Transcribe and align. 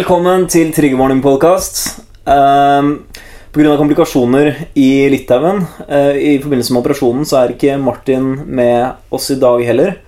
Velkommen 0.00 0.46
til 0.48 0.70
Triggerwarning 0.72 1.18
Podcast. 1.20 1.98
Um, 2.24 3.02
Pga. 3.52 3.74
komplikasjoner 3.76 4.46
i 4.72 5.10
Litauen 5.12 5.58
uh, 5.60 6.14
i 6.16 6.38
forbindelse 6.40 6.72
med 6.72 6.80
operasjonen, 6.80 7.26
så 7.28 7.36
er 7.42 7.52
ikke 7.52 7.74
Martin 7.76 8.30
med 8.48 9.12
oss 9.12 9.28
i 9.34 9.36
dag 9.36 9.60
heller. 9.66 9.98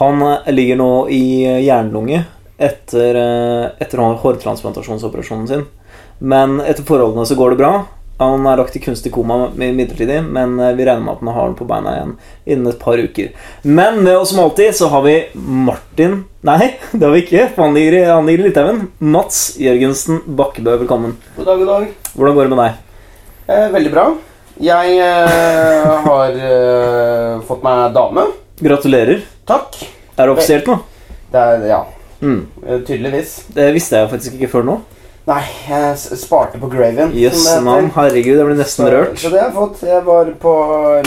Han 0.00 0.24
eh, 0.24 0.48
ligger 0.56 0.80
nå 0.80 0.88
i 1.12 1.20
jernlunge 1.66 2.22
etter, 2.56 3.20
uh, 3.20 3.76
etter 3.76 4.00
hårtransplantasjonsoperasjonen 4.24 5.50
sin. 5.52 5.66
Men 6.16 6.56
etter 6.64 6.88
forholdene 6.88 7.28
så 7.28 7.36
går 7.36 7.52
det 7.52 7.60
bra. 7.60 7.74
Han 8.18 8.46
er 8.48 8.56
lagt 8.56 8.76
i 8.78 8.80
kunstig 8.80 9.10
koma 9.12 9.50
midlertidig, 9.52 10.22
men 10.24 10.54
vi 10.56 10.84
regner 10.88 11.02
med 11.04 11.12
at 11.18 11.20
han 11.20 11.34
har 11.36 11.50
den 11.50 11.56
på 11.58 11.66
beina 11.68 11.90
igjen 11.98 12.14
innen 12.48 12.70
et 12.70 12.78
par 12.80 12.96
uker. 12.96 13.26
Men 13.62 13.98
med 14.06 14.16
oss 14.16 14.30
som 14.32 14.40
alltid 14.40 14.72
så 14.78 14.88
har 14.88 15.02
vi 15.04 15.16
Martin 15.34 16.22
Nei, 16.46 16.70
det 16.96 17.02
har 17.04 17.12
vi 17.12 17.20
ikke. 17.26 17.48
for 17.54 17.66
Han 17.66 17.74
ligger, 17.76 18.06
han 18.14 18.24
ligger 18.30 18.44
i 18.44 18.48
Litauen. 18.48 18.80
Mats 19.04 19.42
Jørgensen 19.60 20.22
Bakkebø, 20.38 20.78
velkommen. 20.84 21.12
God 21.36 21.50
dag, 21.50 21.58
god 21.60 21.70
dag. 21.74 21.86
Hvordan 22.14 22.38
går 22.38 22.48
det 22.48 22.54
med 22.54 22.62
deg? 22.64 22.80
Eh, 23.52 23.68
veldig 23.76 23.92
bra. 23.92 24.06
Jeg 24.64 24.96
eh, 25.04 25.92
har 26.08 26.40
eh, 26.48 27.40
fått 27.44 27.64
meg 27.66 27.92
dame. 27.98 28.24
Gratulerer. 28.64 29.20
Takk. 29.46 29.76
Er 30.16 30.24
det 30.30 30.32
offisielt 30.38 30.70
nå? 30.72 30.78
Det 31.34 31.42
er, 31.42 31.66
ja, 31.74 31.82
Mm. 32.24 32.46
eh, 32.64 32.78
tydeligvis. 32.80 33.42
Det 33.52 33.66
visste 33.74 33.98
jeg 34.00 34.08
faktisk 34.08 34.38
ikke 34.38 34.48
før 34.54 34.62
nå. 34.64 34.78
Nei, 35.26 35.42
jeg 35.66 36.18
sparte 36.20 36.58
på 36.62 36.68
som 36.70 37.12
Jøss 37.18 37.40
det 37.42 37.52
heter. 37.58 37.88
Herregud, 37.96 38.36
jeg 38.38 38.46
ble 38.46 38.54
nesten 38.54 38.84
Så- 38.86 38.90
rørt. 38.92 39.18
Så 39.18 39.30
det 39.32 39.40
har 39.40 39.48
jeg 39.48 39.54
fått. 39.56 39.82
Jeg 39.82 40.04
var 40.06 40.30
på 40.38 40.52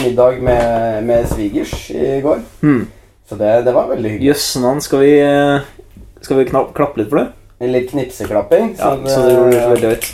middag 0.04 0.42
med, 0.44 1.04
med 1.06 1.28
svigers 1.30 1.90
i 1.92 2.20
går. 2.22 2.42
Hmm. 2.62 2.88
Så 3.30 3.38
det, 3.40 3.64
det 3.64 3.74
var 3.74 3.88
veldig 3.88 4.12
hyggelig. 4.12 4.28
Jøss 4.28 4.58
navn. 4.60 4.82
Skal 4.82 5.00
vi, 5.00 5.14
eh, 5.24 5.62
skal 6.22 6.38
vi 6.42 6.46
knapp, 6.52 6.74
klappe 6.76 6.98
litt 7.00 7.10
for 7.10 7.22
det? 7.22 7.28
En 7.62 7.72
litt 7.72 7.92
knipseklapping. 7.92 8.76
Ja, 8.78 8.92
så 9.08 9.24
det 9.24 9.40
blir 9.40 9.62
så 9.62 9.72
veldig 9.72 9.90
høyt. 9.94 10.12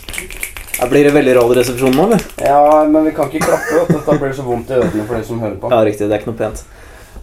Ja, 0.80 0.88
Blir 0.92 1.03
det 1.03 1.14
veldig 1.16 1.36
radioresepsjon 1.42 1.95
nå, 1.95 2.06
eller? 2.06 2.23
Ja, 2.45 2.86
men 2.86 3.06
vi 3.06 3.12
kan 3.12 3.30
ikke 3.31 3.45
klappe. 3.47 3.88
vet. 3.88 4.06
Da 4.06 4.17
blir 4.19 4.30
det 4.30 4.38
så 4.38 4.45
vondt 4.45 4.69
i 4.69 4.78
ørene 4.78 5.06
for 5.08 5.16
de 5.17 5.23
som 5.23 5.40
hører 5.40 5.59
på. 5.62 5.72
Ja, 5.72 5.84
riktig. 5.88 6.09
Det 6.09 6.14
er 6.14 6.22
ikke 6.22 6.34
noe 6.34 6.42
pent. 6.45 6.66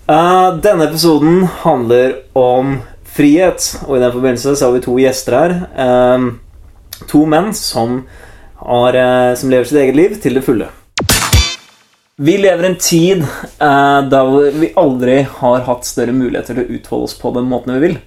Uh, 0.09 0.59
denne 0.59 0.89
episoden 0.89 1.45
handler 1.63 2.17
om 2.35 2.81
frihet, 3.13 3.77
og 3.87 3.99
i 3.99 4.01
den 4.03 4.15
forbindelse 4.15 4.57
så 4.57 4.67
har 4.67 4.73
vi 4.73 4.81
to 4.83 4.97
gjester 4.99 5.37
her. 5.37 5.55
Eh, 5.77 6.33
to 7.11 7.25
menn 7.27 7.53
som, 7.57 8.03
har, 8.63 8.95
eh, 8.95 9.35
som 9.39 9.51
lever 9.51 9.69
sitt 9.69 9.81
eget 9.83 9.99
liv 9.99 10.17
til 10.23 10.39
det 10.39 10.45
fulle. 10.47 10.69
Vi 12.23 12.37
lever 12.39 12.65
i 12.65 12.71
en 12.71 12.79
tid 12.79 13.23
eh, 13.23 14.01
der 14.13 14.33
vi 14.61 14.73
aldri 14.77 15.23
har 15.41 15.65
hatt 15.67 15.89
større 15.89 16.15
muligheter 16.15 16.55
til 16.55 16.65
å 16.65 16.79
utfolde 16.79 17.09
oss 17.09 17.19
på 17.19 17.33
den 17.35 17.49
måten 17.51 17.75
vi 17.77 17.87
vil. 17.89 18.01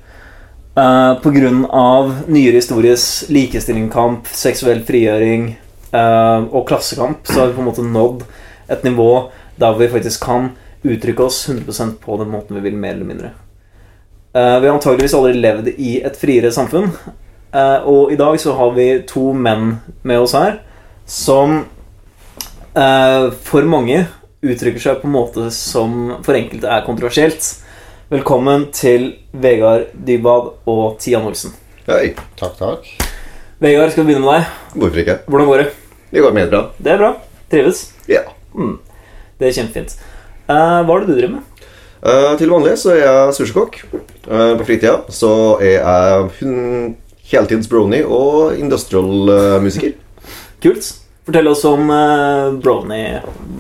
Eh, 0.76 1.70
av 1.70 2.14
nyere 2.28 2.60
histories 2.60 3.26
likestillingskamp, 3.30 4.28
seksuell 4.28 4.84
frigjøring 4.84 5.48
eh, 5.92 6.42
og 6.52 6.68
klassekamp, 6.68 7.24
så 7.28 7.40
har 7.40 7.48
vi 7.48 7.58
på 7.58 7.64
en 7.64 7.70
måte 7.70 7.86
nådd 7.88 8.26
et 8.68 8.84
nivå 8.84 9.10
der 9.56 9.78
vi 9.80 9.88
faktisk 9.90 10.24
kan 10.24 10.50
uttrykke 10.84 11.24
oss 11.24 11.48
100% 11.50 11.98
på 12.04 12.18
den 12.20 12.30
måten 12.30 12.58
vi 12.58 12.66
vil, 12.68 12.76
mer 12.78 12.94
eller 12.94 13.06
mindre. 13.10 13.32
Eh, 14.36 14.60
vi 14.60 14.68
har 14.68 14.74
antageligvis 14.76 15.16
aldri 15.16 15.34
levd 15.40 15.70
i 15.76 16.02
et 16.04 16.18
friere 16.20 16.52
samfunn. 16.52 16.92
Eh, 17.56 17.88
og 17.88 18.12
i 18.12 18.18
dag 18.20 18.36
så 18.42 18.54
har 18.58 18.74
vi 18.76 18.88
to 19.08 19.30
menn 19.32 19.78
med 20.04 20.20
oss 20.26 20.34
her 20.36 20.58
som 21.08 21.62
eh, 22.76 23.28
for 23.48 23.68
mange 23.70 24.02
uttrykker 24.46 24.82
seg 24.82 24.98
på 25.00 25.08
en 25.08 25.14
måte 25.16 25.46
som 25.56 26.18
for 26.26 26.36
enkelte 26.36 26.68
er 26.68 26.84
kontroversielt. 26.86 27.48
Velkommen 28.12 28.68
til 28.76 29.14
Vegard 29.32 29.88
Dybad 29.96 30.52
og 30.70 30.98
Tian 31.02 31.24
Olsen. 31.26 31.56
Hei. 31.88 32.12
Takk, 32.38 32.58
takk. 32.60 32.90
Vegard, 33.64 33.94
skal 33.94 34.04
vi 34.04 34.12
begynne 34.12 34.26
med 34.26 34.42
deg? 34.42 34.52
Hvorfor 34.76 35.02
ikke? 35.06 35.18
Hvordan 35.30 35.50
går 35.50 35.64
det? 35.64 35.70
Det 36.12 36.26
går 36.26 36.36
meget 36.36 36.52
bra. 36.52 36.62
Det 36.76 36.92
er 36.92 37.02
bra. 37.02 37.14
Trives? 37.52 37.86
Ja. 38.12 38.26
Mm. 38.54 38.76
Det 39.40 39.48
er 39.48 39.56
kjempefint. 39.62 39.96
Uh, 40.50 40.84
hva 40.84 40.98
er 41.00 41.06
det 41.06 41.08
du 41.08 41.16
driver 41.16 41.34
med? 41.38 41.64
Uh, 42.06 42.36
til 42.38 42.52
vanlig 42.52 42.76
så 42.84 42.92
er 42.94 43.02
jeg 43.02 43.40
sushikokk. 43.40 43.80
Uh, 44.28 44.54
på 44.60 44.68
fritida 44.68 45.00
så 45.14 45.32
er 45.64 45.80
jeg 45.80 46.30
hun- 46.42 46.96
heltids 47.32 47.70
brony 47.72 48.04
og 48.04 48.60
industrial-musiker. 48.60 49.96
Kult. 50.64 50.92
Fortell 51.26 51.48
oss 51.50 51.64
om 51.66 51.90
uh, 51.90 52.54
brony. 52.62 53.00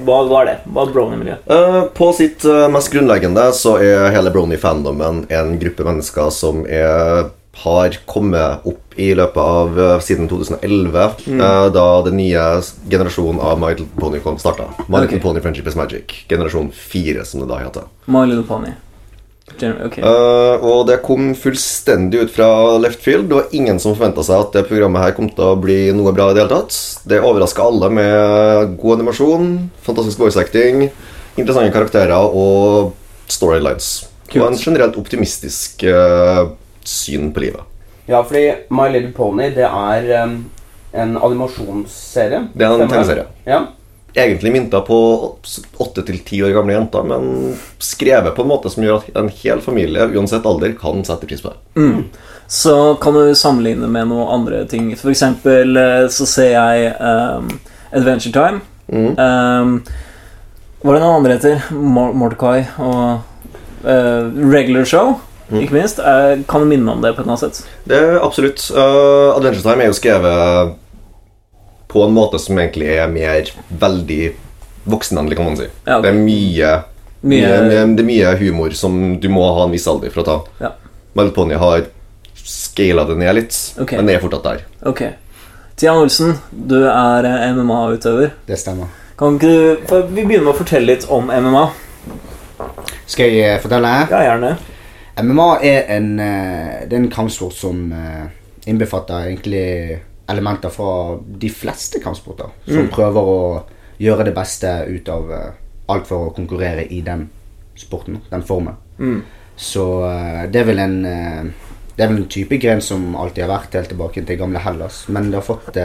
Hva, 0.05 0.19
er 0.41 0.51
det? 0.51 0.57
Hva 0.69 0.83
er 0.85 0.91
brony-miljøet? 0.93 1.47
Uh, 1.49 1.79
på 1.97 2.11
sitt 2.13 2.45
uh, 2.45 2.67
mest 2.69 2.91
grunnleggende 2.93 3.47
så 3.57 3.79
er 3.81 4.11
hele 4.13 4.33
brony-fandomen 4.33 5.25
en 5.33 5.55
gruppe 5.61 5.87
mennesker 5.87 6.29
som 6.33 6.61
er, 6.69 7.31
har 7.65 7.97
kommet 8.05 8.69
opp 8.69 8.85
i 8.95 9.15
løpet 9.15 9.41
av 9.41 9.79
eh, 9.79 9.99
siden 9.99 10.29
2011, 10.31 10.99
eh, 11.27 11.65
da 11.75 11.85
den 12.05 12.17
nye 12.17 12.43
generasjonen 12.89 13.41
av 13.43 13.59
My 13.59 13.73
Little 13.73 13.87
Pony 13.99 14.21
kom 14.23 14.37
starta. 14.39 14.69
My 14.87 15.01
okay. 15.01 15.01
Little 15.01 15.19
Pony 15.19 15.43
Friendship 15.43 15.67
is 15.67 15.75
Magic. 15.75 16.15
Generasjon 16.29 16.71
4, 16.71 17.25
som 17.25 17.43
det 17.43 17.49
da 17.51 17.59
heter. 17.59 17.89
My 18.05 18.23
Little 18.25 18.47
Pony. 18.47 18.71
Gen- 19.59 19.77
Ok. 19.85 19.97
Eh, 19.97 20.63
og 20.65 20.87
det 20.87 21.01
kom 21.05 21.33
fullstendig 21.35 22.25
ut 22.25 22.31
fra 22.33 22.47
left 22.81 22.99
field. 23.03 23.27
Det 23.29 23.35
var 23.39 23.53
ingen 23.55 23.79
som 23.79 23.95
forventa 23.95 24.23
seg 24.25 24.39
at 24.45 24.51
det 24.57 24.65
programmet 24.69 25.01
her 25.03 25.15
kom 25.17 25.29
til 25.29 25.45
å 25.45 25.55
bli 25.59 25.91
noe 25.95 26.11
bra. 26.15 26.29
i 26.31 26.33
Det 26.33 26.43
hele 26.43 26.55
tatt 26.57 26.77
Det 27.07 27.21
overraska 27.21 27.63
alle 27.63 27.89
med 27.89 28.75
god 28.81 28.99
animasjon, 28.99 29.69
fantastisk 29.85 30.19
voice 30.19 30.37
acting, 30.37 30.89
interessante 31.37 31.71
karakterer 31.71 32.15
og 32.15 32.93
storylines. 33.27 34.07
Kult. 34.27 34.41
Og 34.41 34.51
en 34.51 34.57
generelt 34.57 34.97
optimistisk 34.97 35.83
uh, 35.85 36.49
syn 36.83 37.31
på 37.33 37.43
livet. 37.45 37.61
Ja, 38.07 38.21
fordi 38.23 38.51
My 38.69 38.89
Little 38.89 39.11
Pony, 39.13 39.49
det 39.53 39.65
er 39.65 40.23
um, 40.25 40.45
en 40.93 41.15
animasjonsserie. 41.17 42.47
Det 42.53 42.65
er 42.65 42.73
en 42.81 42.89
tegneserie. 42.89 43.25
Ja. 43.45 43.59
Egentlig 44.15 44.51
mynta 44.53 44.79
på 44.87 44.97
åtte 45.83 46.03
til 46.07 46.21
ti 46.23 46.37
år 46.45 46.53
gamle 46.55 46.77
jenter, 46.77 47.03
men 47.03 47.57
skrevet 47.83 48.35
på 48.35 48.45
en 48.45 48.51
måte 48.53 48.71
som 48.71 48.85
gjør 48.85 49.01
at 49.01 49.17
en 49.19 49.27
hel 49.41 49.59
familie, 49.63 50.07
uansett 50.15 50.47
alder, 50.47 50.71
kan 50.79 51.03
sette 51.03 51.27
pris 51.27 51.43
på 51.43 51.51
det. 51.51 51.83
Så 52.47 52.95
kan 53.01 53.17
du 53.17 53.35
sammenligne 53.35 53.89
med 53.91 54.07
noen 54.07 54.31
andre 54.37 54.63
ting. 54.71 54.91
For 54.95 55.11
eksempel 55.11 55.75
eh, 55.81 56.07
så 56.13 56.27
ser 56.29 56.51
jeg 56.53 56.91
um, 57.01 57.49
Adventure 57.91 58.31
Time. 58.31 58.61
Mm. 58.87 59.15
Um, 59.17 59.77
hva 60.79 60.93
er 60.93 60.99
det 60.99 61.03
noen 61.03 61.19
andre 61.19 61.35
heter? 61.39 61.71
Mordecai 61.73 62.67
og 62.77 63.23
uh, 63.83 64.51
Regular 64.53 64.85
Show, 64.87 65.17
Mm. 65.45 65.59
ikke 65.61 65.75
minst. 65.75 65.99
Uh, 66.01 66.41
kan 66.49 66.63
du 66.63 66.65
minne 66.65 66.89
om 66.89 67.03
det 67.03 67.11
på 67.13 67.21
et 67.21 67.27
eller 67.27 67.35
annet 67.35 67.57
sett? 67.57 67.67
Det 67.85 67.99
absolutt. 68.17 68.63
Uh, 68.73 69.35
Adventure 69.35 69.61
Time 69.61 69.83
er 69.85 69.91
jo 69.91 69.97
skrevet 69.97 70.71
på 71.95 72.03
en 72.03 72.15
måte 72.15 72.39
som 72.43 72.57
egentlig 72.59 72.89
er 72.97 73.07
mer 73.07 73.49
veldig 73.69 74.33
voksenvennlig, 74.83 75.37
kan 75.39 75.47
man 75.47 75.57
si. 75.57 75.67
Ja, 75.85 75.97
okay. 75.97 76.01
Det 76.03 76.09
er 76.11 76.17
mye, 76.19 76.71
mye, 77.23 77.51
Mye- 77.65 77.83
det 77.95 78.03
er 78.03 78.09
mye 78.09 78.33
humor 78.41 78.75
som 78.75 78.97
du 79.21 79.29
må 79.31 79.45
ha 79.55 79.63
en 79.63 79.71
viss 79.73 79.87
alder 79.87 80.11
for 80.11 80.25
å 80.25 80.27
ta. 80.27 80.35
Ja. 80.65 80.73
My 81.15 81.29
Pony 81.31 81.55
har 81.55 81.85
scala 82.35 83.05
det 83.07 83.15
ned 83.17 83.35
litt, 83.39 83.55
okay. 83.79 83.97
men 83.97 84.09
det 84.11 84.17
er 84.17 84.25
fortsatt 84.25 84.43
der. 84.49 84.65
Ok. 84.91 85.05
Tian 85.79 86.03
Olsen, 86.03 86.35
du 86.51 86.77
er 86.87 87.25
eh, 87.27 87.47
MMA-utøver. 87.55 88.35
Det 88.47 88.59
stemmer. 88.59 88.91
Kan 89.19 89.39
ikke 89.39 89.49
du 89.49 89.87
for 89.89 90.09
Vi 90.11 90.23
begynner 90.23 90.49
med 90.49 90.53
å 90.53 90.59
fortelle 90.59 90.91
litt 90.91 91.07
om 91.11 91.31
MMA. 91.31 91.63
Skal 93.07 93.31
jeg 93.31 93.55
eh, 93.55 93.61
fortelle? 93.63 93.93
Ja, 94.11 94.21
gjerne. 94.27 94.53
MMA 95.23 95.47
er 95.63 95.91
en, 95.95 96.11
eh, 96.19 96.83
det 96.83 96.95
er 96.95 97.01
en 97.01 97.11
kampsport 97.11 97.55
som 97.55 97.87
innbefatter 98.67 99.29
egentlig 99.31 99.65
elementer 100.27 100.69
fra 100.69 101.19
de 101.25 101.49
fleste 101.49 101.99
kampsporter. 102.03 102.49
Som 102.65 102.89
prøver 102.93 103.29
å 103.29 103.39
gjøre 104.01 104.27
det 104.27 104.35
beste 104.35 104.71
ut 104.89 105.09
av 105.09 105.31
eh, 105.31 105.51
alt 105.91 106.07
for 106.09 106.29
å 106.29 106.35
konkurrere 106.35 106.85
i 106.91 107.01
den 107.05 107.27
sporten, 107.77 108.19
den 108.29 108.45
formen. 108.47 108.77
Mm. 108.99 109.21
Så 109.55 109.85
eh, 110.09 110.41
det 110.51 110.63
er 110.63 110.69
vel 110.71 110.83
en 110.83 110.97
eh, 111.05 111.45
Det 111.95 112.03
er 112.03 112.09
vel 112.11 112.25
en 112.25 112.27
type 112.27 112.57
gren 112.59 112.81
som 112.83 113.13
alltid 113.15 113.45
har 113.45 113.53
vært 113.53 113.75
helt 113.77 113.87
tilbake 113.93 114.25
til 114.27 114.39
gamle 114.39 114.59
Hellas. 114.59 115.05
Men 115.07 115.29
det 115.31 115.37
har 115.39 115.45
fått 115.47 115.77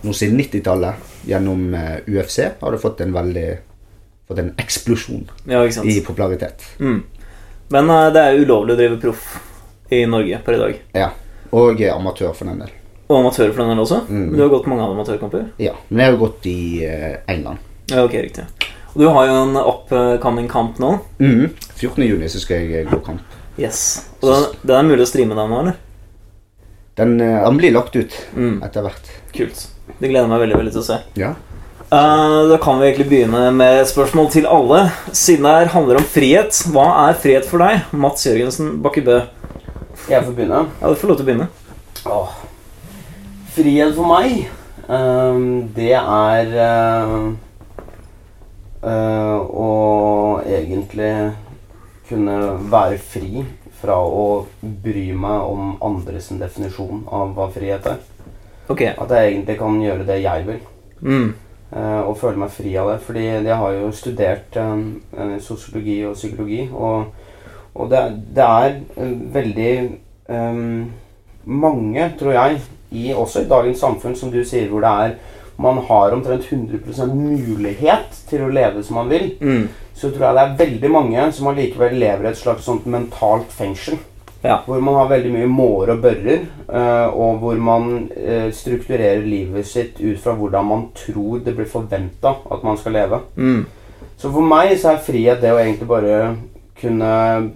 noe 0.00 0.16
siden 0.16 0.40
90-tallet. 0.40 1.10
Gjennom 1.28 1.74
UFC 2.08 2.38
har 2.62 2.72
det 2.72 2.80
fått 2.80 3.02
en 3.04 3.12
veldig 3.12 3.50
Fått 4.30 4.38
en 4.38 4.52
eksplosjon 4.62 5.26
Ja, 5.50 5.60
i 5.66 5.98
popularitet. 6.06 6.62
Mm. 6.78 7.02
Men 7.74 7.92
det 8.14 8.22
er 8.22 8.38
ulovlig 8.38 8.76
å 8.76 8.78
drive 8.78 9.00
proff 9.02 9.26
i 9.90 10.04
Norge 10.06 10.38
per 10.46 10.56
i 10.56 10.60
dag. 10.62 10.82
Ja. 11.02 11.10
Og 11.50 11.82
amatør, 11.82 12.30
for 12.32 12.46
den 12.46 12.62
del. 12.62 12.79
Og 13.10 13.16
amatører 13.18 13.50
for 13.50 13.64
den 13.64 13.72
del 13.74 13.82
også. 13.82 13.96
Mm. 14.06 14.20
Men 14.30 14.36
du 14.38 14.42
har 14.44 14.52
gått 14.52 14.68
mange 14.70 14.84
amatørkamper? 14.86 15.48
Ja, 15.58 15.72
Men 15.88 16.04
jeg 16.04 16.12
har 16.12 16.18
gått 16.20 16.46
i 16.46 16.58
eh, 16.86 17.16
England. 17.32 17.58
Ja, 17.90 18.04
ok, 18.06 18.14
riktig. 18.22 18.44
Og 18.94 19.02
du 19.02 19.08
har 19.10 19.26
jo 19.26 19.34
en 19.42 19.56
upcoming 19.58 20.46
kamp 20.50 20.78
nå. 20.82 20.92
Mhm. 21.18 21.48
14. 21.74 22.04
juni 22.06 22.28
så 22.30 22.38
skal 22.42 22.62
jeg 22.62 22.84
eh, 22.84 22.90
gå 22.90 23.00
kamp. 23.06 23.36
Yes. 23.58 24.06
Og 24.22 24.30
den, 24.30 24.44
den 24.62 24.76
er 24.78 24.86
mulig 24.92 25.04
å 25.08 25.10
streame 25.10 25.34
den 25.34 25.50
nå, 25.50 25.58
eller? 25.64 25.78
Den, 27.00 27.16
eh, 27.20 27.40
den 27.44 27.58
blir 27.58 27.74
lagt 27.74 27.96
ut 27.98 28.14
Mm. 28.36 28.62
etter 28.62 28.86
hvert. 28.86 29.10
Kult. 29.34 29.66
Det 29.98 30.08
gleder 30.08 30.22
jeg 30.26 30.30
meg 30.30 30.40
veldig 30.44 30.58
veldig 30.60 30.72
til 30.76 30.82
å 30.84 30.86
se. 30.86 30.98
Ja. 31.18 31.32
Uh, 31.90 32.46
da 32.46 32.56
kan 32.62 32.78
vi 32.78 32.86
egentlig 32.92 33.08
begynne 33.10 33.48
med 33.50 33.82
spørsmål 33.90 34.28
til 34.30 34.46
alle. 34.46 34.84
Siden 35.10 35.42
det 35.48 35.54
her 35.56 35.72
handler 35.74 35.98
om 35.98 36.06
frihet, 36.06 36.54
hva 36.70 36.84
er 37.08 37.18
frihet 37.18 37.48
for 37.50 37.58
deg? 37.58 37.88
Mats 37.90 38.22
Jørgensen 38.28 38.76
Bakke 38.84 39.02
Bø. 39.02 39.16
Jeg 40.06 40.22
får 40.22 40.36
begynne. 40.36 40.60
Ja, 40.78 40.86
du 40.92 40.94
får 40.94 41.10
lov 41.10 41.18
til 41.18 41.26
å 41.26 41.30
begynne. 41.32 41.48
Åh. 42.06 42.36
Frihet 43.50 43.96
for 43.96 44.06
meg, 44.06 44.44
ehm, 44.86 45.72
det 45.74 45.90
er 45.98 46.52
eh, 46.54 47.14
eh, 48.86 49.40
å 49.64 49.70
egentlig 50.46 51.10
kunne 52.06 52.36
være 52.70 53.00
fri 53.02 53.42
fra 53.80 53.98
å 54.06 54.46
bry 54.60 55.08
meg 55.18 55.50
om 55.50 55.74
andres 55.82 56.30
definisjon 56.30 57.02
av 57.10 57.34
hva 57.34 57.50
frihet 57.50 57.90
er. 57.90 58.00
Okay. 58.70 58.94
At 58.94 59.10
jeg 59.10 59.32
egentlig 59.32 59.58
kan 59.58 59.82
gjøre 59.82 60.06
det 60.06 60.22
jeg 60.22 60.46
vil. 60.46 60.64
Mm. 61.02 61.28
eh, 61.74 62.00
og 62.06 62.18
føle 62.22 62.44
meg 62.44 62.54
fri 62.54 62.78
av 62.78 62.94
det. 62.94 62.98
Fordi 63.02 63.28
jeg 63.32 63.62
har 63.66 63.78
jo 63.80 63.90
studert 63.90 64.64
sosiologi 65.42 66.04
og 66.06 66.14
psykologi, 66.14 66.68
og, 66.70 67.06
og 67.74 67.90
det, 67.90 68.08
det 68.36 68.46
er 68.46 68.82
veldig 69.40 69.72
um, 70.28 70.92
mange, 71.44 72.12
tror 72.20 72.38
jeg, 72.38 72.60
i, 72.92 73.12
også 73.14 73.44
i 73.44 73.48
dagens 73.50 73.78
samfunn, 73.80 74.16
som 74.16 74.30
du 74.30 74.42
sier, 74.44 74.68
hvor 74.68 74.80
det 74.84 74.90
er 75.04 75.14
man 75.60 75.76
har 75.84 76.14
omtrent 76.16 76.46
100% 76.48 77.10
mulighet 77.14 78.14
til 78.30 78.46
å 78.46 78.52
leve 78.52 78.82
som 78.82 78.96
man 78.96 79.10
vil, 79.10 79.34
Mm. 79.40 79.68
så 79.94 80.08
tror 80.10 80.22
jeg 80.26 80.34
det 80.34 80.44
er 80.44 80.66
veldig 80.66 80.90
mange 80.90 81.32
som 81.32 81.46
allikevel 81.50 81.98
lever 82.00 82.24
i 82.24 82.28
et 82.30 82.38
slags 82.38 82.64
sånt 82.64 82.86
mentalt 82.86 83.52
fengsel. 83.52 83.98
Ja. 84.42 84.62
Hvor 84.64 84.80
man 84.80 84.94
har 84.94 85.08
veldig 85.10 85.32
mye 85.34 85.46
mårer 85.52 85.92
og 85.98 86.00
børrer, 86.02 86.46
eh, 86.72 87.08
og 87.12 87.40
hvor 87.42 87.58
man 87.60 88.08
eh, 88.16 88.48
strukturerer 88.50 89.20
livet 89.20 89.66
sitt 89.66 90.00
ut 90.00 90.18
fra 90.18 90.32
hvordan 90.32 90.64
man 90.64 90.86
tror 90.96 91.42
det 91.44 91.54
blir 91.56 91.68
forventa 91.68 92.36
at 92.50 92.62
man 92.64 92.78
skal 92.78 92.92
leve. 92.92 93.20
Mm. 93.36 93.66
Så 94.16 94.32
for 94.32 94.40
meg 94.40 94.78
så 94.80 94.94
er 94.94 95.04
frihet 95.04 95.42
det 95.42 95.52
å 95.52 95.60
egentlig 95.60 95.88
bare 95.88 96.36
kunne 96.80 97.50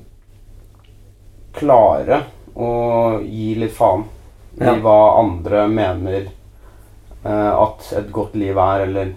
klare 1.54 2.20
å 2.54 2.68
gi 3.24 3.54
litt 3.58 3.72
faen 3.72 4.04
i 4.60 4.64
Ja. 4.64 4.74
hva 4.78 4.96
andre 5.20 5.68
mener 5.68 6.16
eh, 7.24 7.52
at 7.52 7.92
et 7.98 8.10
godt 8.12 8.34
liv 8.36 8.56
er, 8.56 8.84
eller 8.86 9.12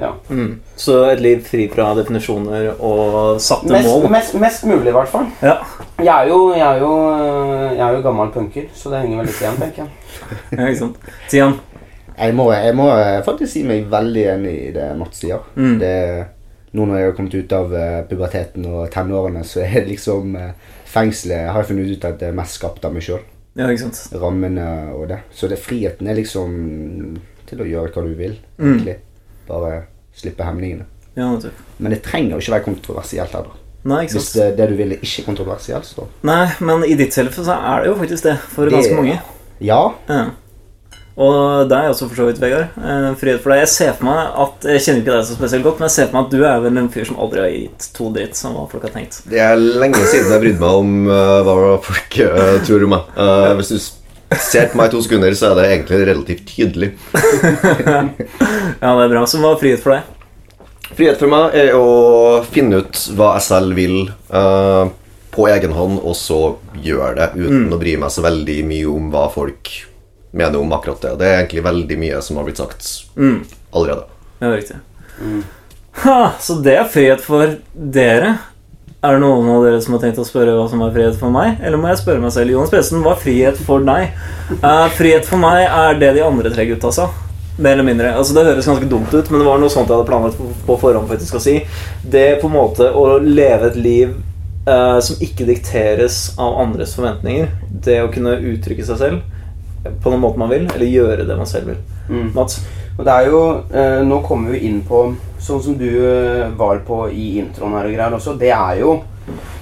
ja. 0.00 0.14
Mm. 0.30 0.60
Så 0.76 0.94
et 1.10 1.20
liv 1.20 1.42
fri 1.44 1.66
fra 1.68 1.90
definisjoner 1.94 2.70
og 2.80 3.36
satte 3.40 3.68
Mest, 3.68 3.88
mål. 3.88 4.06
mest, 4.10 4.34
mest 4.40 4.64
mulig, 4.64 4.88
i 4.88 4.94
hvert 4.96 5.08
fall. 5.12 5.26
Ja. 5.44 5.58
Jeg 6.00 6.08
er 6.14 6.28
jo, 6.30 6.38
jeg 6.56 6.64
er 6.64 6.78
jo, 6.80 6.92
eh, 7.12 7.74
jeg 7.76 7.84
er 7.84 7.96
jo 7.98 8.02
gammel 8.06 8.30
punker, 8.32 8.70
så 8.74 8.90
det 8.94 9.02
henger 9.02 9.20
vel 9.20 9.28
litt 9.28 9.42
igjen, 9.42 9.58
tenker 9.60 9.82
jeg. 9.82 9.90
ja, 10.56 10.66
ikke 10.70 10.78
sant. 10.78 10.96
Stian. 11.28 11.58
Jeg 12.20 12.34
må, 12.36 12.48
jeg 12.52 12.76
må 12.76 12.88
eh, 12.96 13.20
faktisk 13.24 13.52
si 13.52 13.62
meg 13.68 13.86
veldig 13.92 14.24
enig 14.34 14.54
i 14.68 14.72
det 14.76 14.88
Mats 14.98 15.20
sier. 15.20 15.44
Mm. 15.56 15.76
Det, 15.80 15.92
nå 16.72 16.86
når 16.86 16.96
jeg 17.02 17.10
har 17.10 17.16
kommet 17.18 17.34
ut 17.36 17.52
av 17.60 17.76
puberteten 18.08 18.66
og 18.72 18.88
tenårene, 18.94 19.44
så 19.44 19.60
er 19.66 19.82
det 19.82 19.88
liksom 19.92 20.36
fengselet 20.90 21.50
har 21.52 21.60
Jeg 21.62 21.68
funnet 21.74 21.92
ut 21.92 22.04
at 22.08 22.18
det 22.20 22.28
er 22.30 22.36
mest 22.40 22.56
skapt 22.58 22.84
av 22.88 22.92
meg 22.96 23.04
sjøl. 23.04 23.20
Ja, 23.56 23.66
ikke 23.66 23.90
sant. 23.90 24.12
Rammene 24.22 24.66
og 24.94 25.08
det. 25.08 25.20
Så 25.34 25.48
det, 25.50 25.58
friheten 25.58 26.06
er 26.08 26.14
liksom 26.14 27.16
til 27.50 27.58
å 27.58 27.66
gjøre 27.66 27.92
hva 27.92 28.02
du 28.06 28.14
vil, 28.14 28.36
Mm. 28.58 28.76
egentlig. 28.76 28.96
Bare 29.48 29.86
slippe 30.14 30.44
hemningene. 30.46 30.84
Ja, 31.16 31.26
nettopp. 31.34 31.52
Men 31.78 31.90
det 31.90 32.02
trenger 32.02 32.30
jo 32.36 32.38
ikke 32.38 32.52
være 32.54 32.64
kontroversielt 32.68 33.32
heller. 33.32 33.56
Nei, 33.84 34.04
ikke 34.04 34.12
Hvis 34.18 34.28
sant. 34.32 34.42
det, 34.44 34.56
det 34.56 34.68
du 34.68 34.76
vil, 34.76 34.92
er 34.92 34.96
ikke 35.02 35.24
kontroversielt, 35.26 35.84
så 35.88 36.06
Nei, 36.22 36.52
men 36.60 36.84
i 36.84 36.94
ditt 36.94 37.10
tilfelle 37.12 37.44
så 37.48 37.56
er 37.56 37.82
det 37.82 37.88
jo 37.90 37.94
faktisk 37.96 38.22
det 38.22 38.38
for 38.38 38.64
Det- 38.68 38.72
ganske 38.74 38.94
mange. 38.94 39.20
ja. 39.60 39.94
Ja. 40.08 40.30
Og 41.20 41.68
deg 41.68 41.90
også, 41.90 42.08
for 42.08 42.16
så 42.16 42.26
vidt, 42.30 42.40
Vegard. 42.40 42.76
Eh, 42.80 43.06
frihet 43.20 43.42
for 43.44 43.52
deg. 43.52 43.62
Jeg 43.66 43.72
ser 43.74 43.92
for 43.98 44.08
meg 44.08 44.38
at 44.44 44.66
Jeg 44.70 44.84
kjenner 44.86 45.02
ikke 45.02 45.12
deg 45.12 45.26
så 45.28 45.36
spesielt 45.36 45.66
godt, 45.66 45.80
men 45.80 45.90
jeg 45.90 45.96
ser 45.96 46.08
for 46.08 46.16
meg 46.16 46.28
at 46.28 46.34
du 46.34 46.44
er 46.48 46.62
vel 46.64 46.80
en 46.80 46.90
fyr 46.92 47.08
som 47.08 47.18
aldri 47.20 47.42
har 47.42 47.50
gitt 47.52 47.88
to 47.96 48.08
dritt 48.14 48.38
som 48.38 48.56
hva 48.56 48.66
folk 48.70 48.86
har 48.88 48.94
tenkt. 48.94 49.20
Det 49.28 49.40
er 49.44 49.56
lenge 49.60 50.00
siden 50.06 50.32
jeg 50.32 50.44
brydde 50.46 50.62
meg 50.62 50.78
om 50.80 50.94
uh, 51.10 51.40
hva 51.44 51.74
folk 51.84 52.16
uh, 52.24 52.54
tror 52.64 52.86
om 52.86 52.94
meg. 52.96 53.10
Uh, 53.18 53.50
hvis 53.58 53.74
du 53.74 53.76
ser 54.40 54.70
på 54.70 54.80
meg 54.80 54.88
i 54.88 54.94
to 54.94 55.02
sekunder, 55.04 55.36
så 55.36 55.50
er 55.50 55.60
det 55.60 55.66
egentlig 55.74 56.00
relativt 56.08 56.48
tydelig. 56.54 56.94
Ja, 58.80 58.94
det 58.96 59.02
er 59.04 59.10
bra. 59.12 59.26
Så 59.28 59.42
hva 59.42 59.52
er 59.52 59.60
frihet 59.60 59.82
for 59.84 59.92
deg? 59.92 60.08
Frihet 60.96 61.20
for 61.20 61.28
meg 61.28 61.52
er 61.58 61.74
å 61.76 62.40
finne 62.48 62.80
ut 62.80 63.02
hva 63.18 63.34
jeg 63.36 63.44
selv 63.44 63.76
vil 63.76 63.98
uh, 64.32 64.88
på 65.34 65.50
egen 65.52 65.76
hånd, 65.76 66.00
og 66.00 66.16
så 66.16 66.40
gjøre 66.80 67.12
det 67.18 67.28
uten 67.36 67.76
å 67.76 67.80
bry 67.82 67.98
meg 68.00 68.14
så 68.14 68.24
veldig 68.24 68.58
mye 68.70 68.88
om 68.88 69.12
hva 69.12 69.28
folk 69.34 69.74
mener 70.32 70.60
om 70.60 70.72
akkurat 70.72 71.00
det. 71.02 71.14
Det 71.20 71.26
er 71.28 71.38
egentlig 71.40 71.64
veldig 71.66 71.98
mye 71.98 72.20
som 72.22 72.36
har 72.40 72.44
blitt 72.46 72.60
sagt 72.62 72.86
Mm. 73.16 73.44
allerede. 73.72 74.04
Ja, 74.40 74.50
riktig. 74.54 74.76
Ha, 76.04 76.32
så 76.40 76.54
det 76.62 76.76
er 76.78 76.84
frihet 76.88 77.20
for 77.24 77.56
dere. 77.74 78.36
Er 79.02 79.16
det 79.16 79.22
noen 79.22 79.48
av 79.48 79.62
dere 79.64 79.80
som 79.80 79.94
har 79.96 80.02
tenkt 80.04 80.20
å 80.20 80.26
spørre 80.28 80.52
hva 80.58 80.66
som 80.68 80.82
er 80.84 80.92
frihet 80.92 81.16
for 81.18 81.32
meg? 81.32 81.56
Eller 81.64 81.80
må 81.80 81.88
jeg 81.88 82.02
spørre 82.02 82.20
meg 82.20 82.32
selv? 82.34 82.52
Jonas 82.52 82.70
Presen, 82.72 83.00
hva 83.04 83.14
er 83.16 83.22
frihet 83.22 83.60
for 83.64 83.80
deg? 83.84 84.10
Uh, 84.60 84.86
frihet 84.92 85.24
for 85.28 85.40
meg 85.40 85.64
er 85.66 85.98
det 86.00 86.14
de 86.18 86.24
andre 86.26 86.52
tre 86.52 86.66
gutta 86.68 86.92
sa. 86.92 87.08
Mer 87.60 87.74
eller 87.76 87.84
mindre. 87.88 88.12
Altså 88.16 88.36
Det 88.36 88.44
høres 88.46 88.68
ganske 88.68 88.88
dumt 88.88 89.12
ut, 89.12 89.30
men 89.30 89.40
det 89.40 89.48
var 89.48 89.58
noe 89.60 89.72
sånt 89.72 89.88
jeg 89.88 89.96
hadde 89.96 90.08
planlagt 90.08 90.36
på, 90.40 90.48
på 90.68 90.76
forhånd. 90.80 91.08
faktisk 91.08 91.36
å 91.36 91.42
si 91.42 91.58
Det 92.04 92.40
på 92.40 92.48
en 92.48 92.54
måte 92.56 92.86
å 92.92 93.18
leve 93.24 93.72
et 93.72 93.76
liv 93.80 94.14
uh, 94.68 95.00
som 95.04 95.16
ikke 95.20 95.48
dikteres 95.48 96.20
av 96.38 96.60
andres 96.62 96.94
forventninger. 96.96 97.50
Det 97.70 97.98
å 98.04 98.12
kunne 98.12 98.36
uttrykke 98.52 98.84
seg 98.86 99.00
selv 99.00 99.39
på 99.82 100.10
den 100.12 100.20
måten 100.20 100.42
man 100.42 100.50
vil, 100.52 100.66
eller 100.74 100.86
gjøre 100.86 101.26
det 101.28 101.36
man 101.38 101.48
selv 101.48 101.72
vil. 101.72 101.80
Mm. 102.10 102.30
Mats? 102.34 102.60
Og 102.98 103.04
det 103.06 103.12
er 103.14 103.30
jo, 103.30 103.40
eh, 103.72 104.00
Nå 104.04 104.18
kommer 104.26 104.52
vi 104.52 104.64
inn 104.68 104.82
på 104.84 105.04
Sånn 105.40 105.62
som 105.64 105.76
du 105.78 105.86
eh, 105.88 106.50
var 106.58 106.82
på 106.84 107.06
i 107.08 107.38
introen 107.40 107.72
her 107.78 107.86
og 107.88 107.94
greier 107.94 108.12
også. 108.18 108.34
Det 108.36 108.50
er 108.52 108.82
jo 108.82 108.98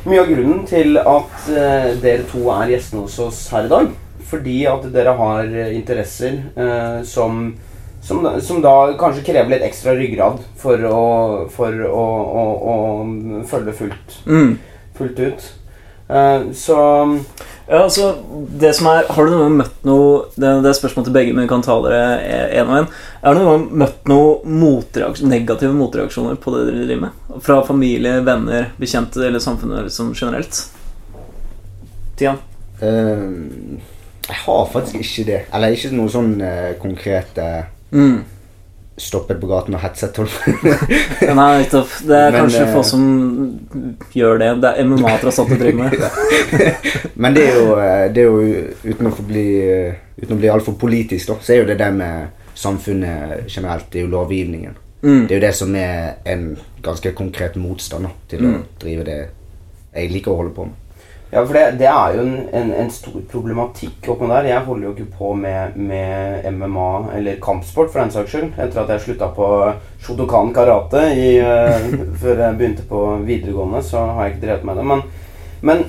mye 0.08 0.22
av 0.24 0.30
grunnen 0.32 0.64
til 0.66 0.98
at 0.98 1.48
eh, 1.52 1.92
dere 2.02 2.24
to 2.26 2.48
er 2.50 2.72
gjestene 2.72 3.04
hos 3.04 3.18
oss 3.22 3.44
her 3.52 3.68
i 3.68 3.70
dag. 3.70 3.92
Fordi 4.28 4.56
at 4.66 4.88
dere 4.92 5.14
har 5.20 5.46
interesser 5.70 6.40
eh, 6.58 6.98
som, 7.06 7.44
som, 8.02 8.26
som 8.42 8.58
da 8.64 8.74
kanskje 8.98 9.22
krever 9.30 9.54
litt 9.54 9.68
ekstra 9.68 9.94
ryggrad 9.94 10.42
for 10.58 10.82
å, 10.90 10.98
for 11.54 11.78
å, 11.86 12.08
å, 12.42 12.44
å 12.74 12.76
følge 13.48 13.76
fullt, 13.84 14.18
Mm. 14.26 14.56
fullt 14.98 15.22
ut. 15.28 15.46
Eh, 16.10 16.50
så 16.58 16.80
Ja, 17.68 17.82
altså, 17.82 18.14
det 18.60 18.70
som 18.78 18.86
er 18.88 19.10
Har 19.12 19.26
du 19.26 19.32
noen 19.34 19.42
gang 19.42 19.56
møtt 19.58 19.82
noe 19.84 20.22
Det, 20.32 20.52
det 20.64 20.70
er 20.70 20.76
spørsmål 20.78 21.04
til 21.04 21.12
begge, 21.12 21.34
men 21.36 21.44
vi 21.44 21.50
kan 21.50 21.64
ta 21.64 21.76
dere 21.84 22.14
én 22.56 22.70
og 22.70 22.78
én. 22.78 22.88
Har 23.20 23.36
du 23.36 23.42
noen 23.42 23.50
gang 23.50 23.82
møtt 23.82 24.08
noen 24.08 24.56
motreaksjon, 24.62 25.28
negative 25.28 25.76
motreaksjoner 25.76 26.40
på 26.40 26.54
det 26.54 26.64
dere 26.70 26.86
driver 26.86 27.02
med? 27.04 27.42
Fra 27.44 27.58
familie, 27.68 28.22
venner, 28.24 28.70
bekjente 28.80 29.20
eller 29.26 29.42
samfunnet 29.44 29.84
liksom 29.84 30.14
generelt? 30.16 30.62
Tian? 32.18 32.40
Uh, 32.80 33.76
jeg 34.28 34.40
har 34.46 34.64
faktisk 34.72 35.02
ikke 35.02 35.26
det. 35.28 35.42
Eller 35.52 35.76
ikke 35.76 35.92
noe 35.96 36.12
sånn 36.12 36.36
uh, 36.40 36.72
konkrete 36.80 37.50
Mm. 37.88 38.18
Stoppet 38.98 39.38
på 39.40 39.46
gaten 39.50 39.74
og 39.74 39.80
hetset 39.82 40.16
folk. 40.18 40.32
Nei, 41.38 41.48
nettopp. 41.62 41.92
Det 42.08 42.16
er 42.18 42.32
Men, 42.34 42.40
kanskje 42.42 42.64
eh, 42.64 42.72
få 42.74 42.82
som 42.86 43.04
gjør 44.14 44.38
det. 44.42 44.48
Det 44.62 44.72
er 44.74 44.88
MMA 44.90 45.14
tross 45.22 45.38
alt 45.42 45.52
du 45.52 45.56
driver 45.60 45.84
med. 45.84 45.94
Men 47.22 47.34
det 47.36 47.44
er 47.48 47.58
jo, 47.60 47.76
eh, 47.78 48.04
det 48.12 48.24
er 48.24 48.28
jo 48.28 48.92
uten 48.92 49.10
å 49.10 49.14
bli 49.28 49.46
Uten 50.18 50.34
å 50.34 50.38
bli 50.40 50.48
altfor 50.50 50.74
politisk, 50.74 51.28
da, 51.30 51.34
så 51.38 51.52
er 51.54 51.60
jo 51.60 51.66
det 51.68 51.76
det 51.78 51.92
med 51.94 52.48
samfunnet 52.58 53.44
generelt. 53.46 53.84
Det 53.92 54.00
er 54.00 54.06
jo 54.08 54.10
lovgivningen. 54.16 54.72
Mm. 55.04 55.20
Det 55.28 55.30
er 55.30 55.38
jo 55.38 55.44
det 55.44 55.52
som 55.54 55.76
er 55.78 56.16
en 56.26 56.48
ganske 56.82 57.12
konkret 57.14 57.54
motstand 57.54 58.08
da, 58.08 58.10
til 58.32 58.42
å 58.42 58.48
Mm. 58.56 58.64
drive 58.82 59.04
det 59.06 59.18
jeg 59.94 60.10
liker 60.10 60.32
å 60.32 60.40
holde 60.40 60.54
på 60.56 60.64
med. 60.66 60.74
Ja, 61.30 61.42
for 61.44 61.52
det, 61.52 61.64
det 61.76 61.88
er 61.90 62.14
jo 62.16 62.22
en, 62.24 62.36
en, 62.56 62.70
en 62.72 62.90
stor 62.92 63.20
problematikk 63.28 64.06
oppå 64.08 64.30
der. 64.30 64.48
Jeg 64.48 64.64
holder 64.64 64.86
jo 64.86 64.92
ikke 64.94 65.18
på 65.18 65.34
med, 65.36 65.76
med 65.76 66.48
MMA 66.56 66.92
eller 67.18 67.40
kampsport 67.44 67.92
for 67.92 68.00
den 68.00 68.12
saks 68.14 68.32
skyld. 68.32 68.54
Etter 68.56 68.80
at 68.80 68.94
jeg 68.94 69.04
slutta 69.04 69.28
på 69.36 69.48
Shotokan 70.00 70.54
karate 70.56 71.04
i, 71.12 71.30
eh, 71.42 71.92
før 72.22 72.44
jeg 72.46 72.58
begynte 72.60 72.88
på 72.88 73.04
videregående, 73.28 73.84
så 73.84 74.06
har 74.08 74.24
jeg 74.24 74.36
ikke 74.36 74.46
drevet 74.46 74.68
med 74.70 74.80
det. 74.80 74.88
Men, 74.88 75.04
men 75.68 75.84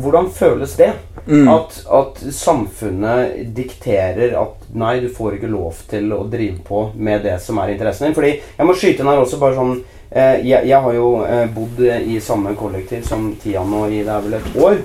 hvordan 0.00 0.32
føles 0.32 0.76
det? 0.80 0.92
Mm. 1.26 1.46
At, 1.52 1.76
at 1.92 2.24
samfunnet 2.34 3.42
dikterer 3.54 4.32
at 4.40 4.70
nei, 4.72 4.96
du 5.04 5.10
får 5.12 5.36
ikke 5.36 5.52
lov 5.52 5.84
til 5.90 6.08
å 6.16 6.24
drive 6.32 6.64
på 6.64 6.86
med 6.96 7.26
det 7.28 7.36
som 7.44 7.60
er 7.60 7.74
interessen 7.74 8.08
din. 8.08 8.16
Fordi 8.16 8.38
jeg 8.40 8.68
må 8.68 8.76
skyte 8.78 9.04
inn 9.04 9.12
her 9.12 9.20
også 9.20 9.42
bare 9.42 9.58
sånn 9.60 9.82
jeg, 10.14 10.66
jeg 10.68 10.80
har 10.84 10.94
jo 10.96 11.06
eh, 11.24 11.46
bodd 11.54 11.78
i 11.86 12.18
samme 12.20 12.52
kollektiv 12.58 13.06
som 13.08 13.30
Tia 13.40 13.62
nå 13.64 13.86
i 13.88 14.02
det 14.04 14.12
er 14.12 14.26
vel 14.26 14.34
et 14.38 14.58
år. 14.60 14.76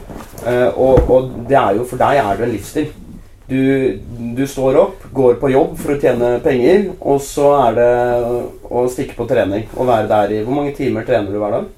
Eh, 0.48 0.70
og, 0.80 1.10
og 1.12 1.34
det 1.50 1.58
er 1.60 1.76
jo 1.80 1.84
for 1.90 2.00
deg 2.00 2.22
er 2.22 2.38
det 2.40 2.48
en 2.48 2.54
livsstil. 2.56 2.88
Du, 3.48 3.60
du 4.36 4.42
står 4.48 4.76
opp, 4.76 5.04
går 5.16 5.38
på 5.40 5.50
jobb 5.54 5.78
for 5.80 5.94
å 5.94 6.00
tjene 6.02 6.34
penger, 6.44 6.90
og 7.00 7.22
så 7.24 7.52
er 7.62 7.78
det 7.78 7.92
å 8.68 8.82
stikke 8.92 9.16
på 9.16 9.28
trening 9.30 9.70
og 9.78 9.88
være 9.88 10.10
der 10.12 10.34
i 10.36 10.42
Hvor 10.44 10.58
mange 10.58 10.74
timer 10.76 11.08
trener 11.08 11.32
du 11.32 11.40
hver 11.40 11.56
dag? 11.56 11.70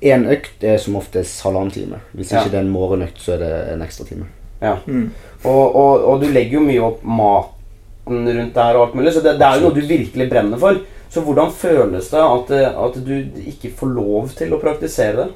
Én 0.00 0.26
økt 0.32 0.62
er 0.64 0.78
som 0.80 0.94
oftest 0.96 1.42
halvannen 1.44 1.74
time. 1.74 1.98
Hvis 2.14 2.30
Ja. 2.32 2.40
ikke 2.40 2.52
det 2.54 2.60
er 2.60 2.64
en 2.66 2.72
morgenøkt, 2.72 3.18
så 3.20 3.34
er 3.34 3.42
det 3.42 3.50
en 3.74 3.82
ekstra 3.82 4.06
time. 4.06 4.26
Ja. 4.62 4.76
Mm. 4.86 5.10
Og, 5.44 5.76
og, 5.76 6.04
og 6.04 6.20
du 6.22 6.28
legger 6.30 6.58
jo 6.60 6.64
mye 6.64 6.86
opp 6.86 7.02
maten 7.04 8.30
rundt 8.30 8.54
der 8.54 8.76
og 8.78 8.86
alt 8.86 8.94
mulig, 8.94 9.12
så 9.12 9.20
det, 9.24 9.36
det 9.38 9.46
er 9.46 9.58
jo 9.58 9.68
noe 9.68 9.76
du 9.76 9.82
virkelig 9.86 10.30
brenner 10.30 10.58
for. 10.62 10.80
Så 11.10 11.24
hvordan 11.26 11.50
føles 11.50 12.10
det 12.12 12.20
at, 12.22 12.50
at 12.70 12.98
du 13.02 13.14
ikke 13.50 13.72
får 13.76 13.94
lov 13.96 14.34
til 14.38 14.54
å 14.54 14.60
praktisere 14.62 15.24
det? 15.24 15.30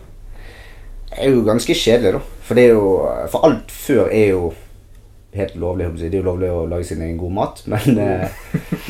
Det 1.10 1.22
er 1.22 1.34
jo 1.34 1.46
ganske 1.46 1.74
kjedelig, 1.74 2.16
da. 2.16 2.20
For 2.44 2.58
det 2.58 2.68
er 2.68 2.76
jo 2.76 2.86
For 3.32 3.46
alt 3.46 3.74
før 3.74 4.08
er 4.10 4.28
jo 4.34 4.52
helt 5.34 5.54
lovlig. 5.58 5.88
Det 5.98 6.12
er 6.12 6.20
jo 6.20 6.28
lovlig 6.28 6.50
å 6.54 6.66
lage 6.70 6.86
sin 6.88 7.02
egen 7.02 7.18
god 7.18 7.34
mat, 7.38 7.62
men 7.72 7.98
eh, 7.98 8.42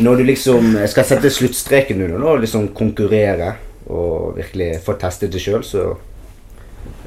når 0.05 0.21
du 0.21 0.27
liksom 0.29 0.75
skal 0.91 1.07
sette 1.09 1.33
sluttstreken 1.33 2.03
under 2.05 2.27
og 2.35 2.43
liksom 2.45 2.69
konkurrere 2.77 3.55
og 3.85 4.37
virkelig 4.39 4.75
få 4.85 4.97
testet 5.01 5.33
det 5.33 5.41
sjøl, 5.45 5.65
så 5.65 5.95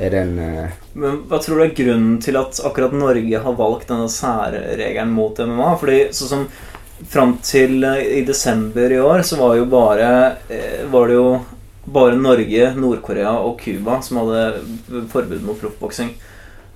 er 0.01 0.13
det 0.13 0.23
en 0.23 0.39
eh, 0.41 0.73
Men 0.97 1.21
hva 1.29 1.39
tror 1.41 1.59
du 1.59 1.65
er 1.67 1.77
grunnen 1.77 2.17
til 2.21 2.37
at 2.39 2.57
akkurat 2.65 2.93
Norge 2.97 3.43
har 3.45 3.57
valgt 3.57 3.89
denne 3.91 4.09
særregelen 4.09 5.13
mot 5.13 5.37
MMA? 5.37 5.71
Fordi 5.81 5.99
sånn 6.17 6.33
som 6.33 6.47
fram 7.05 7.37
til 7.45 7.83
eh, 7.85 8.19
i 8.19 8.23
desember 8.25 8.91
i 8.91 8.99
år, 8.99 9.21
så 9.27 9.37
var 9.39 9.55
jo 9.59 9.67
bare 9.69 10.09
eh, 10.49 10.83
Var 10.89 11.07
det 11.07 11.17
jo 11.17 11.29
bare 11.87 12.17
Norge, 12.19 12.71
Nord-Korea 12.75 13.37
og 13.39 13.61
Cuba 13.61 14.01
som 14.03 14.19
hadde 14.21 15.05
forbud 15.11 15.43
mot 15.45 15.59
proffboksing. 15.59 16.11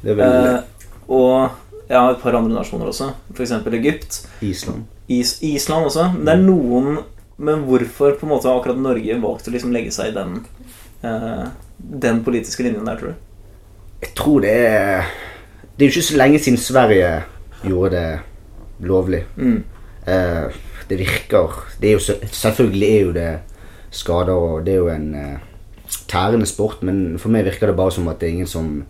Eh, 0.08 0.60
og 1.12 1.50
ja, 1.92 2.06
et 2.06 2.22
par 2.22 2.38
andre 2.38 2.56
nasjoner 2.56 2.92
også. 2.92 3.10
F.eks. 3.36 3.52
Egypt. 3.76 4.22
Island. 4.42 4.86
Is 5.12 5.38
Island 5.44 5.90
også. 5.90 6.12
Det 6.16 6.32
er 6.32 6.40
noen 6.40 7.02
Men 7.42 7.64
hvorfor 7.66 8.14
på 8.20 8.28
en 8.28 8.30
måte 8.36 8.48
har 8.48 8.60
akkurat 8.60 8.78
Norge 8.78 9.16
valgt 9.18 9.48
å 9.50 9.52
liksom 9.52 9.72
legge 9.74 9.92
seg 9.92 10.12
i 10.12 10.16
den 10.16 10.36
eh, 11.02 11.48
Den 11.76 12.22
politiske 12.24 12.64
linjen 12.64 12.86
der, 12.86 13.00
tror 13.00 13.12
du? 13.12 13.64
Jeg 14.06 14.12
tror 14.18 14.46
det 14.46 14.54
er 14.70 15.10
Det 15.74 15.82
er 15.82 15.90
jo 15.90 15.96
ikke 15.96 16.10
så 16.12 16.20
lenge 16.22 16.40
siden 16.40 16.62
Sverige 16.62 17.10
gjorde 17.66 17.92
det 17.98 18.86
lovlig. 18.88 19.24
Mm. 19.38 19.64
Eh, 20.08 20.60
det 20.90 20.98
virker 20.98 21.60
det 21.80 21.92
er 21.92 21.94
jo 21.94 22.16
Selvfølgelig 22.34 22.90
er 22.90 23.02
jo 23.02 23.12
det 23.16 23.30
skader, 23.92 24.34
og 24.34 24.66
det 24.66 24.74
er 24.74 24.80
jo 24.80 24.90
en 24.90 25.16
eh, 25.16 25.40
tærende 26.08 26.48
sport, 26.48 26.82
men 26.84 27.20
for 27.20 27.34
meg 27.34 27.46
virker 27.46 27.70
det 27.70 27.78
bare 27.78 27.92
som 27.92 28.08
at 28.08 28.20
det 28.20 28.30
er 28.30 28.38
ingen 28.38 28.50
som 28.50 28.86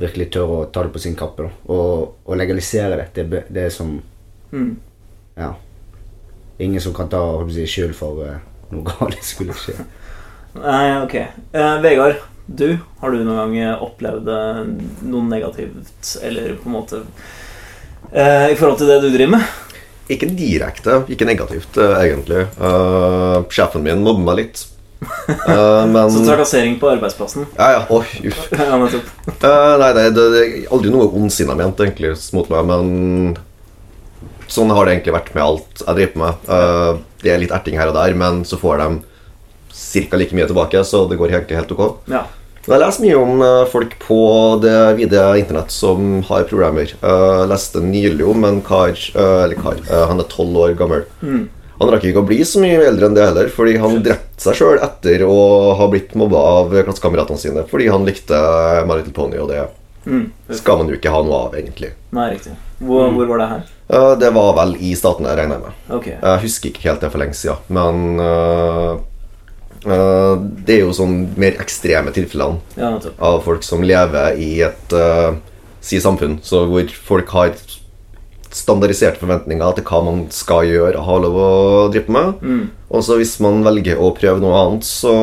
virkelig 0.00 0.30
tør 0.32 0.54
å 0.54 0.60
ta 0.72 0.84
det 0.86 0.92
på 0.94 1.02
sin 1.02 1.18
kappe. 1.18 1.48
Da. 1.48 1.74
Og, 1.74 2.14
og 2.24 2.38
legalisere 2.38 2.96
det, 2.96 3.26
det, 3.26 3.44
det 3.50 3.66
er 3.66 3.74
som 3.74 3.98
Mm. 4.50 4.76
Ja. 5.36 5.54
Ingen 6.58 6.80
som 6.80 6.94
kan 6.94 7.08
ta 7.08 7.20
si, 7.50 7.66
skyld 7.66 7.94
for 7.94 8.24
uh, 8.26 8.40
noe 8.74 8.82
galt 8.82 9.22
skulle 9.24 9.54
skje. 9.56 9.76
Nei, 10.58 11.02
ok. 11.04 11.14
Eh, 11.54 11.76
Vegard, 11.84 12.18
du, 12.46 12.74
har 13.00 13.14
du 13.14 13.20
noen 13.22 13.54
gang 13.54 13.82
opplevd 13.86 14.28
eh, 14.34 14.64
noe 15.06 15.28
negativt, 15.28 16.16
eller 16.26 16.56
på 16.58 16.66
en 16.66 16.74
måte 16.74 17.02
eh, 18.10 18.50
I 18.50 18.56
forhold 18.58 18.80
til 18.80 18.90
det 18.90 18.96
du 19.04 19.12
driver 19.12 19.36
med? 19.36 19.52
Ikke 20.10 20.26
direkte, 20.34 21.02
ikke 21.12 21.28
negativt, 21.28 21.76
eh, 21.78 21.96
egentlig. 22.02 22.46
Uh, 22.58 23.46
sjefen 23.52 23.84
min 23.84 24.02
mobber 24.02 24.24
meg 24.26 24.40
litt. 24.40 24.64
Uh, 25.00 25.86
men 25.86 26.10
Så 26.14 26.24
trakassering 26.26 26.78
på 26.80 26.90
arbeidsplassen. 26.90 27.46
Ja, 27.56 27.68
ja. 27.76 27.84
Oi, 27.94 28.04
uff. 28.28 28.48
ja. 28.58 28.80
Eh, 28.80 29.76
nei, 29.80 29.92
det, 29.96 30.08
det, 30.16 30.24
det 30.34 30.42
er 30.42 30.74
aldri 30.74 30.92
noe 30.94 31.06
ondsinna 31.20 31.54
ment 31.58 31.80
egentlig 31.84 32.16
mot 32.36 32.50
meg, 32.52 32.66
men 32.72 33.38
sånn 34.50 34.72
har 34.74 34.86
det 34.86 34.96
egentlig 34.96 35.14
vært 35.14 35.30
med 35.36 35.46
alt 35.46 35.84
jeg 35.84 36.00
driver 36.00 36.24
med. 36.24 36.50
Uh, 36.50 37.06
det 37.22 37.34
er 37.34 37.40
litt 37.42 37.54
erting 37.54 37.78
her 37.78 37.92
og 37.92 37.96
der, 38.00 38.16
men 38.18 38.42
så 38.48 38.58
får 38.58 38.82
de 38.82 38.90
ca. 39.70 40.18
like 40.18 40.34
mye 40.36 40.50
tilbake, 40.50 40.82
så 40.84 41.04
det 41.08 41.20
går 41.20 41.36
egentlig 41.36 41.60
helt 41.60 41.74
ok. 41.76 41.86
Ja. 42.10 42.26
Jeg 42.70 42.78
leser 42.84 43.02
mye 43.02 43.18
om 43.18 43.40
eh, 43.42 43.64
folk 43.72 43.96
på 44.04 44.18
det 44.62 44.74
vide 45.00 45.22
internett 45.40 45.72
som 45.74 46.20
har. 46.28 46.44
Eh, 46.46 46.84
Jeg 47.02 47.48
leste 47.50 47.82
nylig 47.82 48.26
om 48.30 48.44
en 48.46 48.60
kar, 48.62 48.92
eh, 48.94 49.38
eller 49.44 49.58
kar, 49.58 49.80
eh, 49.90 50.04
han 50.06 50.20
er 50.22 50.28
tolv 50.30 50.54
år 50.64 50.76
gammel. 50.78 51.02
Mm. 51.22 51.48
Han 51.80 51.88
rakk 51.90 52.04
ikke 52.04 52.20
å 52.22 52.26
bli 52.28 52.38
så 52.44 52.60
mye 52.60 52.78
eldre 52.86 53.08
enn 53.08 53.14
det 53.16 53.24
heller, 53.24 53.48
fordi 53.48 53.78
han 53.80 54.02
drepte 54.04 54.38
seg 54.44 54.54
sjøl 54.58 54.82
etter 54.84 55.22
å 55.24 55.74
ha 55.78 55.86
blitt 55.88 56.12
mobba 56.14 56.36
av 56.60 56.74
klassekameratene 56.84 57.40
sine 57.40 57.62
fordi 57.70 57.86
han 57.88 58.04
likte 58.04 58.36
My 58.86 58.98
Little 59.00 59.16
Pony, 59.16 59.38
og 59.40 59.48
det 59.48 59.66
Mm. 60.06 60.30
skal 60.56 60.78
man 60.78 60.88
jo 60.88 60.94
ikke 60.96 61.10
ha 61.12 61.18
noe 61.22 61.38
av, 61.46 61.54
egentlig. 61.54 61.90
Nei, 62.16 62.30
riktig. 62.32 62.54
Hvor, 62.80 63.10
hvor 63.12 63.26
var 63.28 63.38
det 63.42 63.48
her? 63.50 63.62
Eh, 63.90 64.14
Det 64.16 64.30
var 64.32 64.54
vel 64.56 64.76
i 64.80 64.94
statene, 64.96 65.34
regner 65.36 65.58
jeg 65.58 65.64
med. 65.66 65.72
Ok. 65.90 66.06
Jeg 66.06 66.40
husker 66.40 66.70
ikke 66.70 66.86
helt 66.88 67.00
det 67.02 67.10
for 67.12 67.18
lenge 67.20 67.34
siden, 67.36 67.58
men 67.68 68.18
eh, 68.18 68.94
eh, 68.94 68.96
det 69.80 70.74
er 70.74 70.82
jo 70.82 70.92
sånn 70.92 71.22
mer 71.40 71.56
ekstreme 71.62 72.12
tilfellene 72.12 72.60
Ja, 72.76 72.90
av 73.16 73.38
folk 73.46 73.62
som 73.64 73.80
lever 73.86 74.36
i 74.36 74.50
et 74.66 74.92
uh, 74.92 75.38
si 75.80 76.00
samfunn 76.02 76.38
så 76.44 76.66
hvor 76.68 76.90
folk 77.06 77.32
har 77.32 77.54
standardiserte 78.52 79.22
forventninger 79.22 79.76
til 79.78 79.86
hva 79.86 80.00
man 80.04 80.24
skal 80.34 80.66
gjøre 80.68 80.98
og 80.98 81.06
ha 81.06 81.18
lov 81.22 81.36
å 81.38 81.50
drive 81.94 82.12
med. 82.12 82.40
Mm. 82.42 82.64
Og 82.90 83.04
så 83.06 83.16
hvis 83.20 83.36
man 83.44 83.62
velger 83.62 84.00
å 84.02 84.10
prøve 84.16 84.42
noe 84.42 84.58
annet, 84.58 84.88
så 84.88 85.14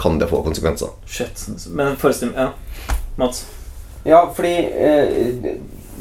kan 0.00 0.18
det 0.20 0.28
få 0.30 0.42
konsekvenser. 0.44 0.92
Shit. 1.08 1.46
Men 1.72 1.96
forestill 2.00 2.34
Ja. 2.36 2.50
Mats? 3.16 3.46
Ja, 4.04 4.22
fordi 4.32 4.52
eh, 4.80 5.56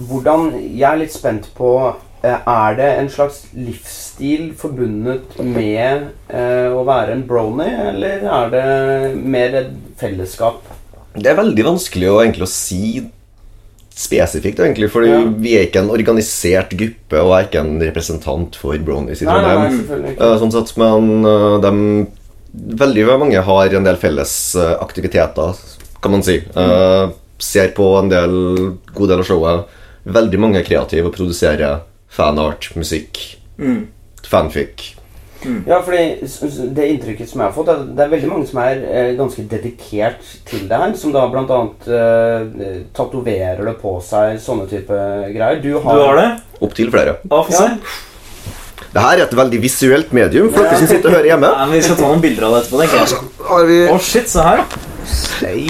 hvordan 0.07 0.53
Jeg 0.55 0.85
er 0.87 0.99
litt 1.01 1.11
spent 1.15 1.49
på 1.57 1.71
eh, 1.87 1.97
Er 2.23 2.75
det 2.75 2.87
en 2.99 3.07
slags 3.09 3.45
livsstil 3.55 4.49
forbundet 4.59 5.37
med 5.39 6.09
eh, 6.27 6.67
å 6.75 6.81
være 6.87 7.13
en 7.15 7.21
brony, 7.29 7.69
eller 7.93 8.25
er 8.27 8.49
det 8.51 8.65
mer 9.23 9.55
et 9.61 9.69
fellesskap? 10.01 10.59
Det 11.15 11.31
er 11.31 11.39
veldig 11.39 11.63
vanskelig 11.65 12.09
å, 12.11 12.17
egentlig, 12.21 12.43
å 12.43 12.51
si 12.51 13.05
spesifikt, 13.99 14.59
egentlig, 14.63 14.89
fordi 14.91 15.09
Ja. 15.11 15.23
vi 15.43 15.55
er 15.57 15.65
ikke 15.67 15.81
en 15.83 15.91
organisert 15.95 16.75
gruppe, 16.75 17.19
og 17.19 17.31
jeg 17.33 17.39
er 17.39 17.47
ikke 17.49 17.63
en 17.65 17.81
representant 17.87 18.55
for 18.59 18.77
Bronies 18.83 19.23
i 19.23 19.27
Trondheim. 19.27 19.79
Eh, 20.19 20.37
Sånn 20.39 20.51
sett, 20.55 20.75
men 20.79 21.25
eh, 21.27 21.57
de, 21.63 22.07
veldig 22.83 23.07
mange 23.19 23.41
har 23.47 23.75
en 23.79 23.83
del 23.87 23.99
felles 23.99 24.55
eh, 24.55 24.75
aktiviteter, 24.79 25.55
kan 26.03 26.11
man 26.11 26.23
si. 26.23 26.37
Eh, 26.55 27.09
ser 27.39 27.71
på 27.75 27.93
en 27.99 28.09
del 28.11 28.33
god 28.93 29.09
del 29.09 29.19
av 29.23 29.27
showet. 29.27 29.75
Veldig 30.09 30.39
mange 30.39 30.59
er 30.59 30.67
kreative 30.67 31.07
og 31.07 31.15
produserer 31.15 31.79
fanart, 32.09 32.71
musikk, 32.75 33.37
Mm. 33.59 33.87
fanfic. 34.25 34.95
Ja, 35.67 35.77
fordi 35.81 36.19
Det 36.75 36.85
inntrykket 36.91 37.29
som 37.29 37.39
jeg 37.39 37.47
har 37.47 37.53
fått, 37.55 37.69
er 37.69 37.77
at 37.79 37.95
det 37.95 38.03
er 38.05 38.09
veldig 38.11 38.27
mange 38.27 38.47
som 38.49 38.59
er 38.59 38.81
eh, 38.91 39.13
ganske 39.15 39.45
dedikert 39.47 40.19
til 40.45 40.65
det 40.67 40.77
her. 40.77 40.93
Som 40.99 41.13
da 41.15 41.21
bl.a. 41.31 41.59
Eh, 41.87 42.81
tatoverer 42.93 43.63
det 43.63 43.77
på 43.81 43.93
seg, 44.03 44.35
sånne 44.43 44.67
type 44.69 44.91
greier. 45.31 45.61
Du 45.63 45.69
Du 45.71 45.79
har, 45.79 46.01
har 46.07 46.15
det? 46.19 46.41
Opptil 46.61 46.91
flere. 46.91 47.17
Å, 47.29 47.45
Ja. 47.51 47.69
Det 48.91 49.01
her 49.01 49.17
er 49.19 49.23
et 49.27 49.35
veldig 49.37 49.61
visuelt 49.61 50.11
medium 50.11 50.49
for 50.51 50.63
dere 50.63 50.77
som 50.79 50.87
sitter 50.87 51.09
og 51.11 51.15
hører 51.19 51.27
hjemme. 51.29 51.49
Ja, 51.55 51.65
Vi 51.69 51.81
skal 51.81 51.95
ta 51.95 52.07
noen 52.09 52.21
bilder 52.21 52.43
av 52.47 52.53
det 52.55 52.61
etterpå. 52.63 52.79
tenker 52.81 52.97
jeg 52.97 53.19
Å, 53.39 53.65
vi 53.67 53.79
Å, 53.93 53.99
shit, 54.01 54.27
se 54.27 54.39
her. 54.41 54.63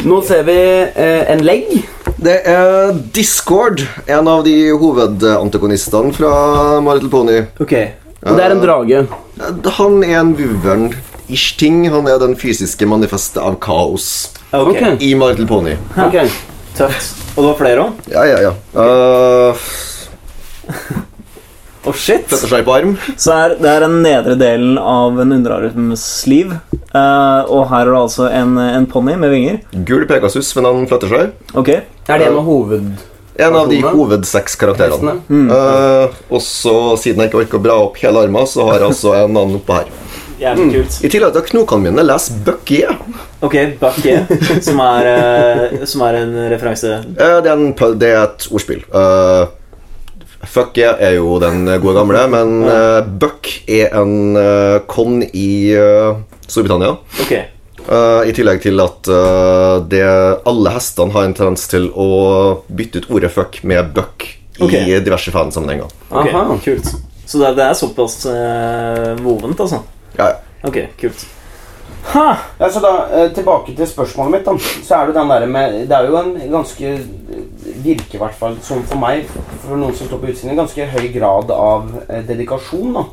Nå 0.05 0.21
ser 0.25 0.43
vi 0.43 0.55
eh, 0.95 1.31
en 1.33 1.43
legg. 1.43 1.85
Det 2.19 2.35
er 2.51 2.91
Discord, 3.15 3.81
en 4.11 4.27
av 4.27 4.41
de 4.43 4.53
hovedantagonistene 4.75 6.11
fra 6.15 6.31
My 6.83 6.97
Little 6.97 7.11
Pony. 7.13 7.37
Ok, 7.63 7.73
Og 8.27 8.35
det 8.35 8.43
er 8.43 8.51
en 8.51 8.59
drage. 8.63 9.03
Han 9.77 10.01
er 10.03 10.17
en 10.19 10.33
vuvern-ish 10.35 11.53
ting. 11.61 11.85
Han 11.93 12.09
er 12.11 12.19
den 12.19 12.35
fysiske 12.35 12.83
manifestet 12.89 13.39
av 13.39 13.55
kaos 13.63 14.33
Ok, 14.51 14.73
Ok. 14.73 14.81
i 14.99 15.13
My 15.15 15.29
Little 15.31 15.47
Pony. 15.47 15.77
Ok, 15.95 16.19
Tøft. 16.75 17.15
Og 17.37 17.43
det 17.43 17.47
var 17.53 17.57
flere 17.61 17.85
òg? 17.85 17.91
Ja, 18.11 18.23
ja, 18.27 18.39
ja. 18.49 18.53
Uh, 18.75 19.55
Å, 21.87 21.93
shit. 21.95 22.25
Setter 22.27 22.51
seg 22.51 22.65
på 22.67 22.73
arm. 22.75 22.95
Så 23.23 23.31
er, 23.35 23.55
det 23.59 23.69
er 23.71 23.85
den 23.85 24.01
nedre 24.03 24.35
delen 24.39 24.79
av 24.81 25.19
en 25.23 25.35
underarms 25.37 26.07
liv. 26.27 26.51
Uh, 26.91 27.45
og 27.47 27.69
her 27.69 27.85
er 27.85 27.93
det 27.93 28.01
altså 28.01 28.27
en, 28.33 28.57
en 28.59 28.89
ponni 28.89 29.15
med 29.19 29.31
vinger. 29.31 29.61
Gul 29.87 30.03
Pegasus 30.09 30.51
men 30.57 30.67
han 30.67 30.89
flytter 30.89 31.13
seg. 31.13 31.37
Ok. 31.59 31.71
Er 31.77 32.19
det 32.19 32.27
en 32.27 32.41
av 32.41 32.49
hoved... 32.49 32.91
En 33.39 33.55
av 33.55 33.69
de 33.71 33.77
hovedseks 33.79 34.57
karakterene. 34.59 35.13
Mm. 35.31 35.45
Uh, 35.47 36.17
og 36.27 36.41
så, 36.43 36.73
siden 36.99 37.23
jeg 37.23 37.31
ikke 37.31 37.39
orker 37.45 37.61
å 37.61 37.63
bra 37.63 37.77
opp 37.85 37.95
hele 38.01 38.25
armen, 38.25 38.43
så 38.51 38.65
har 38.67 38.81
jeg 38.81 38.91
altså 38.91 39.13
en 39.15 39.29
annen 39.29 39.55
oppå 39.61 39.77
her. 39.77 39.93
Jævlig 40.39 40.65
kult. 40.73 40.97
I 41.03 41.11
tillegg 41.11 41.31
til 41.35 41.41
at 41.45 41.51
knokene 41.53 41.85
mine 41.85 42.03
leser 42.03 42.35
Bucky. 42.43 42.81
Ok, 43.43 43.55
Bucky, 43.79 44.17
som 44.67 44.79
er, 44.83 45.07
uh, 45.07 45.85
som 45.87 46.03
er 46.09 46.19
en 46.21 46.35
referanse 46.51 46.91
uh, 46.99 47.39
det, 47.39 47.47
er 47.47 47.55
en, 47.55 47.71
det 47.99 48.11
er 48.11 48.21
et 48.25 48.47
ordspill. 48.51 48.83
Uh, 48.91 49.47
fuck 50.47 50.77
yeah 50.79 50.95
er 51.03 51.17
jo 51.17 51.37
den 51.41 51.65
gode 51.81 51.95
gamle, 51.97 52.25
men 52.31 52.53
uh, 52.63 53.01
Buck 53.03 53.49
er 53.67 53.91
en 53.99 54.37
uh, 54.37 54.79
con 54.87 55.21
i 55.23 55.75
uh, 55.75 56.19
Storbritannia. 56.47 56.95
Ok. 57.23 57.33
Uh, 57.89 58.21
I 58.27 58.33
tillegg 58.35 58.61
til 58.61 58.79
at 58.83 59.07
det, 59.89 60.03
alle 60.47 60.73
hestene 60.75 61.15
har 61.15 61.25
en 61.25 61.33
tendens 61.33 61.63
til 61.71 61.87
å 61.95 62.09
bytte 62.69 63.01
ut 63.01 63.09
ordet 63.17 63.31
fuck 63.33 63.61
med 63.63 63.93
buck 63.95 64.27
i 64.59 64.63
Ok. 64.67 64.75
diverse 65.05 65.31
fansammenhenger. 65.31 65.87
Okay. 66.11 66.33
Aha. 66.35 66.57
Kult. 66.63 66.91
Så 67.25 67.39
det, 67.41 67.55
det 67.57 67.65
er 67.69 67.75
såpass 67.77 68.21
uh, 68.27 69.15
vovent, 69.23 69.59
altså? 69.59 69.83
Ja, 70.17 70.31
ja. 70.33 70.39
Ok, 70.67 70.81
kult. 70.99 71.25
Ha! 72.03 72.37
Ja, 72.57 72.69
så 72.69 72.79
da, 72.79 73.07
eh, 73.13 73.31
Tilbake 73.35 73.75
til 73.75 73.87
spørsmålet 73.87 74.31
mitt. 74.31 74.45
da 74.45 74.57
Så 74.57 74.95
er 74.95 75.07
Det 75.07 75.15
den 75.15 75.29
der 75.29 75.45
med 75.45 75.87
Det 75.87 75.91
er 75.91 76.07
jo 76.07 76.17
en 76.17 76.51
ganske 76.51 76.99
Virker 77.83 78.15
i 78.15 78.17
hvert 78.17 78.35
fall 78.35 78.57
som 78.61 78.83
for 78.83 78.97
meg, 78.99 79.25
for 79.63 79.77
noen 79.77 79.95
som 79.95 80.07
står 80.07 80.19
på 80.19 80.31
utsiden, 80.31 80.51
en 80.51 80.57
ganske 80.65 80.85
høy 80.85 81.07
grad 81.13 81.51
av 81.51 81.91
eh, 82.09 82.23
dedikasjon. 82.27 82.93
da 82.93 83.03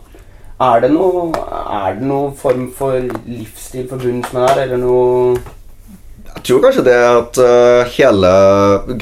Er 0.60 0.80
det 0.80 0.90
noe 0.92 1.32
Er 1.34 1.94
det 1.98 2.06
noe 2.06 2.32
form 2.32 2.70
for 2.76 2.96
livsstil 3.26 3.88
forbundet 3.88 4.32
med 4.32 4.42
det 4.42 4.50
her, 4.54 4.62
eller 4.64 4.76
noe 4.78 5.36
Jeg 6.36 6.42
tror 6.48 6.62
kanskje 6.62 6.84
det 6.84 6.96
at 6.96 7.38
uh, 7.38 7.84
hele 7.96 8.32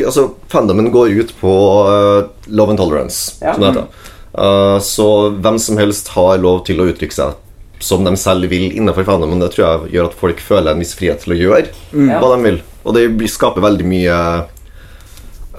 Altså, 0.07 0.31
fandomen 0.49 0.91
går 0.93 1.15
ut 1.21 1.33
på 1.41 1.55
uh, 1.87 2.29
love 2.47 2.71
and 2.71 2.79
tolerance, 2.79 3.39
Ja. 3.43 3.55
som 3.55 3.63
det 3.63 3.73
heter. 3.73 3.87
Uh, 4.35 4.79
så 4.81 5.31
hvem 5.31 5.59
som 5.59 5.79
helst 5.79 6.09
har 6.09 6.39
lov 6.39 6.65
til 6.67 6.81
å 6.81 6.89
uttrykke 6.91 7.15
seg 7.15 7.35
som 7.85 8.05
de 8.07 8.15
selv 8.17 8.49
vil 8.51 8.71
innenfor 8.73 9.07
Men 9.21 9.43
Det 9.43 9.53
tror 9.55 9.65
jeg 9.65 9.95
gjør 9.95 10.09
at 10.09 10.19
folk 10.19 10.41
føler 10.41 10.73
en 10.73 10.83
viss 10.83 10.95
frihet 10.97 11.21
til 11.21 11.35
å 11.35 11.41
gjøre 11.41 11.69
mm. 11.93 12.11
hva 12.17 12.31
de 12.33 12.43
vil. 12.47 12.61
Og 12.85 12.97
det 12.97 13.31
skaper 13.33 13.65
veldig 13.65 13.87
mye 13.89 14.17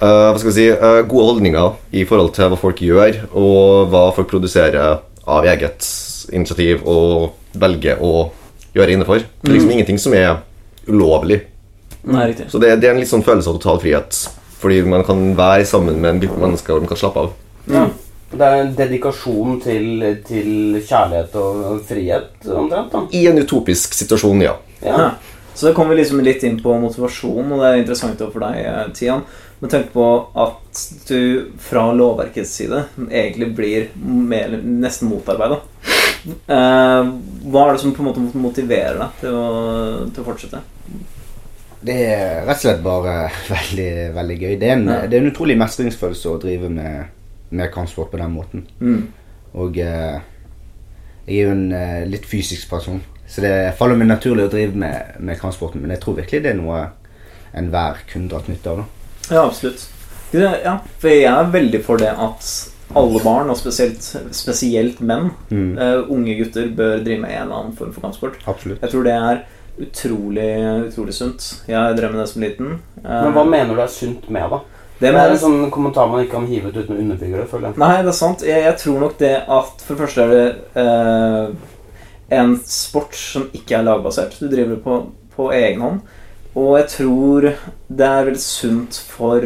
uh, 0.02 0.28
hva 0.30 0.38
skal 0.38 0.50
vi 0.50 0.56
si, 0.56 0.68
uh, 0.70 1.02
gode 1.06 1.28
holdninger 1.30 1.76
i 1.92 2.06
forhold 2.08 2.34
til 2.36 2.50
hva 2.52 2.58
folk 2.60 2.82
gjør, 2.82 3.20
og 3.32 3.92
hva 3.92 4.08
folk 4.16 4.30
produserer 4.30 4.98
av 5.26 5.46
eget 5.50 5.86
initiativ 6.34 6.82
og 6.86 7.36
velger 7.58 8.02
å 8.02 8.30
gjøre 8.76 8.96
innenfor. 8.96 9.22
Det 9.40 9.50
er 9.50 9.56
liksom 9.56 9.76
ingenting 9.76 10.00
som 10.02 10.14
er 10.16 10.40
ulovlig. 10.86 11.40
Nei. 12.06 12.30
Så 12.50 12.60
det, 12.62 12.76
det 12.82 12.88
er 12.90 12.94
en 12.94 13.02
litt 13.02 13.10
sånn 13.10 13.24
følelse 13.26 13.50
av 13.50 13.58
total 13.58 13.80
frihet. 13.82 14.18
Fordi 14.60 14.80
man 14.88 15.04
kan 15.06 15.22
være 15.36 15.66
sammen 15.68 15.98
med 16.00 16.10
en 16.10 16.20
gruppe 16.22 16.42
mennesker 16.42 16.76
og 16.76 16.84
man 16.84 16.90
kan 16.90 17.00
slappe 17.00 17.24
av. 17.24 17.32
Ja. 17.70 17.86
Det 18.32 18.42
er 18.42 18.56
en 18.64 18.72
dedikasjon 18.74 19.60
til, 19.62 19.86
til 20.26 20.80
kjærlighet 20.82 21.34
og, 21.38 21.80
frihet, 21.86 22.32
omtrent. 22.50 22.92
da. 22.92 23.02
I 23.14 23.26
en 23.30 23.38
utopisk 23.38 23.94
situasjon, 23.94 24.42
ja. 24.42 24.56
Ja. 24.82 24.96
Ja. 24.98 25.10
Så 25.56 25.68
da 25.68 25.72
kommer 25.72 25.94
vi 25.94 26.02
liksom 26.02 26.20
litt 26.20 26.42
inn 26.44 26.58
på 26.60 26.74
motivasjon, 26.82 27.52
og 27.54 27.62
det 27.62 27.68
er 27.70 27.78
interessant 27.80 28.20
for 28.20 28.42
deg, 28.44 28.58
eh, 28.66 28.80
Tian. 28.98 29.22
Men 29.62 29.70
tenk 29.72 29.86
på 29.94 30.04
at 30.36 30.82
du 31.08 31.46
fra 31.64 31.86
lovverkets 31.96 32.50
side 32.58 32.82
egentlig 33.08 33.48
blir 33.56 33.86
mer, 33.96 34.58
nesten 34.60 35.08
motarbeida. 35.08 35.62
Eh, 36.26 37.08
hva 37.46 37.62
er 37.68 37.72
det 37.72 37.80
som 37.80 37.94
på 37.96 38.02
en 38.04 38.10
måte 38.10 38.26
motiverer 38.36 38.98
deg 39.00 39.20
til 39.22 39.32
å, 39.38 39.46
til 40.12 40.24
å 40.24 40.26
fortsette? 40.26 40.60
Det 41.86 41.96
er 42.10 42.42
rett 42.44 42.58
og 42.58 42.64
slett 42.66 42.82
bare 42.84 43.16
veldig, 43.54 43.90
veldig 44.18 44.38
gøy. 44.42 44.54
Det 44.60 44.68
er 44.68 44.76
en, 44.76 44.88
Ja. 44.90 45.00
det 45.06 45.16
er 45.16 45.24
en 45.24 45.30
utrolig 45.32 45.56
mestringsfølelse 45.62 46.34
å 46.34 46.40
drive 46.42 46.68
med, 46.68 47.06
med 47.50 47.72
kampsport 47.74 48.10
på 48.10 48.18
den 48.20 48.32
måten. 48.34 48.66
Mm. 48.80 49.06
Og 49.54 49.78
eh, 49.78 50.20
jeg 51.26 51.38
er 51.40 51.48
jo 51.48 51.52
en 51.56 51.72
eh, 51.72 52.04
litt 52.10 52.26
fysisk 52.26 52.68
person, 52.70 53.00
så 53.26 53.42
det 53.42 53.54
faller 53.78 53.98
meg 53.98 54.08
naturlig 54.10 54.46
å 54.46 54.52
drive 54.52 54.74
med, 54.78 55.16
med 55.18 55.38
kampsporten. 55.40 55.80
Men 55.82 55.90
jeg 55.96 56.00
tror 56.04 56.16
virkelig 56.20 56.42
det 56.44 56.52
er 56.54 56.60
noe 56.60 56.84
enhver 57.56 58.02
kunne 58.10 58.28
dratt 58.30 58.48
nytte 58.50 58.70
av. 58.70 58.82
da. 58.82 59.34
Ja, 59.34 59.44
absolutt. 59.46 59.86
Ja, 60.36 60.76
for 61.00 61.08
jeg 61.10 61.24
er 61.30 61.50
veldig 61.54 61.80
for 61.86 61.98
det 62.02 62.10
at 62.12 62.46
alle 62.96 63.18
barn, 63.24 63.50
og 63.50 63.56
spesielt, 63.58 64.02
spesielt 64.34 65.00
menn, 65.02 65.30
Mm. 65.50 65.72
uh, 65.78 66.06
unge 66.12 66.36
gutter, 66.38 66.68
bør 66.68 67.02
drive 67.02 67.20
med 67.20 67.30
en 67.34 67.42
eller 67.42 67.56
annen 67.56 67.76
form 67.76 67.92
for 67.92 68.00
kampsport. 68.04 68.36
Absolutt. 68.46 68.80
Jeg 68.82 68.90
tror 68.92 69.02
det 69.06 69.12
er 69.16 69.40
utrolig, 69.82 70.50
utrolig 70.86 71.14
sunt. 71.14 71.62
Jeg 71.68 71.96
drev 71.98 72.12
med 72.14 72.20
det 72.22 72.28
som 72.30 72.42
liten. 72.42 72.70
Uh, 73.02 73.24
Men 73.26 73.32
hva 73.34 73.44
mener 73.48 73.74
du 73.74 73.82
er 73.82 73.90
sunt 73.92 74.28
med 74.30 74.50
det? 74.54 74.60
Det 74.98 75.04
Det 75.04 75.08
er 75.08 75.16
med 75.16 75.30
en 75.30 75.38
sånn 75.38 75.70
kommentar 75.70 76.08
man 76.08 76.22
ikke 76.24 76.38
kan 76.38 76.46
hive 76.48 76.70
ut 76.70 76.76
uten 76.76 76.96
å 76.96 77.00
underbygge 77.02 77.40
det. 77.42 77.48
føler 77.50 77.68
jeg. 77.68 77.78
Nei, 77.82 78.02
det 78.02 78.12
er 78.12 78.16
sant. 78.16 78.44
Jeg, 78.46 78.62
jeg 78.64 78.78
tror 78.80 79.00
nok 79.02 79.18
det 79.20 79.34
at 79.44 79.82
For 79.84 79.92
det 79.92 80.00
første 80.00 80.24
er 80.24 80.32
det 80.32 80.46
eh, 80.82 81.74
en 82.40 82.56
sport 82.64 83.14
som 83.14 83.44
ikke 83.52 83.76
er 83.76 83.84
lagbasert. 83.84 84.38
Du 84.40 84.48
driver 84.48 84.80
på, 84.80 84.98
på 85.36 85.50
egen 85.52 85.84
hånd. 85.84 86.00
Og 86.56 86.78
jeg 86.80 86.88
tror 86.94 87.50
det 87.92 88.08
er 88.08 88.28
veldig 88.30 88.40
sunt 88.40 88.96
for 88.96 89.44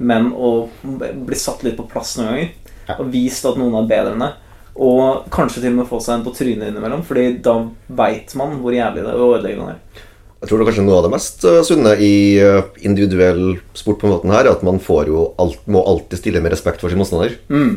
menn 0.00 0.30
å 0.34 0.52
bli 0.82 1.38
satt 1.38 1.62
litt 1.62 1.78
på 1.78 1.86
plass 1.88 2.16
noen 2.18 2.32
ganger. 2.32 2.52
Ja. 2.88 2.98
Og 2.98 3.10
vist 3.12 3.46
at 3.46 3.58
noen 3.60 3.78
er 3.78 3.90
bedre 3.90 4.16
enn 4.16 4.24
deg. 4.26 4.46
Og 4.80 5.30
kanskje 5.30 5.62
til 5.62 5.74
og 5.74 5.82
med 5.82 5.90
få 5.90 5.98
seg 6.02 6.18
en 6.18 6.26
på 6.26 6.34
trynet 6.34 6.70
innimellom, 6.70 7.02
Fordi 7.06 7.36
da 7.44 7.60
veit 7.86 8.34
man 8.38 8.58
hvor 8.62 8.74
jævlig 8.74 9.04
det 9.04 9.12
er 9.12 9.22
å 9.22 9.32
ødelegge 9.36 9.60
noen 9.60 9.76
er. 9.76 10.06
Jeg 10.40 10.48
tror 10.48 10.58
det 10.58 10.64
er 10.64 10.70
kanskje 10.70 10.84
noe 10.86 10.98
av 10.98 11.04
det 11.04 11.12
mest 11.12 11.42
eh, 11.44 11.60
sunne 11.68 11.90
i 12.00 12.14
eh, 12.40 12.62
individuell 12.88 13.58
sport 13.76 13.98
på 14.00 14.08
en 14.08 14.14
måten 14.14 14.32
her, 14.32 14.46
er 14.46 14.54
at 14.54 14.62
man 14.64 14.78
får 14.80 15.10
jo 15.12 15.24
alt, 15.42 15.58
må 15.68 15.82
alltid 15.84 16.22
stille 16.22 16.40
med 16.40 16.54
respekt 16.54 16.80
for 16.80 16.88
sin 16.88 17.00
motstander. 17.00 17.34
Mm. 17.52 17.74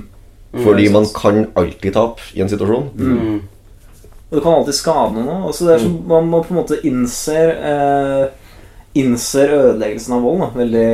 Fordi 0.53 0.85
Mm, 0.87 0.93
man 0.93 1.05
kan 1.15 1.47
alltid 1.59 1.93
tape 1.93 2.21
i 2.37 2.41
en 2.41 2.49
situasjon. 2.49 2.89
Mm. 2.95 3.41
Og 4.29 4.37
du 4.37 4.41
kan 4.41 4.53
alltid 4.53 4.77
skade 4.77 5.15
noen 5.15 5.27
òg. 5.33 5.47
Altså 5.49 5.65
det 5.67 5.73
er 5.75 5.83
som 5.83 5.95
man 6.07 6.29
må 6.29 6.43
på 6.43 6.53
en 6.53 6.59
måte 6.61 6.79
innser 6.87 7.51
eh, 7.57 8.39
Innser 8.93 9.49
ødeleggelsen 9.49 10.13
av 10.13 10.21
vold 10.21 10.43
da, 10.43 10.47
veldig, 10.53 10.89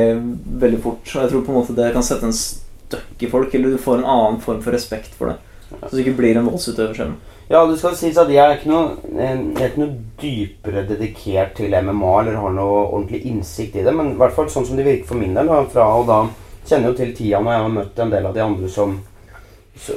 veldig 0.62 0.78
fort. 0.80 1.02
Og 1.04 1.18
jeg 1.20 1.30
tror 1.34 1.42
på 1.44 1.52
en 1.52 1.58
måte 1.58 1.74
det 1.76 1.90
kan 1.92 2.04
sette 2.06 2.24
en 2.24 2.32
støkk 2.32 3.26
i 3.26 3.28
folk, 3.28 3.52
eller 3.54 3.74
du 3.74 3.82
får 3.82 3.98
en 4.00 4.06
annen 4.08 4.38
form 4.40 4.62
for 4.64 4.72
respekt 4.72 5.12
for 5.18 5.28
det. 5.28 5.34
Så 5.82 5.90
du 5.92 6.00
ikke 6.00 6.16
blir 6.16 6.40
en 6.40 6.48
voldsutøver 6.48 6.96
selv. 6.96 7.36
Ja, 7.50 7.64
det 7.66 7.80
skal 7.80 7.96
sies 7.98 8.18
at 8.20 8.28
jeg 8.30 8.38
er 8.38 8.60
ikke 8.60 8.70
noe, 8.70 8.92
eh, 9.10 9.32
jeg 9.34 9.64
er 9.64 9.72
ikke 9.72 9.82
noe 9.82 9.96
dypere 10.20 10.84
dedikert 10.86 11.56
til 11.58 11.72
MMA 11.82 12.12
eller 12.20 12.36
har 12.38 12.52
noe 12.54 12.84
ordentlig 12.84 13.24
innsikt 13.26 13.74
i 13.80 13.82
det, 13.82 13.94
men 13.96 14.12
i 14.12 14.18
hvert 14.20 14.36
fall 14.36 14.46
sånn 14.52 14.68
som 14.68 14.78
det 14.78 14.86
virker 14.86 15.08
for 15.08 15.18
min 15.18 15.34
del. 15.34 15.50
Fra 15.72 15.88
og 15.98 16.06
da 16.06 16.20
kjenner 16.68 16.92
jo 16.92 16.98
til 17.00 17.10
tida 17.16 17.40
når 17.42 17.56
jeg 17.56 17.64
har 17.64 17.74
møtt 17.74 17.98
en 18.04 18.12
del 18.14 18.28
av 18.30 18.36
de 18.36 18.44
andre 18.44 18.70
som, 18.70 18.94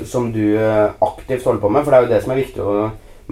som 0.10 0.32
du 0.34 0.42
eh, 0.58 0.90
aktivt 1.06 1.46
holder 1.46 1.62
på 1.62 1.70
med. 1.76 1.86
For 1.86 1.94
det 1.94 2.00
er 2.00 2.08
jo 2.08 2.14
det 2.16 2.22
som 2.24 2.34
er 2.34 2.42
viktig 2.42 2.66
å 2.66 2.78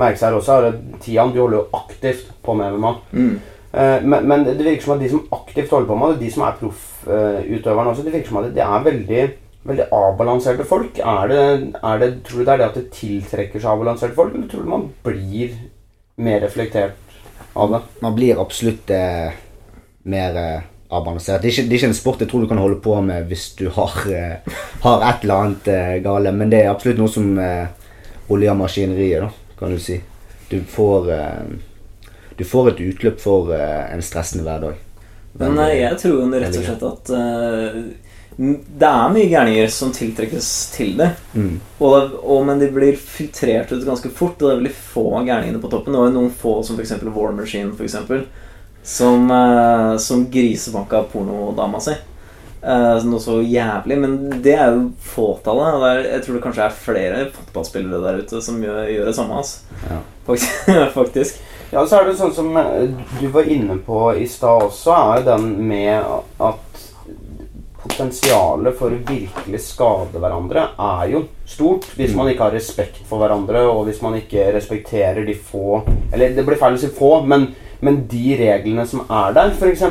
merke 0.01 0.21
seg 0.21 0.29
her 0.29 0.37
også. 0.37 0.59
er 0.59 0.69
at 0.69 1.01
Tian, 1.01 1.33
du 1.33 1.41
holder 1.41 1.63
jo 1.63 1.81
aktivt 1.81 2.29
på 2.45 2.53
med 2.61 2.77
MMA. 2.77 2.93
Mm. 3.17 3.33
Eh, 3.73 4.01
Men, 4.05 4.27
men 4.27 4.45
det 4.45 4.61
virker 4.61 4.85
som 4.85 4.99
at 4.99 5.01
de 5.01 5.09
som 5.15 5.25
aktivt 5.33 5.73
holder 5.73 5.89
på 5.89 5.97
med 5.97 6.13
det, 6.13 6.27
de 6.27 6.31
som 6.35 6.45
er 6.45 6.59
proffutøverne 6.61 7.89
også, 7.95 8.05
det 8.05 8.13
virker 8.13 8.29
som 8.29 8.43
at 8.43 8.53
det 8.53 8.67
er 8.69 8.85
veldig, 8.85 9.29
veldig 9.67 9.87
avbalanserte 9.93 10.65
folk. 10.67 10.97
Er 10.97 11.29
det, 11.29 11.43
er 11.83 12.01
det, 12.01 12.09
tror 12.25 12.41
du 12.41 12.45
det 12.47 12.53
er 12.53 12.61
det 12.61 12.69
at 12.69 12.79
det 12.79 12.87
tiltrekker 12.95 13.61
seg 13.61 13.69
avbalanserte 13.75 14.17
folk, 14.17 14.33
eller 14.35 14.49
tror 14.49 14.65
du 14.65 14.73
man 14.73 14.89
blir 15.05 15.55
mer 16.21 16.41
reflektert 16.41 17.17
av 17.53 17.75
det? 17.75 17.81
Man 18.01 18.17
blir 18.17 18.41
absolutt 18.41 18.89
eh, 18.95 19.33
mer 20.09 20.39
eh, 20.41 20.67
avbalansert. 20.89 21.41
Det 21.43 21.51
er, 21.51 21.53
ikke, 21.53 21.67
det 21.69 21.75
er 21.75 21.81
ikke 21.81 21.91
en 21.91 21.99
sport 22.01 22.23
jeg 22.25 22.31
tror 22.31 22.45
du 22.45 22.49
kan 22.51 22.61
holde 22.61 22.81
på 22.83 22.97
med 23.05 23.29
hvis 23.29 23.51
du 23.59 23.67
har, 23.77 23.97
eh, 24.09 24.57
har 24.85 25.07
et 25.09 25.25
eller 25.25 25.45
annet 25.45 25.71
eh, 25.71 25.97
gale, 26.03 26.33
men 26.35 26.53
det 26.53 26.63
er 26.63 26.73
absolutt 26.73 27.01
noe 27.01 27.11
som 27.11 27.33
eh, 27.39 27.67
oljer 28.31 28.57
maskineriet, 28.57 29.27
da, 29.27 29.55
kan 29.59 29.75
du 29.75 29.81
si. 29.81 30.01
Du 30.51 30.57
får, 30.67 31.11
eh, 31.15 32.15
du 32.37 32.47
får 32.47 32.73
et 32.73 32.87
utløp 32.89 33.21
for 33.21 33.53
eh, 33.55 33.83
en 33.93 34.01
stressende 34.03 34.47
hverdag. 34.47 34.87
Men 35.39 35.55
jeg 35.71 35.95
tror 36.01 36.17
jo 36.17 36.25
rett 36.33 36.57
og 36.59 36.65
slett 36.65 36.81
at 36.83 37.11
det 38.37 38.87
er 38.87 39.11
mye 39.13 39.29
gærninger 39.29 39.73
som 39.73 39.91
tiltrekkes 39.93 40.51
til 40.73 40.93
det. 41.01 41.09
Mm. 41.33 41.57
Og, 41.83 42.15
og, 42.21 42.45
men 42.47 42.61
de 42.61 42.69
blir 42.73 42.95
filtrert 42.95 43.73
ut 43.73 43.83
ganske 43.85 44.09
fort, 44.15 44.39
og 44.39 44.47
det 44.47 44.53
er 44.53 44.61
veldig 44.61 44.75
få 44.93 45.03
av 45.19 45.27
gærningene 45.27 45.61
på 45.61 45.71
toppen. 45.71 45.93
Det 45.93 46.05
var 46.05 46.15
noen 46.15 46.31
få, 46.43 46.55
som 46.65 46.79
f.eks. 46.79 46.95
War 47.11 47.35
Machine, 47.35 47.73
for 47.75 47.85
eksempel, 47.85 48.23
som, 48.83 49.27
uh, 49.29 49.97
som 50.01 50.23
grisebanka 50.31 51.03
pornodama 51.11 51.83
si. 51.83 51.97
Eh, 52.61 53.03
noe 53.09 53.19
så 53.21 53.39
jævlig. 53.41 53.97
Men 53.97 54.17
det 54.43 54.53
er 54.53 54.75
jo 54.75 54.89
fåtallet. 55.13 55.75
Og 55.75 55.83
det 55.83 55.91
er, 55.91 56.09
jeg 56.15 56.25
tror 56.25 56.37
det 56.37 56.43
kanskje 56.45 56.65
er 56.67 56.81
flere 56.83 57.21
fotballspillere 57.33 58.01
der 58.05 58.21
ute 58.21 58.41
som 58.45 58.59
gjør, 58.61 58.83
gjør 58.91 59.09
det 59.09 59.15
samme. 59.17 59.39
Altså. 59.41 59.79
Ja. 59.89 60.01
Faktisk. 60.27 60.69
faktisk. 60.99 61.41
Ja, 61.71 61.85
så 61.87 62.01
er 62.01 62.09
det 62.09 62.17
sånn 62.19 62.35
som 62.35 62.57
eh, 62.59 62.89
du 63.21 63.29
var 63.33 63.47
inne 63.49 63.79
på 63.85 64.03
i 64.19 64.27
stad 64.29 64.67
også, 64.67 64.91
er 64.91 65.21
jo 65.21 65.29
den 65.31 65.53
med 65.69 66.03
at 66.43 66.70
potensialet 67.81 68.77
for 68.77 68.93
å 68.93 69.01
virkelig 69.07 69.61
skade 69.65 70.21
hverandre 70.21 70.67
er 70.77 71.09
jo 71.15 71.23
stort 71.49 71.87
hvis 71.97 72.13
man 72.17 72.29
ikke 72.31 72.47
har 72.47 72.55
respekt 72.55 73.01
for 73.09 73.21
hverandre, 73.21 73.65
og 73.69 73.87
hvis 73.87 74.01
man 74.05 74.15
ikke 74.19 74.51
respekterer 74.55 75.25
de 75.27 75.35
få 75.35 75.81
Eller 76.13 76.35
det 76.35 76.45
blir 76.45 76.59
feil 76.59 76.77
å 76.77 76.81
si 76.81 76.89
få, 76.93 77.11
men, 77.27 77.47
men 77.81 78.01
de 78.11 78.35
reglene 78.39 78.85
som 78.87 79.03
er 79.07 79.33
der, 79.35 79.53
f.eks. 79.55 79.83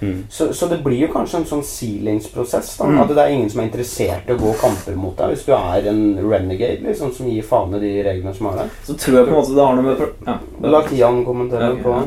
Mm. 0.00 0.18
Så, 0.30 0.52
så 0.56 0.68
det 0.70 0.80
blir 0.84 1.04
jo 1.04 1.10
kanskje 1.12 1.42
en 1.42 1.48
sånn 1.50 1.64
sealingsprosess. 1.66 2.76
da 2.78 2.88
Mm. 2.88 3.00
At 3.02 3.14
det 3.14 3.22
er 3.22 3.32
ingen 3.34 3.50
som 3.50 3.62
er 3.62 3.68
interessert 3.68 4.28
i 4.28 4.34
å 4.34 4.40
gå 4.40 4.52
kamper 4.60 4.98
mot 4.98 5.16
deg 5.18 5.34
hvis 5.34 5.46
du 5.48 5.54
er 5.56 5.88
en 5.90 6.04
renegade 6.22 6.84
liksom, 6.86 7.12
som 7.16 7.30
gir 7.30 7.46
faen 7.46 7.74
i 7.76 7.82
de 7.82 7.94
reglene 8.06 8.34
som 8.36 8.52
er 8.52 8.62
der. 8.62 8.76
Så 8.86 8.96
tror 8.96 9.18
jeg 9.18 9.28
på 9.28 9.34
en 9.34 9.40
måte 9.40 9.56
det 9.56 9.66
har 9.66 9.80
noe 9.80 9.88
med 9.88 10.04
ja, 10.28 10.38
La 10.76 10.84
Tian 10.88 11.24
kommentere 11.26 11.72
Ok, 11.74 11.82
på 11.84 11.96
ja. 11.98 12.04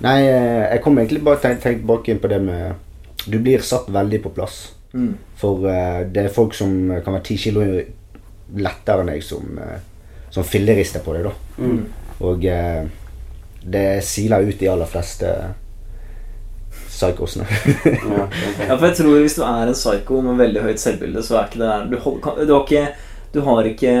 Nei, 0.00 0.20
eh, 0.24 0.62
jeg 0.70 0.80
kom 0.80 0.96
egentlig 0.96 1.20
bare 1.26 1.42
tenkt, 1.42 1.60
tenkt 1.66 1.82
tilbake 1.82 2.14
inn 2.14 2.22
på 2.22 2.30
det 2.32 2.38
med 2.40 2.78
Du 3.26 3.38
blir 3.38 3.64
satt 3.66 3.90
veldig 3.92 4.22
på 4.24 4.32
plass. 4.36 4.60
Mm. 4.92 5.14
For 5.38 5.66
uh, 5.66 6.02
det 6.10 6.26
er 6.26 6.34
folk 6.34 6.54
som 6.56 6.72
kan 7.04 7.16
være 7.16 7.26
ti 7.28 7.36
kilo 7.40 7.64
lettere 8.56 9.04
enn 9.04 9.12
deg, 9.12 9.24
som, 9.24 9.58
uh, 9.60 9.76
som 10.32 10.46
fillerister 10.46 11.04
på 11.04 11.14
deg, 11.16 11.28
da. 11.28 11.34
Mm. 11.60 11.82
Og 12.26 12.46
uh, 12.46 12.86
det 13.60 13.86
siler 14.06 14.46
ut 14.46 14.58
de 14.58 14.70
aller 14.72 14.88
fleste 14.88 15.30
psykosene. 16.90 17.46
Ja, 18.66 18.76
for 18.76 18.86
jeg 18.88 18.96
tror 18.98 19.20
Hvis 19.22 19.36
du 19.38 19.44
er 19.46 19.68
en 19.68 19.76
psyko 19.76 20.20
med 20.24 20.40
veldig 20.40 20.64
høyt 20.64 20.82
selvbilde, 20.82 21.22
så 21.24 21.38
er 21.38 21.48
ikke 21.48 21.62
det 21.62 21.76
Du, 21.92 21.96
hold, 22.04 22.20
du, 22.46 22.52
har, 22.52 22.64
ikke, 22.64 22.82
du 23.34 23.40
har 23.46 23.68
ikke 23.70 23.94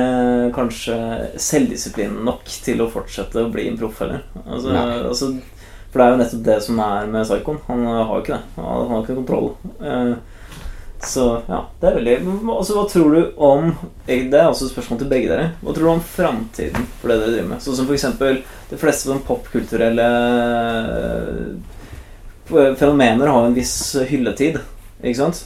kanskje 0.56 0.98
selvdisiplin 1.40 2.18
nok 2.26 2.50
til 2.64 2.82
å 2.84 2.90
fortsette 2.92 3.40
å 3.40 3.52
bli 3.52 3.68
en 3.70 3.78
proff 3.80 4.02
heller. 4.02 4.24
Altså, 4.44 4.74
altså, 4.74 5.32
for 5.90 5.98
det 5.98 6.06
er 6.06 6.12
jo 6.12 6.18
nettopp 6.20 6.42
det 6.46 6.58
som 6.62 6.82
er 6.84 7.08
med 7.10 7.26
psykoen. 7.26 7.62
Han 7.66 7.86
har 7.88 8.12
jo 8.12 8.20
ikke 8.22 8.36
det. 8.36 8.42
Han 8.56 8.92
har 8.92 9.02
ikke 9.02 9.18
kontroll. 9.18 9.48
Eh, 9.82 10.12
så 11.00 11.24
ja, 11.48 11.62
det 11.80 11.88
er 11.88 11.94
veldig 11.96 12.14
altså, 12.52 12.74
Hva 12.76 12.82
tror 12.92 13.14
du 13.14 13.20
om 13.40 13.70
Det 14.04 14.36
er 14.36 14.50
også 14.50 14.66
et 14.66 14.72
spørsmål 14.74 14.98
til 15.00 15.08
begge 15.10 15.30
dere. 15.32 15.46
Hva 15.62 15.74
tror 15.74 15.86
du 15.86 15.92
om 15.94 16.02
framtiden 16.04 16.88
for 17.00 17.10
det 17.10 17.16
dere 17.22 17.34
driver 17.34 17.52
med? 17.54 17.62
Sånn 17.64 17.78
som 17.78 17.88
for 17.88 17.96
eksempel 17.96 18.42
de 18.70 18.80
fleste 18.80 19.08
sånn 19.08 19.24
popkulturelle 19.26 20.08
fenomener 22.50 23.30
har 23.30 23.46
en 23.46 23.54
viss 23.54 23.74
hylletid, 24.10 24.58
ikke 25.00 25.20
sant? 25.20 25.44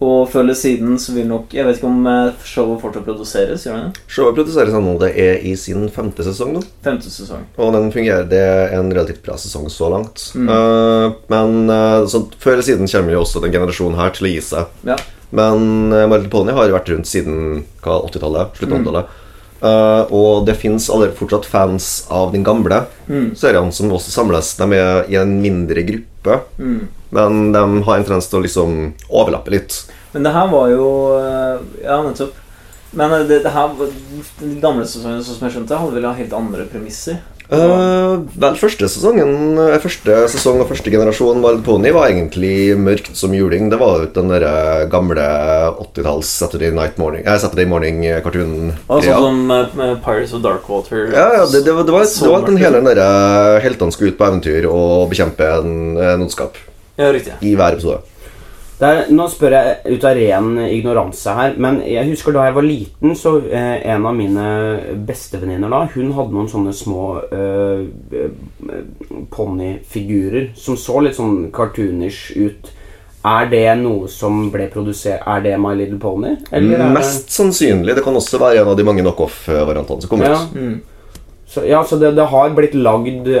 Og 0.00 0.30
før 0.32 0.40
eller 0.46 0.56
siden 0.56 0.94
så 0.98 1.12
vil 1.12 1.26
nok 1.28 1.52
Jeg 1.52 1.66
vet 1.66 1.76
ikke 1.76 1.88
om 1.90 2.06
eh, 2.08 2.30
showet 2.48 2.80
fortsatt 2.80 3.04
produseres, 3.04 3.66
gjør 3.66 3.82
det? 3.82 4.00
Showet 4.08 4.38
produseres 4.38 4.72
ennå. 4.78 4.94
Det 5.02 5.10
er 5.20 5.44
i 5.44 5.54
sin 5.60 5.84
femte 5.92 6.24
sesong 6.24 6.54
nå. 6.56 6.62
Femte 6.86 7.12
sesong. 7.12 7.44
Og 7.60 7.72
den 7.76 7.90
fungerer. 7.92 8.24
Det 8.30 8.40
er 8.40 8.76
en 8.78 8.88
relativt 8.92 9.22
bra 9.26 9.36
sesong 9.40 9.68
så 9.72 9.90
langt. 9.92 10.30
Mm. 10.34 10.48
Uh, 10.48 11.12
men 11.28 11.56
uh, 11.68 12.06
så 12.08 12.24
før 12.40 12.56
eller 12.56 12.68
siden 12.70 12.88
kommer 12.88 13.12
jo 13.12 13.24
også 13.26 13.42
den 13.44 13.52
generasjonen 13.52 14.00
her 14.00 14.14
til 14.16 14.28
å 14.30 14.32
gi 14.32 14.40
seg. 14.40 14.72
Ja. 14.88 14.96
Men 15.36 15.92
uh, 15.92 16.06
Marilyn 16.10 16.32
Pony 16.32 16.56
har 16.56 16.72
vært 16.72 16.88
rundt 16.94 17.10
siden 17.10 17.64
80-tallet. 17.84 18.56
Slutten 18.56 18.78
av 18.78 18.80
Mm. 18.80 18.86
80-tallet. 18.86 19.16
Eh, 19.60 20.12
og 20.16 20.46
det 20.48 20.54
fins 20.56 20.86
fortsatt 20.88 21.44
fans 21.44 22.06
av 22.10 22.32
den 22.32 22.42
gamle 22.42 22.86
Mm. 23.10 23.34
seriene 23.36 23.72
som 23.72 23.90
også 23.92 24.08
samles. 24.10 24.54
De 24.56 24.72
er 24.72 25.04
i 25.10 25.16
en 25.20 25.40
mindre 25.42 25.82
gruppe, 25.84 26.40
Mm. 26.58 26.88
Men 27.14 27.50
de 27.54 27.64
har 27.86 27.96
en 27.96 28.06
tendens 28.06 28.30
til 28.30 28.40
å 28.40 28.44
liksom 28.44 28.78
overlappe 29.08 29.54
litt. 29.54 29.82
Men 30.14 30.26
det 30.26 30.34
her 30.34 30.48
var 30.50 30.70
jo 30.72 30.86
eh, 31.18 31.66
Ja, 31.84 32.00
nettopp. 32.02 32.38
Men 32.90 33.12
eh, 33.14 33.26
det, 33.28 33.42
det 33.44 33.52
her 33.54 33.74
den 33.78 34.22
De 34.40 34.56
gamle 34.62 34.86
sesongene, 34.86 35.22
sånn 35.22 35.38
som 35.38 35.46
jeg 35.46 35.58
skjønte, 35.58 35.82
hadde 35.82 36.00
vel 36.00 36.10
helt 36.18 36.34
andre 36.34 36.66
premisser. 36.70 37.20
Uh, 37.50 38.22
vel, 38.38 38.54
første 38.54 38.86
sesongen 38.86 39.56
Første 39.82 40.20
sesong 40.30 40.60
og 40.62 40.68
første 40.68 40.92
generasjon 40.92 41.40
Wild 41.42 41.64
Pony 41.66 41.90
var 41.90 42.06
egentlig 42.06 42.76
mørkt 42.78 43.18
som 43.18 43.34
juling. 43.34 43.66
Det 43.72 43.80
var 43.80 44.04
jo 44.04 44.10
den 44.14 44.30
der 44.30 44.86
gamle 44.92 45.24
80-talls 45.72 46.30
Saturday 46.30 46.70
Night 46.70 47.00
Morning 47.02 47.26
eh, 47.26 47.40
Saturday 47.42 47.66
Morning-cartoonen. 47.66 48.76
Sånn 48.86 49.02
som 49.08 49.42
eh, 49.50 49.74
med 49.82 49.98
Pirates 50.06 50.36
of 50.38 50.44
Darkwater. 50.46 51.10
Ja, 51.10 51.26
ja, 51.40 51.44
det, 51.50 51.64
det, 51.66 51.74
var, 51.74 51.88
det, 51.88 51.96
var, 51.96 52.06
det 52.06 52.30
var 52.36 52.46
den 52.46 52.62
hele 52.62 52.78
den 52.78 52.90
derre 52.92 53.58
heltene 53.66 53.98
skulle 53.98 54.14
ut 54.14 54.20
på 54.20 54.30
eventyr 54.30 54.70
og 54.70 55.10
bekjempe 55.10 55.50
en, 55.58 55.72
en 55.98 56.28
ondskap 56.28 56.54
Ja, 57.00 57.10
riktig. 57.16 57.32
i 57.42 57.54
hver 57.56 57.72
episode. 57.78 58.02
Det 58.80 58.88
er, 58.88 59.00
nå 59.12 59.26
spør 59.28 59.52
jeg 59.52 59.96
ut 59.98 60.04
av 60.08 60.14
ren 60.16 60.46
ignoranse 60.64 61.32
her, 61.36 61.50
men 61.60 61.82
jeg 61.84 62.06
husker 62.14 62.32
da 62.32 62.46
jeg 62.46 62.54
var 62.56 62.64
liten, 62.64 63.10
så 63.18 63.34
eh, 63.44 63.82
en 63.92 64.06
av 64.08 64.14
mine 64.16 64.44
bestevenninner 65.04 65.68
da, 65.68 65.82
hun 65.92 66.14
hadde 66.16 66.32
noen 66.32 66.48
sånne 66.48 66.72
små 66.72 67.02
eh, 67.28 67.82
eh, 68.22 68.80
ponnifigurer 69.36 70.52
som 70.56 70.78
så 70.80 71.00
litt 71.04 71.18
sånn 71.18 71.50
cartoonish 71.54 72.30
ut. 72.40 72.70
Er 73.20 73.50
det 73.52 73.66
noe 73.82 74.08
som 74.08 74.46
ble 74.48 74.70
produsert 74.72 75.26
Er 75.28 75.42
det 75.44 75.58
My 75.60 75.74
Little 75.76 75.98
Pony? 76.00 76.38
Eller 76.50 76.78
er 76.78 76.86
det- 76.86 76.94
Mest 76.94 77.28
sannsynlig. 77.36 77.94
Det 77.94 78.02
kan 78.04 78.14
også 78.16 78.38
være 78.40 78.62
en 78.62 78.68
av 78.68 78.76
de 78.78 78.82
mange 78.88 79.02
knockoff-variantene 79.04 80.00
som 80.00 80.08
kom 80.08 80.22
Ja. 80.22 80.32
ut. 80.40 80.54
Mm. 80.54 80.80
Så, 81.46 81.66
ja, 81.68 81.82
så 81.84 81.98
det, 82.00 82.14
det 82.16 82.26
har 82.30 82.48
blitt 82.56 82.72
lagd 82.74 83.24
det, 83.26 83.38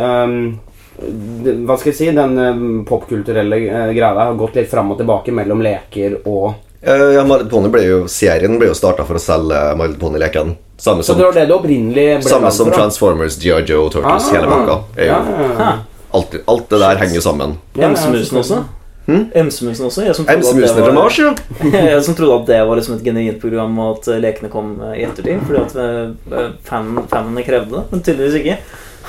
Hva 1.00 1.76
skal 1.78 1.90
jeg 1.92 1.98
si? 1.98 2.08
Den 2.16 2.38
ehm, 2.38 2.64
popkulturelle 2.88 3.60
eh, 3.66 3.92
greia 3.96 4.26
har 4.26 4.34
gått 4.38 4.58
litt 4.58 4.70
fram 4.70 4.92
og 4.92 5.00
tilbake 5.00 5.32
mellom 5.34 5.62
leker 5.64 6.20
og 6.24 6.52
Eh, 6.80 7.10
ja, 7.12 7.20
Marit 7.28 7.50
Pony 7.52 7.68
ble 7.68 7.82
jo, 7.84 7.96
serien 8.08 8.54
ble 8.56 8.70
jo 8.70 8.74
starta 8.76 9.04
for 9.04 9.18
å 9.18 9.20
selge 9.20 9.58
Marit 9.76 9.98
Pony-lekene. 10.00 10.54
Samme 10.80 11.04
som, 11.04 11.18
det 11.18 11.44
det 11.44 12.22
samme 12.24 12.48
som 12.56 12.70
for. 12.70 12.78
Transformers, 12.78 13.36
G.I. 13.36 13.66
Joe, 13.68 13.90
Turtles, 13.92 14.30
Ah, 14.30 14.32
hele 14.32 14.48
pakka. 14.48 14.76
Ja, 14.96 15.18
ja, 15.20 15.48
ja. 15.58 15.72
alt, 16.16 16.38
alt 16.48 16.70
det 16.72 16.80
der 16.80 17.02
henger 17.02 17.18
jo 17.18 17.24
sammen. 17.26 17.58
Emsemusen 17.76 18.40
også. 18.40 18.62
MC-musen 19.10 19.86
også. 19.86 20.04
Jeg 20.06 20.14
som 20.14 20.26
var- 20.26 20.92
Mars, 20.94 21.18
ja. 21.18 21.34
jeg 21.72 22.04
som 22.04 22.14
trodde 22.14 22.40
at 22.40 22.46
det 22.46 22.60
var 22.68 22.76
liksom 22.76 22.96
et 22.96 23.04
genuint 23.04 23.40
program, 23.40 23.78
og 23.78 23.98
at 23.98 24.08
eh, 24.08 24.20
lekene 24.22 24.50
kom 24.52 24.80
eh, 24.80 25.00
i 25.00 25.04
ettertid. 25.04 25.42
Fordi 25.46 25.60
at 25.64 25.76
eh, 25.76 26.50
fan, 26.68 26.94
fanene 27.10 27.44
krevde 27.46 27.76
det, 27.76 27.84
men 27.90 28.04
tydeligvis 28.06 28.40
ikke. 28.40 28.56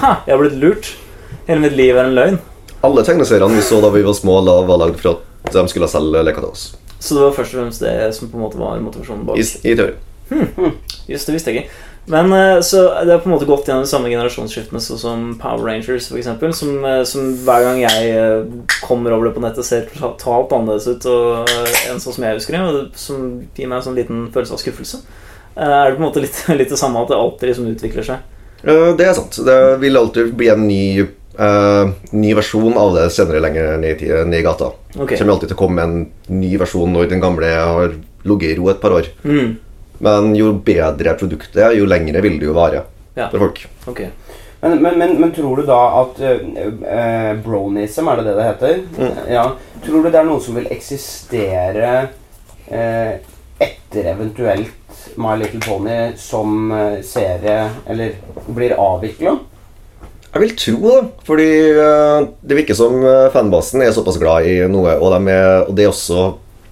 Ha, 0.01 0.13
jeg 0.25 0.35
har 0.35 0.41
blitt 0.41 0.59
lurt. 0.61 0.91
Hele 1.51 1.65
mitt 1.65 1.73
liv 1.75 1.97
er 1.97 2.07
en 2.07 2.13
løgn. 2.15 2.37
Alle 2.87 3.03
tegneseriene 3.03 3.57
vi 3.57 3.63
så 3.67 3.81
da 3.83 3.89
vi 3.91 4.05
var 4.05 4.15
små, 4.15 4.37
da 4.47 4.61
var 4.63 4.77
lagd 4.85 5.01
for 5.01 5.19
at 5.19 5.51
de 5.51 5.63
skulle 5.67 5.89
selge 5.91 6.21
leker 6.23 6.45
til 6.45 6.53
oss. 6.53 6.61
Så 6.95 7.17
det 7.17 7.25
var 7.25 7.33
først 7.35 7.57
og 7.57 7.59
fremst 7.59 7.83
det 7.83 7.95
som 8.15 8.29
på 8.31 8.39
en 8.39 8.45
måte 8.45 8.59
var 8.61 8.79
motivasjonen 8.79 9.25
bak. 9.27 9.41
I, 9.41 9.43
i 9.67 9.75
teori. 9.75 9.97
Just 11.11 11.27
det 11.27 11.35
visste 11.35 11.51
jeg 11.51 11.65
ikke. 11.65 11.81
Men 12.15 12.31
eh, 12.33 12.61
så 12.63 12.85
det 13.03 13.11
har 13.11 13.19
på 13.19 13.29
en 13.29 13.35
måte 13.35 13.49
gått 13.49 13.67
gjennom 13.67 13.83
de 13.83 13.91
samme 13.91 14.09
generasjonsskiftene 14.13 14.79
så 14.81 14.95
som 14.97 15.27
Power 15.41 15.67
Rangers 15.67 16.07
eksempel, 16.15 16.53
som, 16.55 16.71
eh, 16.87 17.03
som 17.03 17.33
hver 17.43 17.67
gang 17.67 17.83
jeg 17.83 18.15
eh, 18.15 18.47
kommer 18.87 19.17
over 19.17 19.27
det 19.27 19.35
på 19.35 19.43
nettet, 19.43 19.67
ser 19.67 19.91
totalt 19.91 20.55
annerledes 20.55 20.87
ut 20.87 21.09
og, 21.11 21.51
en 21.51 21.91
enn 21.91 21.99
sånn 21.99 22.15
som 22.15 22.29
jeg 22.29 22.39
husker 22.39 22.57
det, 22.57 22.85
som 22.95 23.27
gir 23.51 23.67
meg 23.67 23.81
en 23.81 23.87
sånn 23.91 23.99
liten 23.99 24.27
følelse 24.33 24.55
av 24.55 24.63
skuffelse. 24.63 25.03
Er 25.59 25.91
det 25.91 25.97
på 25.97 25.99
en 25.99 26.07
måte 26.07 26.23
litt, 26.23 26.45
litt 26.61 26.71
det 26.71 26.79
samme 26.79 27.03
at 27.03 27.11
det 27.11 27.19
alltid 27.19 27.51
liksom 27.51 27.73
utvikler 27.75 28.07
seg? 28.07 28.29
Det 28.61 29.05
er 29.05 29.15
sant. 29.17 29.41
Det 29.41 29.57
vil 29.81 29.97
alltid 29.97 30.35
bli 30.37 30.49
en 30.53 30.67
ny, 30.69 30.83
eh, 31.39 31.91
ny 32.11 32.33
versjon 32.37 32.77
av 32.77 32.95
det 32.95 33.07
senere 33.15 33.41
lenger 33.43 33.77
ned 33.81 34.03
i, 34.03 34.11
ned 34.25 34.39
i 34.39 34.45
gata. 34.45 34.71
Okay. 34.95 35.17
Kommer 35.17 35.35
alltid 35.35 35.51
til 35.51 35.57
å 35.57 35.61
komme 35.63 35.85
en 35.85 35.97
ny 36.31 36.53
versjon 36.61 36.93
når 36.93 37.11
den 37.11 37.23
gamle 37.23 37.51
har 37.51 37.95
ligget 38.27 38.53
i 38.53 38.57
ro 38.59 38.69
et 38.71 38.81
par 38.81 38.95
år. 38.97 39.11
Mm. 39.23 39.55
Men 40.01 40.33
jo 40.35 40.53
bedre 40.65 41.13
produktet 41.19 41.61
er, 41.61 41.77
jo 41.77 41.89
lengre 41.89 42.23
vil 42.23 42.39
det 42.41 42.49
jo 42.49 42.57
vare 42.57 42.85
Ja. 43.13 43.27
for 43.29 43.43
folk. 43.43 43.65
Okay. 43.91 44.09
Men, 44.61 44.77
men, 44.81 44.97
men, 44.97 45.15
men 45.21 45.31
tror 45.33 45.57
du 45.57 45.65
da 45.65 45.79
at 46.03 46.19
uh, 46.21 47.31
bronism, 47.43 48.07
er 48.07 48.21
det 48.21 48.25
det 48.29 48.35
det 48.37 48.45
heter? 48.45 48.81
Mm. 48.97 49.15
Ja. 49.33 49.45
Tror 49.85 50.03
du 50.03 50.09
det 50.09 50.19
er 50.19 50.27
noe 50.27 50.41
som 50.41 50.57
vil 50.57 50.69
eksistere 50.73 51.89
uh, 52.69 53.13
etter 53.61 54.11
eventuelt 54.13 54.77
My 55.21 55.35
Little 55.37 55.59
Pony 55.65 56.13
som 56.17 56.71
eh, 56.71 57.01
serie, 57.01 57.69
eller 57.89 58.13
blir 58.47 58.73
avvikla? 58.79 59.35
Jeg 60.31 60.41
vil 60.45 60.53
tro 60.55 60.77
det, 60.87 60.99
fordi 61.27 61.49
eh, 61.75 62.27
det 62.47 62.55
virker 62.61 62.77
som 62.77 62.93
eh, 63.03 63.27
fanbasen 63.33 63.81
er 63.83 63.91
såpass 63.91 64.19
glad 64.21 64.45
i 64.47 64.53
noe, 64.71 64.93
og, 65.01 65.11
de 65.17 65.31
er, 65.33 65.65
og 65.67 65.75
det 65.75 65.83
er 65.83 65.91
også 65.91 66.21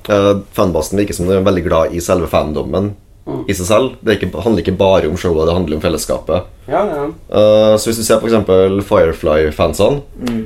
eh, 0.08 0.30
Fanbasen 0.56 0.98
virker 1.02 1.18
som 1.18 1.28
de 1.28 1.36
er 1.36 1.44
veldig 1.44 1.64
glad 1.68 1.94
i 1.96 2.00
selve 2.04 2.28
fandommen 2.32 2.94
Mm. 3.30 3.44
i 3.46 3.54
seg 3.54 3.68
selv. 3.68 3.90
Det 4.02 4.10
er 4.10 4.16
ikke, 4.18 4.42
handler 4.42 4.64
ikke 4.64 4.78
bare 4.80 5.06
om 5.12 5.18
showet, 5.20 5.46
det 5.46 5.54
handler 5.54 5.76
om 5.78 5.82
fellesskapet. 5.84 6.48
Ja, 6.72 6.80
ja. 6.90 7.04
Eh, 7.30 7.74
så 7.78 7.92
hvis 7.92 8.00
du 8.00 8.06
ser 8.08 8.24
f.eks. 8.24 8.88
Firefly-fansene 8.88 10.00
Mm. 10.18 10.40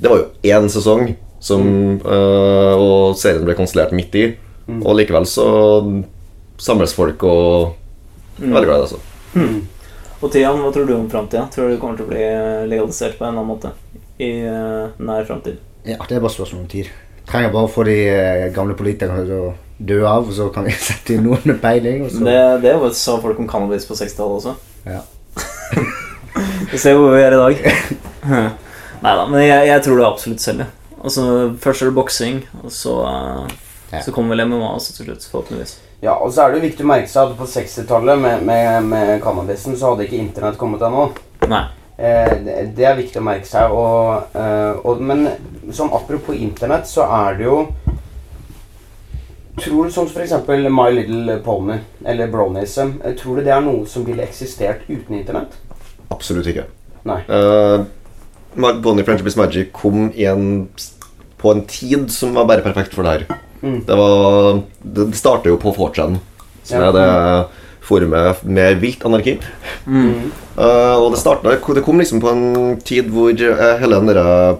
Det 0.00 0.08
var 0.08 0.22
jo 0.22 0.28
én 0.48 0.70
sesong, 0.72 1.10
som, 1.44 1.66
uh, 2.00 2.72
og 2.80 3.18
serien 3.20 3.44
ble 3.44 3.52
konstellert 3.58 3.92
midt 3.92 4.14
i. 4.16 4.22
Mm. 4.70 4.78
Og 4.86 4.96
likevel 4.96 5.26
så 5.28 5.44
samles 6.56 6.94
folk 6.96 7.20
og 7.28 7.74
Mm. 8.40 8.54
veldig 8.54 8.66
glad 8.70 8.78
i 8.78 8.80
det. 8.80 8.88
altså. 8.88 9.60
Og 10.20 10.32
Tian, 10.32 10.58
hva 10.60 10.70
tror 10.74 10.84
du 10.88 10.94
om 10.98 11.06
framtida? 11.10 11.46
Tror 11.52 11.68
du 11.70 11.74
det 11.74 11.80
kommer 11.80 11.96
til 11.96 12.04
å 12.06 12.10
bli 12.10 12.20
eh, 12.24 12.66
legalisert 12.68 13.16
på 13.16 13.24
en 13.24 13.30
eller 13.32 13.40
annen 13.40 13.52
måte 13.54 13.70
i 14.20 14.28
eh, 14.44 14.90
nær 15.00 15.24
framtid? 15.28 15.56
Ja, 15.88 15.96
det 16.04 16.18
er 16.18 16.20
bare 16.20 16.34
spørsmål 16.34 16.66
om 16.66 16.68
tid. 16.68 16.90
Trenger 17.30 17.52
bare 17.54 17.68
å 17.68 17.72
få 17.72 17.86
de 17.88 17.96
eh, 18.10 18.48
gamle 18.52 18.76
politikerne 18.76 19.24
til 19.24 19.46
å 19.46 19.52
dø 19.80 20.02
av, 20.04 20.28
og 20.28 20.34
så 20.36 20.50
kan 20.52 20.66
vi 20.68 20.74
sette 20.90 21.16
inn 21.16 21.24
noen 21.24 21.46
med 21.48 21.60
peiling. 21.62 22.04
Det, 22.20 22.36
det 22.66 22.74
sa 23.00 23.16
folk 23.22 23.40
om 23.40 23.48
cannabis 23.48 23.88
på 23.88 23.96
60-tallet 23.96 24.42
også. 24.42 24.56
Ja. 24.88 25.00
Vi 26.70 26.78
ser 26.78 26.94
hvor 26.94 27.10
vi 27.16 27.22
er 27.24 27.34
i 27.34 27.38
dag. 27.40 27.64
Nei 29.02 29.12
da, 29.16 29.24
men 29.26 29.40
jeg, 29.42 29.64
jeg 29.66 29.82
tror 29.82 29.98
det 29.98 30.04
absolutt 30.06 30.42
selger. 30.44 30.68
Altså, 31.00 31.22
først 31.58 31.82
er 31.82 31.88
det 31.90 31.96
boksing, 31.96 32.36
og 32.62 32.70
så, 32.74 32.92
Ja. 33.90 34.02
så 34.04 34.12
kommer 34.14 34.36
vel 34.36 34.44
MMA 34.46 34.68
også 34.76 34.94
til 34.94 35.08
slutt, 35.08 35.26
forhåpentligvis. 35.32 35.72
Ja, 36.00 36.14
og 36.14 36.32
så 36.32 36.44
er 36.44 36.52
det 36.52 36.60
jo 36.60 36.68
viktig 36.68 36.86
å 36.86 36.88
merke 36.88 37.10
seg 37.12 37.28
at 37.28 37.36
på 37.36 37.48
60-tallet 37.50 38.20
med, 38.22 38.46
med, 38.48 38.88
med 38.88 39.12
cannabisen 39.24 39.76
så 39.76 39.92
hadde 39.92 40.06
ikke 40.06 40.20
internett 40.20 40.56
kommet 40.60 40.84
ennå. 40.86 41.10
Nei. 41.50 41.66
Eh, 42.00 42.36
det, 42.46 42.54
det 42.78 42.86
er 42.88 42.96
viktig 42.96 43.20
å 43.20 43.24
merke 43.26 43.48
seg. 43.48 43.74
Og, 43.76 44.32
eh, 44.32 44.78
og, 44.80 45.02
men 45.04 45.26
som 45.76 45.92
apropos 45.92 46.38
internett, 46.38 46.88
så 46.88 47.04
er 47.26 47.40
det 47.40 47.48
jo 47.50 47.64
Tror 49.60 49.84
du 49.84 49.92
sånn 49.92 50.06
som 50.08 50.22
f.eks. 50.22 50.46
My 50.72 50.86
Little 50.94 51.34
Pony 51.44 51.76
eller 52.08 52.30
Bronism 52.32 52.94
eh, 53.04 53.12
Tror 53.18 53.36
du 53.36 53.44
det 53.44 53.52
er 53.52 53.64
noe 53.64 53.82
som 53.90 54.06
ville 54.06 54.24
eksistert 54.24 54.86
uten 54.88 55.18
internett? 55.18 55.58
Absolutt 56.14 56.48
ikke. 56.48 56.64
Nei. 57.04 57.18
Uh, 57.28 57.84
Bonnie 58.56 59.04
Friendship 59.04 59.28
is 59.28 59.36
Magic 59.36 59.70
kom 59.76 60.08
igjen 60.14 60.70
på 61.40 61.52
en 61.52 61.62
tid 61.68 62.08
som 62.12 62.32
var 62.36 62.48
bare 62.48 62.64
perfekt 62.64 62.96
for 62.96 63.04
det 63.04 63.18
her. 63.18 63.40
Mm. 63.60 63.80
Det, 63.86 63.96
var, 63.96 64.60
det 64.82 65.10
starter 65.18 65.52
jo 65.52 65.60
på 65.60 65.74
4chan, 65.76 66.16
som 66.64 66.86
er 66.86 66.94
det 66.96 67.08
forumet 67.90 68.44
med 68.46 68.78
vilt 68.80 69.04
anarki. 69.06 69.38
Mm. 69.86 70.30
Uh, 70.56 70.96
og 71.00 71.12
det, 71.12 71.20
startet, 71.20 71.68
det 71.76 71.84
kom 71.84 72.00
liksom 72.00 72.20
på 72.22 72.28
en 72.30 72.76
tid 72.86 73.04
hvor 73.12 73.32
uh, 73.32 73.78
hele 73.80 73.98
den 73.98 74.08
derre 74.12 74.58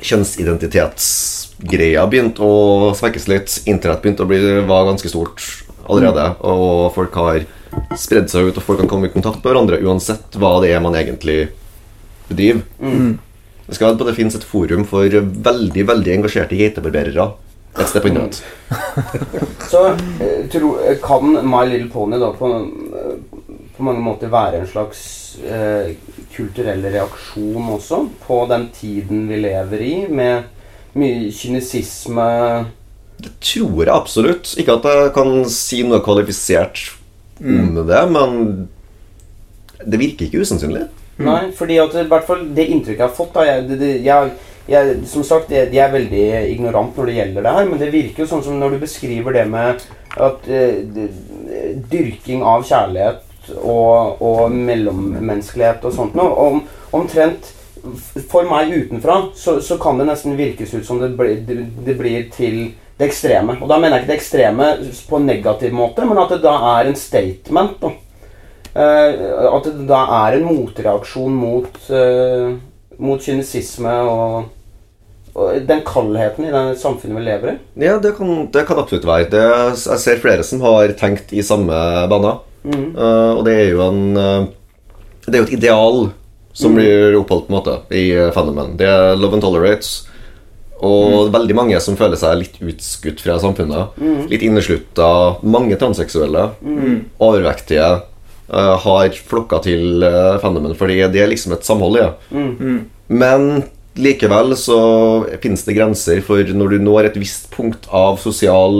kjønnsidentitetsgreia 0.00 2.06
begynte 2.08 2.42
å 2.44 2.94
svekkes 2.96 3.28
litt. 3.30 3.48
Internett 3.68 4.02
begynte 4.04 4.22
å 4.24 4.30
bli, 4.30 4.38
var 4.68 4.88
ganske 4.88 5.08
stort 5.12 5.38
allerede. 5.90 6.24
Og 6.46 6.94
folk 6.96 7.12
har 7.20 7.38
spredd 7.98 8.28
seg 8.32 8.40
ut, 8.48 8.56
og 8.56 8.64
folk 8.64 8.78
kan 8.82 8.90
komme 8.90 9.06
i 9.10 9.12
kontakt 9.12 9.40
med 9.42 9.48
hverandre 9.50 9.82
uansett 9.84 10.26
hva 10.40 10.52
det 10.64 10.70
er 10.74 10.80
man 10.84 10.96
egentlig 10.98 11.40
bedriver. 12.30 12.62
Mm. 12.80 13.12
Det 13.66 13.74
skal 13.76 13.98
på 13.98 14.06
det 14.08 14.16
finnes 14.16 14.34
et 14.34 14.46
forum 14.46 14.84
for 14.88 15.06
veldig 15.06 15.84
veldig 15.86 16.12
engasjerte 16.16 16.58
geitebarberere 16.58 17.24
et 17.78 17.88
sted 17.88 18.02
på 18.02 18.10
internett. 18.10 18.42
Så 19.70 19.84
eh, 19.92 20.46
tro, 20.52 20.74
eh, 20.82 20.98
kan 21.02 21.36
My 21.46 21.64
Little 21.68 21.90
Pony 21.92 22.18
da 22.20 22.32
på, 22.34 22.50
eh, 22.50 23.44
på 23.76 23.86
mange 23.86 24.02
måter 24.04 24.32
være 24.32 24.60
en 24.60 24.70
slags 24.70 25.02
eh, 25.46 25.94
kulturell 26.34 26.82
reaksjon 26.90 27.70
også 27.76 28.02
på 28.24 28.42
den 28.50 28.68
tiden 28.74 29.28
vi 29.30 29.40
lever 29.44 29.86
i, 29.86 29.94
med 30.10 30.50
mye 30.98 31.30
kynisisme 31.30 32.26
Det 33.22 33.32
tror 33.38 33.84
jeg 33.84 33.94
absolutt. 33.94 34.54
Ikke 34.58 34.78
at 34.80 34.88
jeg 34.90 35.12
kan 35.14 35.44
si 35.52 35.84
noe 35.86 36.02
kvalifisert 36.02 36.88
om 37.40 37.76
det, 37.86 38.00
men 38.12 38.40
det 39.86 40.00
virker 40.00 40.26
ikke 40.26 40.42
usannsynlig. 40.42 40.88
Nei, 41.20 41.50
fordi 41.56 41.76
at 41.80 41.94
i 42.00 42.06
hvert 42.08 42.26
fall 42.28 42.46
det 42.56 42.66
inntrykket 42.72 43.02
jeg 43.02 43.06
har 43.06 43.16
fått 43.16 43.34
da, 43.36 43.44
jeg, 43.44 43.66
det, 43.68 43.76
det, 43.80 43.90
jeg, 44.06 44.32
jeg, 44.68 44.96
Som 45.06 45.24
sagt, 45.24 45.50
jeg, 45.50 45.70
jeg 45.74 45.84
er 45.84 45.94
veldig 45.94 46.26
ignorant 46.50 46.96
når 46.96 47.10
det 47.10 47.16
gjelder 47.16 47.46
det 47.46 47.54
her, 47.56 47.70
men 47.70 47.80
det 47.80 47.92
virker 47.92 48.24
jo 48.24 48.30
sånn 48.30 48.44
som 48.44 48.58
når 48.60 48.76
du 48.76 48.82
beskriver 48.84 49.36
det 49.36 49.46
med 49.50 49.86
at 50.20 50.50
eh, 50.50 51.06
dyrking 51.90 52.44
av 52.46 52.66
kjærlighet 52.66 53.54
og, 53.56 54.20
og 54.22 54.52
mellommenneskelighet 54.52 55.86
og 55.88 55.96
sånt 55.96 56.18
noe 56.18 56.50
om, 56.50 56.60
Omtrent 56.90 57.52
For 58.28 58.42
meg 58.50 58.72
utenfra 58.74 59.20
så, 59.38 59.60
så 59.62 59.76
kan 59.80 60.00
det 60.00 60.08
nesten 60.08 60.34
virkes 60.36 60.74
ut 60.74 60.84
som 60.84 60.98
det 61.00 61.12
blir, 61.16 61.38
det, 61.46 61.62
det 61.86 61.94
blir 61.96 62.26
til 62.34 62.58
det 62.98 63.06
ekstreme. 63.06 63.54
Og 63.62 63.70
da 63.70 63.78
mener 63.80 63.96
jeg 63.96 64.02
ikke 64.02 64.10
det 64.10 64.16
ekstreme 64.18 64.66
på 65.08 65.16
en 65.16 65.30
negativ 65.30 65.72
måte, 65.72 66.04
men 66.04 66.18
at 66.20 66.34
det 66.34 66.42
da 66.42 66.56
er 66.74 66.90
en 66.90 66.98
statement. 66.98 67.78
da 67.80 67.94
Eh, 68.70 69.14
at 69.50 69.64
det 69.66 69.86
da 69.88 70.00
er 70.22 70.36
en 70.36 70.46
motreaksjon 70.46 71.32
mot, 71.34 71.78
uh, 71.90 72.54
mot 73.00 73.22
kynisisme 73.22 73.92
og, 74.06 74.50
og 75.34 75.62
den 75.68 75.82
kaldheten 75.86 76.46
i 76.48 76.52
det 76.52 76.64
samfunnet 76.80 77.20
vi 77.20 77.26
lever 77.26 77.52
i. 77.52 77.56
Ja, 77.86 77.96
det 78.02 78.14
kan, 78.18 78.46
det 78.52 78.66
kan 78.68 78.80
absolutt 78.82 79.08
være. 79.08 79.30
Det, 79.32 79.44
jeg 79.86 80.02
ser 80.04 80.22
flere 80.22 80.46
som 80.46 80.62
har 80.64 80.94
tenkt 81.00 81.32
i 81.32 81.44
samme 81.46 81.80
bane. 82.10 82.36
Mm. 82.64 82.88
Uh, 82.92 83.32
og 83.38 83.44
det 83.46 83.54
er 83.56 83.70
jo 83.70 83.78
en 83.80 84.00
eh, 84.20 84.42
Det 85.24 85.30
er 85.32 85.40
jo 85.40 85.46
et 85.46 85.54
ideal 85.54 86.02
som 86.52 86.74
blir 86.76 87.14
oppholdt 87.16 87.46
på 87.46 87.54
en 87.54 87.56
måte 87.56 87.76
i 87.94 88.04
fenomen. 88.34 88.74
Det 88.76 88.88
er 88.90 89.16
love 89.16 89.38
and 89.38 89.44
tolerates. 89.44 89.92
Og 90.82 91.28
veldig 91.32 91.54
mange 91.56 91.80
som 91.84 91.96
føler 91.96 92.18
seg 92.18 92.40
litt 92.40 92.56
utskutt 92.58 93.20
fra 93.22 93.36
samfunnet. 93.40 93.96
Litt 94.32 94.44
inneslutta. 94.44 95.06
Mange 95.46 95.78
transseksuelle. 95.80 96.48
Overvektige. 97.22 97.86
Eh, 98.52 98.74
har 98.84 99.18
flokka 99.30 99.62
til 99.64 100.04
uh, 100.04 100.38
fandomen 100.42 100.76
fordi 100.78 101.00
det 101.12 101.22
er 101.22 101.30
liksom 101.30 101.54
et 101.56 101.66
samhold 101.66 102.00
ja. 102.00 102.10
Mm. 102.30 102.84
Men 103.10 103.48
likevel 104.00 104.54
så 104.58 104.80
finnes 105.42 105.64
det 105.66 105.76
grenser 105.78 106.22
for 106.24 106.46
når 106.54 106.76
du 106.76 106.84
når 106.84 107.10
et 107.10 107.18
visst 107.20 107.50
punkt 107.54 107.88
av 107.90 108.20
sosial 108.22 108.76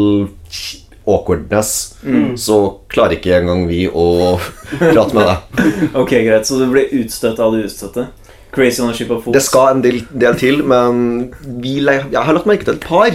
awkwardness, 1.11 1.97
så 2.39 2.57
klarer 2.93 3.17
ikke 3.17 3.33
engang 3.41 3.65
vi 3.67 3.87
å 3.89 4.37
prate 4.79 5.17
med 5.17 5.27
deg. 5.27 5.71
Ok, 5.99 6.13
greit, 6.13 6.47
så 6.47 6.61
du 6.61 6.69
blir 6.71 6.93
utstøtt 7.01 7.41
av 7.43 7.57
det 7.57 7.65
utstøtte? 7.67 8.07
Crazy 8.55 8.83
on 8.83 8.91
a 8.91 8.95
ship 8.95 9.11
of 9.11 9.25
fools? 9.25 9.35
Det 9.35 9.43
skal 9.43 9.77
en 9.77 9.83
del, 9.83 10.03
del 10.11 10.39
til, 10.39 10.63
men 10.67 11.31
vi, 11.63 11.79
jeg 11.83 12.15
har 12.15 12.37
lagt 12.37 12.47
merke 12.51 12.69
til 12.69 12.79
et 12.79 12.87
par, 12.87 13.11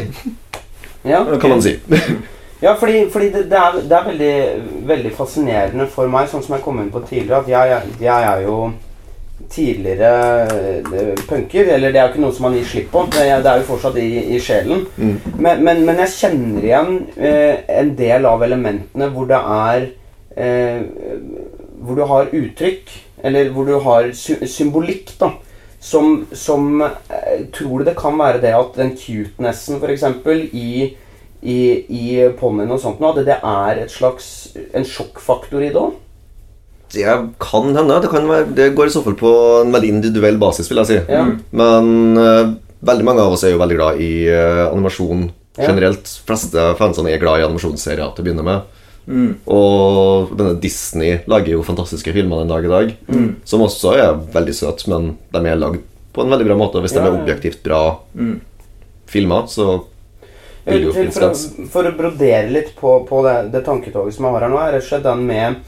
Ja, 1.05 1.21
kan 1.37 1.51
man 1.53 1.61
si. 1.61 1.77
ja 2.65 2.73
fordi, 2.79 3.05
fordi 3.13 3.29
det, 3.35 3.45
det, 3.51 3.61
er, 3.61 3.79
det 3.85 3.99
er 3.99 4.09
veldig, 4.09 4.33
veldig 4.89 5.13
fascinerende 5.15 5.87
for 5.93 6.11
meg, 6.11 6.27
sånn 6.31 6.43
som 6.43 6.57
jeg 6.57 6.65
kom 6.65 6.81
inn 6.81 6.91
på 6.93 7.03
tidligere, 7.05 7.43
at 7.43 7.53
jeg, 7.53 7.71
jeg, 7.75 7.95
jeg 8.07 8.29
er 8.33 8.45
jo 8.47 8.59
tidligere 9.49 10.47
eh, 10.93 11.13
punker. 11.27 11.69
Eller 11.75 11.91
det 11.91 11.99
er 11.99 12.07
jo 12.07 12.13
ikke 12.13 12.23
noe 12.23 12.35
som 12.35 12.47
man 12.47 12.57
gir 12.57 12.67
slipp 12.69 12.91
på. 12.93 13.05
Det 13.13 13.25
er, 13.27 13.43
det 13.43 13.55
jo 13.61 13.69
fortsatt 13.69 13.99
i, 14.01 14.09
i 14.35 14.41
sjelen. 14.43 14.85
Men, 14.97 15.63
men, 15.63 15.83
men 15.87 16.01
jeg 16.05 16.13
kjenner 16.15 16.67
igjen 16.69 16.93
eh, 17.15 17.63
en 17.81 17.95
del 17.97 18.27
av 18.29 18.45
elementene 18.45 19.09
hvor 19.13 19.29
det 19.29 19.39
er 19.39 19.89
eh, 20.35 20.83
Hvor 21.85 21.99
du 21.99 22.05
har 22.09 22.31
uttrykk, 22.33 22.93
eller 23.27 23.49
hvor 23.53 23.67
du 23.67 23.75
har 23.83 24.13
sy 24.17 24.39
symbolikk, 24.49 25.17
da. 25.19 25.35
Som, 25.85 26.23
som 26.33 26.81
eh, 26.81 27.45
Tror 27.53 27.81
du 27.81 27.89
det 27.89 27.97
kan 27.99 28.17
være 28.17 28.41
det 28.41 28.55
at 28.57 28.77
den 28.79 28.95
cutenessen, 28.97 29.81
f.eks., 29.83 30.07
i 30.55 30.95
i, 31.45 31.85
i 31.93 32.05
ponnien 32.39 32.71
og 32.73 32.81
sånt 32.81 33.01
at 33.05 33.21
det 33.27 33.37
er 33.37 33.83
et 33.83 33.93
slags 33.93 34.27
en 34.73 34.85
sjokkfaktor 34.87 35.61
i 35.61 35.69
det 35.69 35.79
òg? 35.81 35.93
Det 36.95 37.05
kan 37.41 37.71
hende. 37.75 38.01
Det, 38.01 38.09
kan 38.11 38.27
være, 38.29 38.49
det 38.55 38.69
går 38.77 38.87
i 38.89 38.93
så 38.93 39.01
fall 39.05 39.17
på 39.19 39.31
en 39.63 39.73
veldig 39.73 39.89
individuell 39.97 40.37
basis, 40.41 40.69
vil 40.71 40.79
jeg 40.83 40.91
si. 40.91 40.99
Ja. 41.11 41.23
Men 41.51 42.19
uh, 42.19 42.53
veldig 42.85 43.07
mange 43.07 43.23
av 43.25 43.33
oss 43.35 43.43
er 43.43 43.55
jo 43.55 43.59
veldig 43.61 43.77
glad 43.79 43.99
i 44.03 44.11
uh, 44.29 44.67
animasjon 44.69 45.25
generelt. 45.57 46.03
De 46.07 46.23
fleste 46.27 46.65
fansene 46.79 47.11
er 47.11 47.21
glad 47.21 47.41
i 47.41 47.45
animasjonsserier 47.47 48.13
til 48.15 48.23
å 48.23 48.27
begynne 48.27 48.45
med. 48.47 48.71
Mm. 49.05 49.31
Og 49.53 50.31
denne 50.37 50.55
Disney 50.61 51.19
lager 51.29 51.53
jo 51.55 51.65
fantastiske 51.65 52.13
filmer 52.15 52.41
den 52.41 52.53
dag 52.53 52.65
i 52.65 52.71
dag, 52.71 52.93
Mm. 53.07 53.27
som 53.45 53.61
også 53.61 53.93
er 53.99 54.15
veldig 54.33 54.55
søte, 54.57 54.87
men 54.89 55.11
de 55.33 55.43
er 55.45 55.59
lagd 55.61 55.83
på 56.15 56.23
en 56.23 56.31
veldig 56.31 56.47
bra 56.47 56.57
måte. 56.57 56.79
Og 56.79 56.85
hvis 56.85 56.95
Ja, 56.95 57.03
de 57.03 57.11
er 57.11 57.19
objektivt 57.19 57.61
bra 57.63 57.99
Mm. 58.15 58.39
filmer, 59.07 59.45
så 59.47 59.83
For, 60.65 61.27
å, 61.27 61.67
for 61.69 61.87
å 61.87 61.95
brodere 61.97 62.49
litt 62.49 62.71
på, 62.79 62.95
på 63.05 63.23
det, 63.25 63.35
det 63.53 63.65
tanketoget 63.67 64.15
som 64.15 64.25
jeg 64.25 64.33
har 64.33 64.47
her 64.47 64.53
nå, 64.53 64.61
er 64.61 64.71
rett 64.73 64.85
og 64.85 64.87
slett 64.87 65.03
den 65.05 65.21
med 65.27 65.59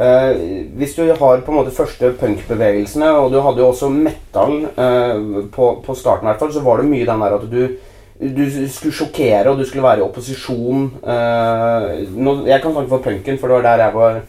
eh, 0.00 0.38
Hvis 0.80 0.94
du 0.96 1.02
har 1.10 1.42
på 1.44 1.52
en 1.52 1.58
måte 1.58 1.74
første 1.76 2.14
punkbevegelsene, 2.20 3.10
og 3.20 3.34
du 3.34 3.40
hadde 3.44 3.60
jo 3.60 3.68
også 3.68 3.90
metal 3.92 4.54
eh, 4.72 5.44
på, 5.52 5.68
på 5.84 5.98
starten, 5.98 6.24
i 6.24 6.32
hvert 6.32 6.40
fall, 6.40 6.54
så 6.56 6.64
var 6.64 6.80
det 6.80 6.88
mye 6.88 7.08
den 7.08 7.26
der 7.26 7.36
at 7.36 7.46
du 7.52 7.60
du 8.16 8.46
skulle 8.72 8.96
sjokkere, 8.96 9.50
og 9.50 9.58
du 9.60 9.66
skulle 9.68 9.84
være 9.84 10.00
i 10.00 10.06
opposisjon. 10.06 10.86
eh, 11.04 12.06
nå, 12.16 12.32
jeg 12.48 12.62
kan 12.62 12.72
snakke 12.72 12.88
for 12.88 13.04
punken, 13.04 13.36
for 13.36 13.52
det 13.52 13.58
var 13.58 13.66
der 13.66 13.82
jeg 13.84 13.92
var 13.92 14.20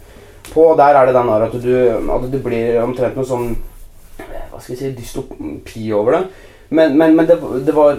på. 0.52 0.66
Og 0.74 0.78
der 0.78 1.00
er 1.00 1.08
det 1.08 1.16
den 1.16 1.32
der 1.32 1.46
at 1.46 1.56
du 1.64 2.12
At 2.18 2.32
det 2.32 2.44
blir 2.44 2.82
omtrent 2.84 3.16
noe 3.16 3.28
sånn 3.28 3.54
Hva 4.18 4.60
skal 4.60 4.74
vi 4.74 4.80
si 4.82 4.92
Dystopi 4.98 5.86
over 5.96 6.18
det. 6.18 6.22
Men, 6.70 6.98
men, 7.00 7.16
men 7.16 7.28
det, 7.30 7.38
det 7.64 7.76
var 7.76 7.96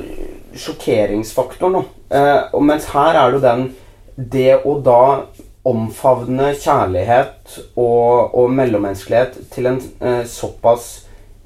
sjokkeringsfaktoren, 0.58 1.78
da. 1.78 1.97
Eh, 2.10 2.38
og 2.56 2.62
mens 2.64 2.86
her 2.94 3.16
er 3.20 3.30
det 3.30 3.36
jo 3.36 3.44
den 3.44 3.66
Det 4.32 4.54
å 4.66 4.78
da 4.82 5.00
omfavne 5.68 6.54
kjærlighet 6.56 7.58
og, 7.76 8.32
og 8.34 8.50
mellommenneskelighet 8.56 9.34
til 9.52 9.66
en 9.68 9.78
eh, 10.00 10.22
såpass 10.26 10.86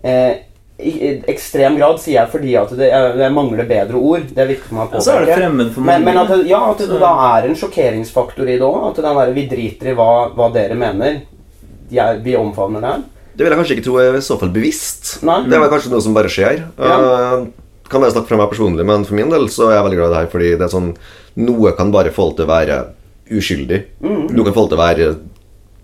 eh, 0.07 0.45
i, 0.83 0.93
i 0.93 1.11
ekstrem 1.31 1.77
grad, 1.79 1.99
sier 2.03 2.21
jeg 2.21 2.31
fordi 2.33 2.55
at 2.59 2.71
det, 2.79 2.89
jeg, 2.93 3.17
jeg 3.21 3.35
mangler 3.35 3.67
bedre 3.69 3.99
ord. 3.99 4.25
Det 4.31 4.43
er 4.45 4.49
viktig 4.53 4.69
for 4.71 4.79
meg 4.79 4.95
å 4.95 4.99
Ja, 4.99 5.03
så 5.05 5.13
er 5.17 5.21
det 5.21 5.29
påpeke. 5.33 5.41
fremmed 5.43 5.73
for 5.75 5.87
Men, 5.87 6.05
mange. 6.05 6.07
men 6.07 6.21
at, 6.23 6.31
det, 6.33 6.51
ja, 6.51 6.61
at 6.71 6.83
det 6.85 7.01
da 7.03 7.11
er 7.27 7.49
en 7.49 7.59
sjokkeringsfaktor 7.61 8.47
i 8.49 8.57
det 8.59 8.67
òg. 8.67 8.79
At 8.89 8.99
det 9.01 9.05
der, 9.09 9.33
vi 9.37 9.45
driter 9.51 9.91
i 9.93 9.97
hva, 9.99 10.09
hva 10.39 10.49
dere 10.55 10.79
mener. 10.79 11.19
Jeg, 11.93 12.23
vi 12.25 12.37
omfavner 12.39 12.83
det 12.83 12.93
her. 12.95 13.03
Det 13.33 13.45
vil 13.47 13.53
jeg 13.53 13.61
kanskje 13.63 13.77
ikke 13.79 13.87
tro 13.89 13.99
er 14.03 14.17
i 14.19 14.25
så 14.25 14.39
fall 14.41 14.51
bevisst. 14.55 15.13
Nei. 15.27 15.39
Det 15.49 15.59
er 15.59 15.71
kanskje 15.73 15.93
noe 15.93 16.05
som 16.05 16.17
bare 16.17 16.31
skjer. 16.33 16.63
Ja. 16.79 16.97
Eh, 16.99 17.45
kan 17.93 18.03
være 18.03 18.15
snakke 18.17 18.33
fra 18.33 18.41
meg 18.41 18.51
personlig, 18.53 18.87
men 18.89 19.05
for 19.09 19.19
min 19.19 19.31
del 19.33 19.47
så 19.53 19.69
er 19.69 19.77
jeg 19.77 19.87
veldig 19.87 20.01
glad 20.01 20.09
i 20.09 20.15
det 20.15 20.21
her, 20.23 20.33
fordi 20.33 20.51
det 20.57 20.67
er 20.67 20.73
sånn 20.73 20.91
Noe 21.43 21.73
kan 21.77 21.93
bare 21.95 22.13
få 22.13 22.27
det 22.31 22.43
til 22.43 22.45
å 22.45 22.51
være 22.51 22.81
uskyldig. 23.33 23.79
Noe 24.05 24.45
kan 24.45 24.57
få 24.57 24.67
det 24.67 24.73
til 24.73 24.77
å 24.77 24.83
være 24.83 25.07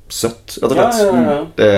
søtt, 0.08 0.58
rett 0.58 0.68
og 0.68 0.76
slett. 0.76 0.98
Ja, 1.00 1.06
ja, 1.08 1.22
ja. 1.32 1.38
Det, 1.56 1.68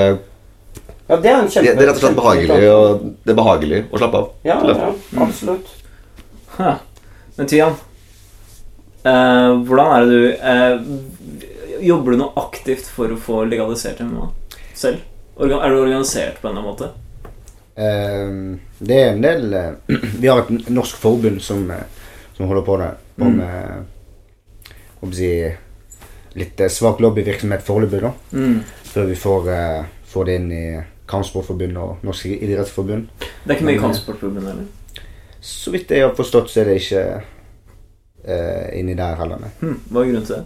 ja, 1.10 1.16
det 1.18 1.30
er 1.30 1.36
en 1.36 1.46
det, 1.46 1.52
kjempe... 1.54 1.74
det 1.74 1.84
er 1.84 1.88
rett 1.90 1.96
og 1.98 2.02
slett 2.04 2.18
behagelig, 2.18 2.70
og 2.70 3.04
det 3.26 3.32
er 3.32 3.38
behagelig 3.38 3.80
å 3.90 4.00
slappe 4.02 4.22
av. 4.22 4.32
Ja, 4.46 4.56
ja, 4.62 4.74
det. 4.74 4.90
absolutt. 5.26 5.72
Huh. 6.56 6.82
Men 7.36 7.50
Tian, 7.50 7.78
eh, 9.02 9.50
hvordan 9.66 9.94
er 9.94 10.04
det 10.04 10.10
du 10.10 10.24
eh, 10.52 10.82
Jobber 11.80 12.12
du 12.12 12.20
noe 12.20 12.42
aktivt 12.42 12.90
for 12.92 13.08
å 13.08 13.16
få 13.16 13.44
legalisert 13.48 14.02
MMA 14.04 14.26
selv? 14.76 15.06
Er 15.40 15.48
du 15.48 15.78
organisert 15.78 16.42
på 16.42 16.50
en 16.50 16.58
eller 16.58 16.60
annen 16.60 16.68
måte? 16.68 16.90
Ehm, 17.76 18.61
det 18.78 18.96
er 18.98 19.12
en 19.14 19.22
del 19.22 19.52
eh, 19.54 19.72
Vi 20.20 20.28
har 20.28 20.42
et 20.42 20.70
norsk 20.70 20.96
forbund 21.00 21.40
som, 21.44 21.70
eh, 21.70 21.85
som 22.37 22.46
holder 22.50 22.62
på, 22.66 22.76
det, 22.76 22.90
på 23.18 23.24
Mm. 23.30 23.37
med 23.37 23.87
jeg 25.02 25.14
si, 25.14 25.30
litt 26.40 26.61
eh, 26.61 26.68
svak 26.68 27.00
lobbyvirksomhet 27.00 27.62
foreløpig, 27.64 28.00
da. 28.02 28.12
Mm. 28.33 28.61
Før 28.90 29.06
vi 29.06 29.14
får, 29.16 29.50
får 30.11 30.24
det 30.26 30.35
inn 30.40 30.52
i 30.52 30.64
Kampsportforbundet 31.11 31.78
og 31.83 32.04
Norsk 32.06 32.26
idrettsforbund. 32.26 33.09
Det 33.18 33.50
er 33.50 33.56
ikke 33.56 33.66
mye 33.68 33.74
Men, 33.76 33.85
kampsportforbund 33.85 34.46
heller? 34.46 34.66
Så 35.40 35.72
vidt 35.72 35.90
jeg 35.90 36.04
har 36.04 36.14
forstått, 36.14 36.50
så 36.52 36.61
er 36.61 36.68
det 36.70 36.80
ikke 36.83 37.04
eh, 38.24 38.78
inni 38.80 38.94
der 38.98 39.16
heller. 39.20 39.40
nei. 39.40 39.50
Hm, 39.61 39.78
hva 39.90 40.02
er 40.02 40.11
grunnen 40.11 40.26
til 40.26 40.37
det? 40.37 40.44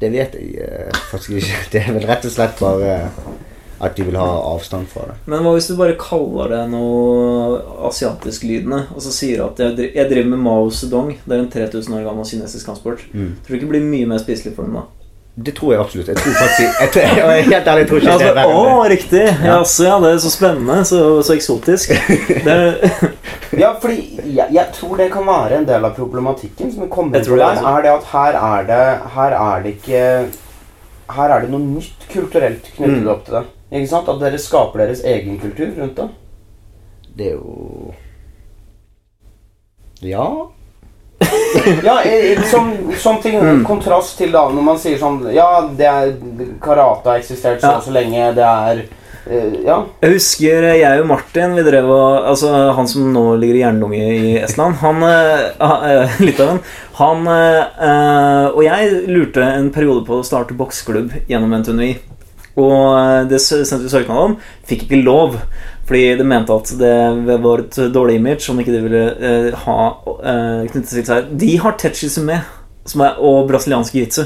Det 0.00 0.10
vet 0.12 0.34
jeg 0.38 0.54
eh, 0.64 1.02
faktisk 1.10 1.36
ikke. 1.38 1.60
Det 1.72 1.82
er 1.82 1.92
vel 1.98 2.06
rett 2.08 2.24
og 2.28 2.34
slett 2.34 2.58
bare 2.60 2.96
at 3.80 3.96
de 3.96 4.04
vil 4.06 4.16
ha 4.16 4.26
avstand 4.54 4.86
fra 4.88 5.06
det. 5.10 5.16
Men 5.26 5.42
hva 5.42 5.52
hvis 5.56 5.68
du 5.70 5.76
bare 5.76 5.96
kaller 5.98 6.48
det 6.54 6.62
noe 6.72 7.60
asiatisk-lydende, 7.90 8.82
og 8.94 9.02
så 9.02 9.12
sier 9.14 9.44
at 9.46 9.58
jeg 9.62 9.90
jeg 9.94 10.10
driver 10.10 10.30
med 10.34 10.42
Mao 10.46 10.68
Zedong, 10.70 11.14
det 11.24 11.36
er 11.38 11.42
en 11.44 11.50
3000 11.50 11.94
år 11.98 12.04
gammel 12.08 12.28
kinesisk 12.28 12.66
kampsport. 12.70 13.06
Mm. 13.12 13.32
Tror 13.44 13.54
du 13.54 13.58
ikke 13.58 13.66
det 13.66 13.72
blir 13.76 13.88
mye 13.88 14.06
mer 14.14 14.22
spiselig 14.22 14.54
for 14.56 14.68
dem 14.68 14.78
da? 14.80 14.84
Det 15.34 15.50
tror 15.58 15.72
jeg 15.72 15.80
absolutt. 15.82 16.08
Jeg 16.12 16.16
tror 16.20 16.34
faktisk 16.38 16.60
jeg, 16.80 16.90
tror, 16.94 17.02
jeg, 17.02 17.16
jeg, 17.18 17.44
Helt 17.48 17.66
ærlig, 17.68 17.80
jeg 17.82 17.88
tror 17.90 17.98
ikke 17.98 18.12
altså, 18.12 18.26
det 18.36 18.44
å, 18.46 18.60
det. 18.84 18.90
riktig! 18.92 19.22
Ja, 19.42 19.56
Altså, 19.58 19.84
ja, 19.88 19.96
det 20.04 20.10
er 20.14 20.20
så 20.22 20.30
spennende, 20.30 20.76
så, 20.86 21.00
så 21.26 21.34
eksotisk. 21.34 21.94
Det 22.46 22.54
er, 22.54 23.10
Ja, 23.58 23.72
fordi 23.82 24.20
jeg, 24.34 24.46
jeg 24.54 24.66
tror 24.74 24.96
det 25.02 25.08
kan 25.14 25.26
være 25.26 25.58
en 25.58 25.66
del 25.66 25.84
av 25.88 25.96
problematikken 25.98 26.70
som 26.74 26.86
kommer 26.90 27.18
på 27.18 27.34
det 27.34 27.40
der, 27.42 27.66
er 27.66 27.82
det 27.82 27.90
at 27.96 28.06
her 28.12 28.38
er 28.38 28.64
det 28.70 28.80
Her 29.16 29.36
er 29.40 29.62
det 29.66 29.74
ikke 29.74 30.04
Her 31.18 31.34
er 31.34 31.44
det 31.44 31.50
noe 31.52 31.66
nytt 31.66 32.06
kulturelt 32.14 32.70
knyttet 32.76 33.02
Mm. 33.02 33.10
opp 33.12 33.26
til 33.26 33.34
det. 33.40 33.44
Ikke 33.74 33.90
sant? 33.90 34.08
At 34.08 34.20
dere 34.22 34.38
skaper 34.38 34.84
deres 34.84 35.02
egen 35.04 35.38
kultur 35.42 35.72
rundt 35.80 35.96
det. 35.98 36.08
Det 37.18 37.26
er 37.32 37.38
jo 37.38 37.94
Ja. 40.04 40.26
Ja, 41.82 41.94
som, 42.50 42.72
som 42.98 43.20
ting 43.22 43.38
Mm. 43.40 43.64
kontrast 43.64 44.18
til 44.18 44.32
da 44.34 44.42
når 44.50 44.62
man 44.62 44.78
sier 44.78 44.98
sånn 44.98 45.22
Ja, 45.32 45.62
det 45.78 45.86
er 45.86 46.12
karate 46.60 47.08
har 47.08 47.18
eksistert 47.22 47.60
så 47.62 47.70
Ja. 47.76 47.80
så 47.80 47.90
lenge. 47.94 48.34
Det 48.34 48.44
er 48.44 48.82
uh, 49.30 49.64
Ja. 49.64 49.78
Jeg 50.02 50.12
husker 50.12 50.64
eh, 50.68 50.80
jeg 50.82 51.00
og 51.00 51.06
Martin 51.08 51.54
vi 51.56 51.62
drev 51.62 51.88
og, 51.88 52.26
Altså 52.28 52.74
Han 52.76 52.86
som 52.88 53.12
nå 53.12 53.38
ligger 53.40 53.54
i 53.54 53.62
jernlunge 53.62 54.02
i 54.02 54.34
Estland 54.42 54.74
Han, 54.82 55.02
uh, 55.02 55.88
eh, 55.88 56.20
Litauen 56.26 56.60
Han 56.98 57.26
eh, 57.26 58.50
og 58.52 58.62
jeg 58.64 59.06
lurte 59.08 59.42
en 59.42 59.70
periode 59.70 60.04
på 60.04 60.18
å 60.20 60.26
starte 60.26 60.54
boksklubb 60.58 61.14
Gjennom 61.28 61.54
NTNUI 61.62 61.94
Og 62.60 62.74
eh, 62.94 63.22
det 63.30 63.40
sendte 63.42 63.82
vi 63.82 63.92
søknad 63.92 64.28
om 64.28 64.36
Fikk 64.68 64.86
ikke 64.86 65.02
lov 65.02 65.38
Fordi 65.88 66.02
de 66.20 66.26
mente 66.26 66.54
at 66.54 66.74
det 66.78 67.38
var 67.44 67.64
et 67.64 67.78
dårlig 67.94 68.18
image 68.20 68.50
Om 68.50 68.60
ikke 68.62 68.74
de 68.74 68.82
ville 68.84 69.04
eh, 69.18 69.64
ha 69.64 69.78
eh, 70.14 70.60
Knyttet 70.70 70.92
til 70.92 71.08
seg 71.08 71.32
De 71.40 71.56
har 71.64 71.78
som 72.14 72.30
er, 72.30 73.16
Og 73.18 73.48
brasiliansk 73.50 73.98
jitsu 73.98 74.22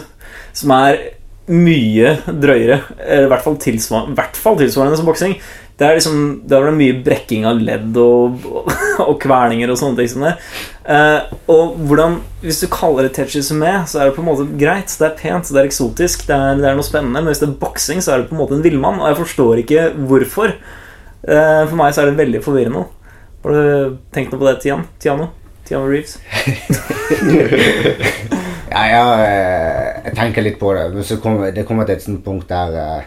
Som 0.52 0.74
er 0.76 1.00
mye 1.48 2.16
drøyere. 2.26 2.82
Eller 2.98 3.26
i 3.26 3.32
hvert 3.32 3.46
fall 3.46 3.56
tilsvarende, 3.62 4.16
hvert 4.18 4.36
fall 4.38 4.58
tilsvarende 4.60 4.98
som 5.00 5.08
boksing. 5.08 5.38
Det 5.78 5.86
er 5.86 5.94
liksom, 5.94 6.22
det 6.50 6.58
det 6.58 6.72
mye 6.74 6.94
brekking 7.06 7.44
av 7.46 7.60
ledd 7.62 7.98
og, 8.02 8.42
og, 8.50 8.72
og 9.04 9.12
kverninger 9.22 9.70
og 9.70 9.78
sånne 9.78 10.00
ting 10.00 10.10
som 10.10 10.24
det. 10.26 10.32
Eh, 10.90 11.20
og 11.54 11.76
hvordan, 11.86 12.16
Hvis 12.42 12.58
du 12.64 12.66
kaller 12.72 13.06
det 13.06 13.12
techi 13.14 13.44
sume, 13.46 13.76
så 13.86 14.00
er 14.00 14.08
det 14.08 14.16
på 14.16 14.24
en 14.24 14.28
måte 14.32 14.48
greit. 14.58 14.90
Det 14.90 15.06
er 15.06 15.14
pent, 15.20 15.52
det 15.54 15.62
er 15.62 15.70
eksotisk, 15.70 16.26
det 16.26 16.34
er, 16.34 16.58
det 16.58 16.66
er 16.66 16.78
noe 16.78 16.86
spennende. 16.86 17.22
Men 17.22 17.30
hvis 17.30 17.44
det 17.44 17.50
er 17.52 17.60
boksing, 17.62 18.02
så 18.02 18.14
er 18.14 18.24
det 18.24 18.30
på 18.32 18.34
en 18.34 18.42
måte 18.42 18.58
en 18.58 18.64
villmann. 18.66 18.98
Og 18.98 19.12
jeg 19.12 19.20
forstår 19.20 19.62
ikke 19.62 19.86
hvorfor. 20.10 20.56
Eh, 21.22 21.62
for 21.62 21.76
meg 21.78 21.94
så 21.94 22.02
er 22.02 22.10
det 22.10 22.18
veldig 22.24 22.42
forvirrende. 22.42 22.82
Har 23.46 23.54
du 23.54 23.62
tenkt 24.14 24.34
noe 24.34 24.42
på 24.42 24.50
det, 24.50 24.58
Tian? 24.66 24.82
Tiano? 24.98 25.30
Tiano 25.68 25.86
Reeves? 25.86 26.18
Ja, 28.70 28.88
ja, 28.88 29.24
eh, 29.24 30.02
jeg 30.04 30.14
tenker 30.16 30.42
litt 30.44 30.58
på 30.60 30.74
det, 30.76 30.88
men 30.92 31.04
så 31.06 31.16
kommer 31.22 31.52
det 31.54 31.64
kommer 31.68 31.84
til 31.88 31.96
et 31.96 32.04
sånt 32.04 32.24
punkt 32.24 32.48
der 32.50 32.74
eh, 32.76 33.02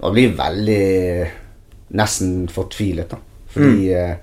Man 0.00 0.14
blir 0.16 0.30
veldig 0.32 1.26
nesten 1.92 2.48
fortvilet, 2.48 3.10
da. 3.10 3.16
Fordi 3.50 3.90
mm. 3.90 4.14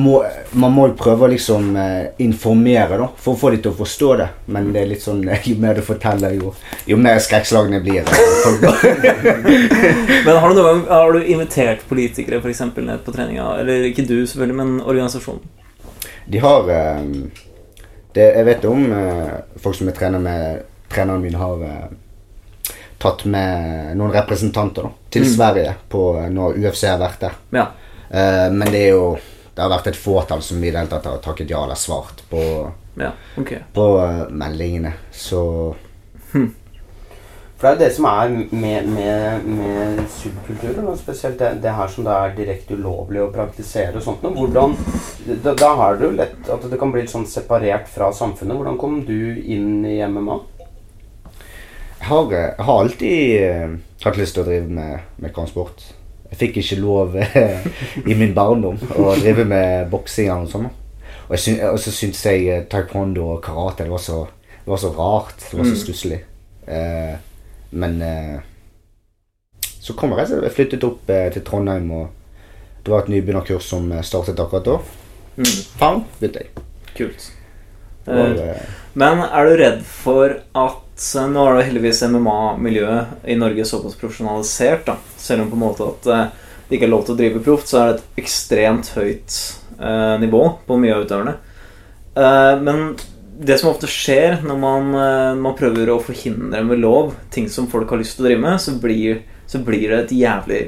må, 0.00 0.24
Man 0.58 0.72
må 0.74 0.88
jo 0.88 0.96
prøve 0.98 1.24
å 1.28 1.30
liksom 1.30 1.76
eh, 1.78 2.06
informere, 2.24 2.98
da, 2.98 3.06
for 3.14 3.34
å 3.36 3.38
få 3.38 3.50
dem 3.54 3.62
til 3.62 3.70
å 3.70 3.78
forstå 3.78 4.08
det. 4.18 4.28
Men 4.56 4.72
det 4.74 4.80
er 4.82 4.90
litt 4.94 5.04
sånn 5.04 5.22
eh, 5.28 5.46
jo 5.52 5.56
mer 5.62 5.74
du 5.78 5.82
forteller, 5.86 6.34
jo, 6.40 6.50
jo 6.90 6.96
mer 6.98 7.18
skrekkslagne 7.22 7.78
blir 7.84 8.02
eh, 8.02 8.08
Men 10.26 10.34
har 10.34 10.50
du 10.50 10.62
gang 10.64 10.82
har 10.90 11.14
du 11.14 11.20
invitert 11.22 11.86
politikere 11.86 12.42
for 12.42 12.50
eksempel, 12.50 12.82
ned 12.88 12.98
på 13.06 13.14
treninga? 13.14 13.46
Eller 13.62 13.86
ikke 13.92 14.02
du, 14.08 14.26
selvfølgelig, 14.26 14.58
men 14.58 14.82
organisasjonen? 14.82 15.46
De 16.32 16.38
har 16.42 16.60
eh, 16.72 16.98
det, 18.12 18.28
Jeg 18.36 18.44
vet 18.44 18.64
om 18.64 18.92
eh, 18.92 19.34
folk 19.56 19.76
som 19.76 19.88
jeg 19.88 19.96
trener 19.96 20.22
med 20.22 20.62
Treneren 20.92 21.22
min 21.22 21.34
har 21.40 21.62
eh, 21.64 22.74
tatt 23.02 23.24
med 23.24 23.96
noen 23.98 24.12
representanter 24.14 24.82
da, 24.86 24.90
til 25.10 25.22
Mm. 25.22 25.30
Sverige 25.34 25.74
på 25.88 26.02
eh, 26.20 26.28
når 26.30 26.58
UFC 26.60 26.84
har 26.86 26.98
vært 27.00 27.20
der. 27.20 27.38
Ja. 27.50 27.66
Eh, 28.10 28.48
men 28.52 28.68
det 28.70 28.86
er 28.88 28.90
jo 28.96 29.18
Det 29.54 29.60
har 29.60 29.68
vært 29.68 29.86
et 29.90 29.96
fåtall 30.00 30.40
som 30.42 30.62
i 30.64 30.70
det 30.70 30.78
hele 30.78 30.88
tatt 30.88 31.04
har 31.04 31.18
takket 31.20 31.50
ja 31.50 31.58
eller 31.64 31.76
svart 31.76 32.22
på, 32.30 32.40
ja. 32.96 33.10
okay. 33.36 33.58
på 33.74 33.84
eh, 34.00 34.22
meldingene. 34.30 34.92
Så 35.12 35.42
For 37.62 37.68
det 37.68 37.70
er 37.70 37.76
jo 37.76 37.82
det 37.84 37.94
som 37.94 38.06
er 38.10 38.30
med, 38.58 38.86
med, 38.90 39.44
med 39.46 40.00
subkulturer, 40.10 40.82
og 40.90 40.96
spesielt 40.98 41.38
det, 41.38 41.50
det 41.62 41.70
her 41.76 41.86
som 41.92 42.02
det 42.08 42.14
er 42.18 42.32
direkte 42.34 42.74
ulovlig 42.74 43.20
å 43.22 43.28
praktisere 43.30 44.00
og 44.00 44.02
sånt. 44.02 44.24
noe. 44.26 44.34
Hvordan, 44.34 44.74
da, 45.44 45.52
da 45.54 45.68
har 45.78 46.00
du 46.00 46.08
lett 46.10 46.50
at 46.50 46.66
det 46.72 46.80
kan 46.80 46.90
bli 46.90 47.04
litt 47.04 47.12
sånn 47.14 47.28
separert 47.30 47.86
fra 47.92 48.10
samfunnet. 48.18 48.58
Hvordan 48.58 48.80
kom 48.82 48.98
du 49.06 49.38
inn 49.46 49.84
i 49.86 50.00
MMA? 50.10 50.40
jeg 52.02 52.08
har, 52.10 52.32
jeg 52.34 52.66
har 52.66 52.80
alltid 52.82 53.42
eh, 53.46 53.74
hatt 54.02 54.16
lyst 54.18 54.34
til 54.34 54.42
å 54.42 54.46
drive 54.50 54.66
med, 54.82 55.08
med 55.22 55.30
kampsport. 55.36 55.84
Jeg 56.32 56.40
fikk 56.40 56.56
ikke 56.64 56.80
lov 56.82 57.14
eh, 57.14 57.62
i 58.10 58.16
min 58.18 58.34
barndom 58.34 58.80
å 58.98 59.12
drive 59.22 59.44
med 59.46 59.86
boksing 59.92 60.26
eller 60.32 60.48
noe 60.48 60.50
sånt. 60.50 60.78
Og, 61.28 61.36
jeg 61.36 61.44
syn, 61.44 61.60
og 61.70 61.78
så 61.78 61.94
syntes 61.94 62.26
jeg 62.26 62.48
eh, 62.50 62.64
taekwondo 62.72 63.36
og 63.36 63.42
karate 63.46 63.86
det 63.86 63.92
var 63.94 64.02
så, 64.02 64.24
det 64.64 64.66
var 64.74 64.82
så 64.82 64.90
rart. 64.98 65.36
Det 65.46 65.60
var 65.60 65.68
så 65.70 65.76
Mm. 65.78 65.82
stusslig. 65.86 66.18
Eh, 66.66 67.14
men 67.72 68.00
eh, 68.04 68.40
så 69.82 69.96
kom 69.98 70.14
jeg, 70.16 70.30
jeg 70.30 70.54
flyttet 70.54 70.86
opp 70.86 71.10
eh, 71.10 71.28
til 71.34 71.44
Trondheim, 71.46 71.88
og 71.90 72.84
det 72.84 72.92
var 72.92 73.04
et 73.04 73.12
nybegynnerkurs 73.14 73.70
som 73.72 73.90
eh, 73.92 74.04
startet 74.06 74.40
akkurat 74.42 74.68
da. 74.68 74.76
Mm. 75.40 75.56
Faen, 75.80 76.04
begynte 76.20 76.44
jeg. 76.44 76.64
Kult. 76.96 77.26
Eh, 78.06 78.62
Men 78.98 79.24
er 79.24 79.48
du 79.48 79.56
redd 79.60 79.82
for 79.88 80.38
at 80.38 80.78
Nå 81.02 81.42
er 81.48 81.56
det 81.56 81.64
heldigvis 81.66 82.02
MMA-miljøet 82.12 83.24
i 83.26 83.34
Norge 83.34 83.64
såpass 83.66 83.96
profesjonalisert, 83.98 84.84
da. 84.86 84.94
Selv 85.18 85.42
om 85.42 85.48
på 85.50 85.56
en 85.56 85.62
måte 85.64 85.88
at 85.88 86.04
det 86.72 86.78
ikke 86.78 86.86
er 86.86 86.92
lov 86.92 87.02
til 87.04 87.12
å 87.12 87.18
drive 87.18 87.40
proft, 87.44 87.68
så 87.68 87.78
er 87.80 87.88
det 87.88 87.96
et 87.98 88.20
ekstremt 88.22 88.92
høyt 88.94 89.38
eh, 89.76 90.14
nivå 90.22 90.42
på 90.64 90.76
mye 90.80 90.94
av 90.94 91.02
utøverne. 91.04 91.34
Eh, 92.16 92.52
men 92.64 92.94
det 93.38 93.58
som 93.58 93.70
ofte 93.70 93.88
skjer 93.90 94.42
når 94.46 94.58
man, 94.60 94.94
eh, 94.94 95.34
man 95.40 95.56
prøver 95.58 95.90
å 95.90 96.00
forhindre 96.04 96.62
med 96.66 96.82
lov 96.82 97.14
ting 97.32 97.48
som 97.48 97.70
folk 97.70 97.90
har 97.90 98.02
lyst 98.02 98.18
til 98.18 98.26
å 98.26 98.28
drive 98.30 98.44
med, 98.44 98.60
så 98.60 98.76
blir, 98.80 99.22
så 99.46 99.62
blir 99.64 99.88
det 99.88 100.00
et 100.04 100.16
jævlig 100.22 100.64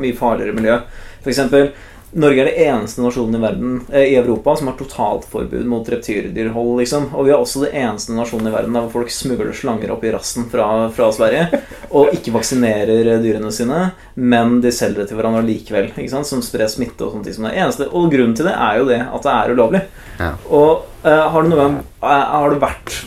mye 0.00 0.16
farligere 0.18 0.56
miljø. 0.56 0.80
For 1.22 1.32
eksempel, 1.32 1.70
Norge 2.10 2.42
er 2.42 2.48
det 2.48 2.62
eneste 2.64 3.04
nasjonen 3.04 3.38
i 3.38 3.40
verden 3.40 3.74
eh, 3.92 4.08
i 4.10 4.16
Europa 4.18 4.56
som 4.58 4.66
har 4.66 4.76
totalforbud 4.78 5.66
mot 5.70 5.88
reptyrdyrhold. 5.88 6.72
Liksom. 6.80 7.06
Og 7.14 7.28
vi 7.28 7.32
er 7.32 7.38
også 7.38 7.62
det 7.62 7.70
eneste 7.78 8.16
nasjonen 8.16 8.50
i 8.50 8.54
verden 8.54 8.74
der 8.74 8.84
hvor 8.84 9.00
folk 9.00 9.14
smugler 9.14 9.54
slanger 9.54 9.94
opp 9.94 10.02
i 10.04 10.10
rassen 10.10 10.48
fra, 10.50 10.66
fra 10.94 11.10
Sverige 11.14 11.62
og 11.94 12.10
ikke 12.16 12.34
vaksinerer 12.34 13.22
dyrene 13.22 13.52
sine, 13.54 13.92
men 14.18 14.58
de 14.64 14.74
selger 14.74 15.04
det 15.04 15.10
til 15.10 15.20
hverandre 15.20 15.46
likevel. 15.46 15.92
Som 16.26 16.42
sprer 16.42 16.68
smitte 16.70 17.06
og 17.06 17.14
sånne 17.14 17.28
ting 17.28 17.38
som 17.38 17.46
det 17.46 17.54
eneste. 17.56 17.86
Og 17.94 18.10
grunnen 18.10 18.34
til 18.36 18.50
det 18.50 18.56
er 18.58 18.80
jo 18.82 18.90
det 18.90 19.00
at 19.06 19.26
det 19.26 19.36
er 19.36 19.54
ulovlig. 19.54 19.84
Ja. 20.18 20.34
Og 20.50 20.89
har 21.04 21.42
du 21.42 21.48
noe, 21.48 21.66
eh, 22.02 22.06
Har 22.06 22.50
det 22.50 22.60
vært 22.60 22.98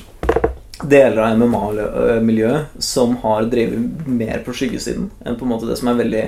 deler 0.83 1.19
av 1.23 1.37
MMA-miljøet 1.39 2.81
som 2.83 3.15
har 3.21 3.45
drevet 3.47 4.07
mer 4.09 4.41
på 4.43 4.51
skyggesiden 4.57 5.09
enn 5.25 5.37
på 5.39 5.45
en 5.45 5.51
måte 5.53 5.69
det 5.69 5.77
som 5.79 5.87
er 5.93 5.99
veldig, 6.01 6.23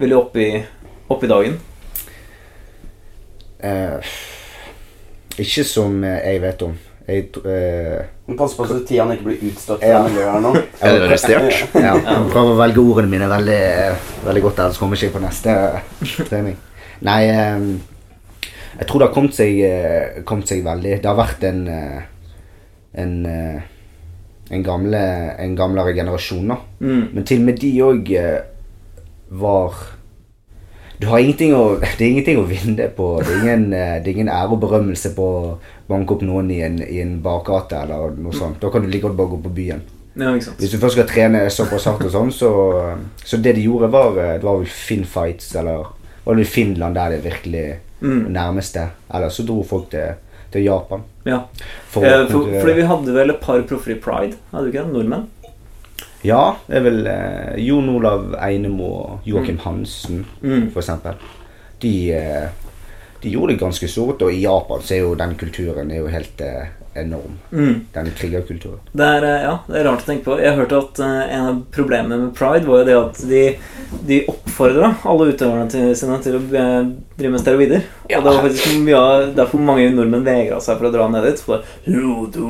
veldig 0.00 0.16
oppe 0.18 0.40
i, 0.42 0.64
oppe 1.10 1.28
i 1.28 1.30
dagen? 1.30 1.58
eh, 3.60 3.98
ikke 5.38 5.64
som 5.66 6.02
eh, 6.04 6.18
jeg 6.32 6.40
vet 6.42 6.62
om. 6.66 6.74
Jeg, 7.08 7.28
eh, 7.48 8.34
Pass 8.36 8.52
på 8.54 8.66
så 8.68 8.80
tida 8.86 9.06
ikke 9.14 9.24
blir 9.30 9.46
utstøtt 9.48 9.82
Ja. 9.82 10.02
fra 10.02 10.08
miljøet 10.08 10.32
her 10.34 10.40
nå. 10.44 10.50
Eller 10.82 11.06
arrestert. 11.08 11.62
Ja, 11.86 11.94
prøver 12.32 12.52
å 12.52 12.58
velge 12.58 12.82
ordene 12.82 13.10
mine 13.14 13.28
veldig, 13.30 13.60
veldig 14.26 14.42
godt, 14.44 14.58
ellers 14.64 14.78
kommer 14.82 14.96
jeg 14.98 15.08
ikke 15.08 15.18
på 15.20 15.24
neste 15.24 15.54
trening. 16.28 16.58
Nei, 17.06 17.20
eh, 17.30 17.58
jeg 18.78 18.86
tror 18.86 19.00
det 19.00 19.08
har 19.08 19.14
kommet 19.14 19.34
seg, 19.34 19.58
eh, 19.66 20.22
kommet 20.26 20.50
seg 20.50 20.62
veldig 20.66 21.00
Det 21.02 21.10
har 21.10 21.18
vært 21.18 21.44
en 21.48 21.66
eh, 21.72 21.98
en, 22.98 23.14
eh, 23.26 23.60
en, 24.50 24.62
gamle, 24.64 25.00
en 25.38 25.54
gamlere 25.54 25.92
generasjon, 25.94 26.48
da. 26.48 26.56
Mm. 26.80 27.02
Men 27.12 27.26
til 27.28 27.42
og 27.42 27.46
med 27.46 27.60
de 27.60 27.70
òg 27.84 28.08
var 29.28 29.76
du 30.98 31.06
har 31.06 31.20
ingenting 31.22 31.52
å, 31.54 31.76
Det 31.98 32.00
er 32.00 32.08
ingenting 32.08 32.40
å 32.40 32.46
vinne 32.48 32.88
på. 32.96 33.10
Det 33.22 33.34
er 33.34 33.44
ingen, 33.44 33.68
det 33.70 34.08
er 34.08 34.14
ingen 34.16 34.32
ære 34.34 34.56
og 34.56 34.64
berømmelse 34.64 35.12
på 35.14 35.26
å 35.36 35.52
banke 35.86 36.16
opp 36.16 36.24
noen 36.26 36.50
i 36.50 36.58
en, 36.66 36.80
i 36.82 36.98
en 37.04 37.20
bakgate 37.22 37.84
eller 37.84 38.16
noe 38.18 38.34
sånt. 38.34 38.58
Da 38.62 38.72
kan 38.72 38.82
du 38.82 38.90
like 38.90 39.04
godt 39.06 39.18
bare 39.20 39.30
gå 39.36 39.38
på 39.44 39.54
byen. 39.60 39.84
Ja. 40.18 40.32
Hvis 40.34 40.72
du 40.72 40.80
først 40.80 40.96
skal 40.96 41.06
trene 41.06 41.44
såpass 41.54 41.86
hardt 41.86 42.02
og 42.08 42.10
sånn, 42.10 42.32
så, 42.34 42.50
så 43.22 43.38
det 43.38 43.54
de 43.60 43.68
gjorde, 43.68 43.92
var 43.94 44.16
Det 44.16 44.42
var 44.42 44.58
vel 44.58 44.72
Finn 44.72 45.06
Fights, 45.06 45.52
eller 45.60 45.86
var 46.24 46.40
det 46.40 46.48
Finland 46.50 46.98
der 46.98 47.14
det 47.14 47.22
virkelig 47.28 47.66
Mm. 48.00 48.28
nærmeste. 48.32 48.88
Eller 49.14 49.28
så 49.34 49.42
dro 49.46 49.62
folk 49.66 49.88
til, 49.90 50.14
til 50.52 50.62
Japan. 50.64 51.02
Ja. 51.26 51.40
For, 51.90 52.04
Eh, 52.04 52.26
for, 52.30 52.46
fordi 52.60 52.72
vi 52.78 52.86
hadde 52.86 53.14
vel 53.14 53.30
et 53.34 53.40
par 53.40 53.60
proffer 53.62 53.92
i 53.96 53.98
Pride, 54.00 54.36
hadde 54.52 54.64
vi 54.68 54.72
ikke 54.76 54.84
det? 54.84 54.92
Nordmenn? 54.94 55.26
Ja, 56.24 56.54
det 56.66 56.76
er 56.76 56.82
vel 56.82 57.06
eh, 57.06 57.58
Jon 57.62 57.88
Olav 57.96 58.32
Einemo 58.42 58.88
og 59.02 59.20
Joakim 59.28 59.58
Hansen, 59.64 60.24
Mm. 60.42 60.70
for 60.72 60.80
eksempel. 60.80 61.14
De, 61.82 61.92
eh, 62.12 62.48
de 63.22 63.30
gjorde 63.30 63.52
det 63.52 63.60
ganske 63.60 63.88
stort, 63.90 64.22
og 64.22 64.32
i 64.32 64.40
Japan 64.42 64.80
så 64.82 64.94
er 64.94 64.98
jo 65.04 65.14
den 65.18 65.34
kulturen 65.38 65.90
er 65.90 65.98
jo 66.02 66.06
helt 66.10 66.40
eh, 66.40 66.66
enorm. 67.00 67.38
Mm. 67.52 67.74
Den 67.94 68.10
krigerkulturen. 68.18 68.80
Det 68.92 69.04
er, 69.04 69.26
eh, 69.26 69.42
ja, 69.44 69.54
det 69.68 69.80
er 69.80 69.86
rart 69.88 70.04
å 70.04 70.08
tenke 70.08 70.26
på. 70.26 70.38
Jeg 70.42 70.56
hørte 70.58 70.80
at 70.82 71.00
uh, 71.02 71.20
en 71.24 71.46
av 71.50 71.60
problemene 71.74 72.18
med 72.22 72.32
Pride 72.38 72.68
var 72.68 72.82
jo 72.82 72.88
det 72.88 72.96
at 72.98 73.20
de, 73.30 73.42
de 74.08 74.18
oppfordra 74.32 74.92
alle 75.08 75.28
utøverne 75.32 75.68
til, 75.72 75.92
sine 75.98 76.18
til 76.24 76.38
å 76.38 76.42
eh, 76.62 76.90
drive 77.18 77.34
med 77.34 77.42
steroider. 77.42 77.86
Og 78.08 78.16
det 78.16 78.24
var 78.32 78.42
faktisk 78.46 78.80
mye 78.86 79.02
av 79.02 79.28
derfor 79.36 79.64
mange 79.70 79.88
nordmenn 79.94 80.26
vegra 80.26 80.60
seg 80.64 80.80
for 80.80 80.88
å 80.88 80.94
dra 80.94 81.08
ned 81.12 81.28
dit. 81.28 81.44
For 81.44 81.64
jo, 81.88 82.26
du, 82.32 82.42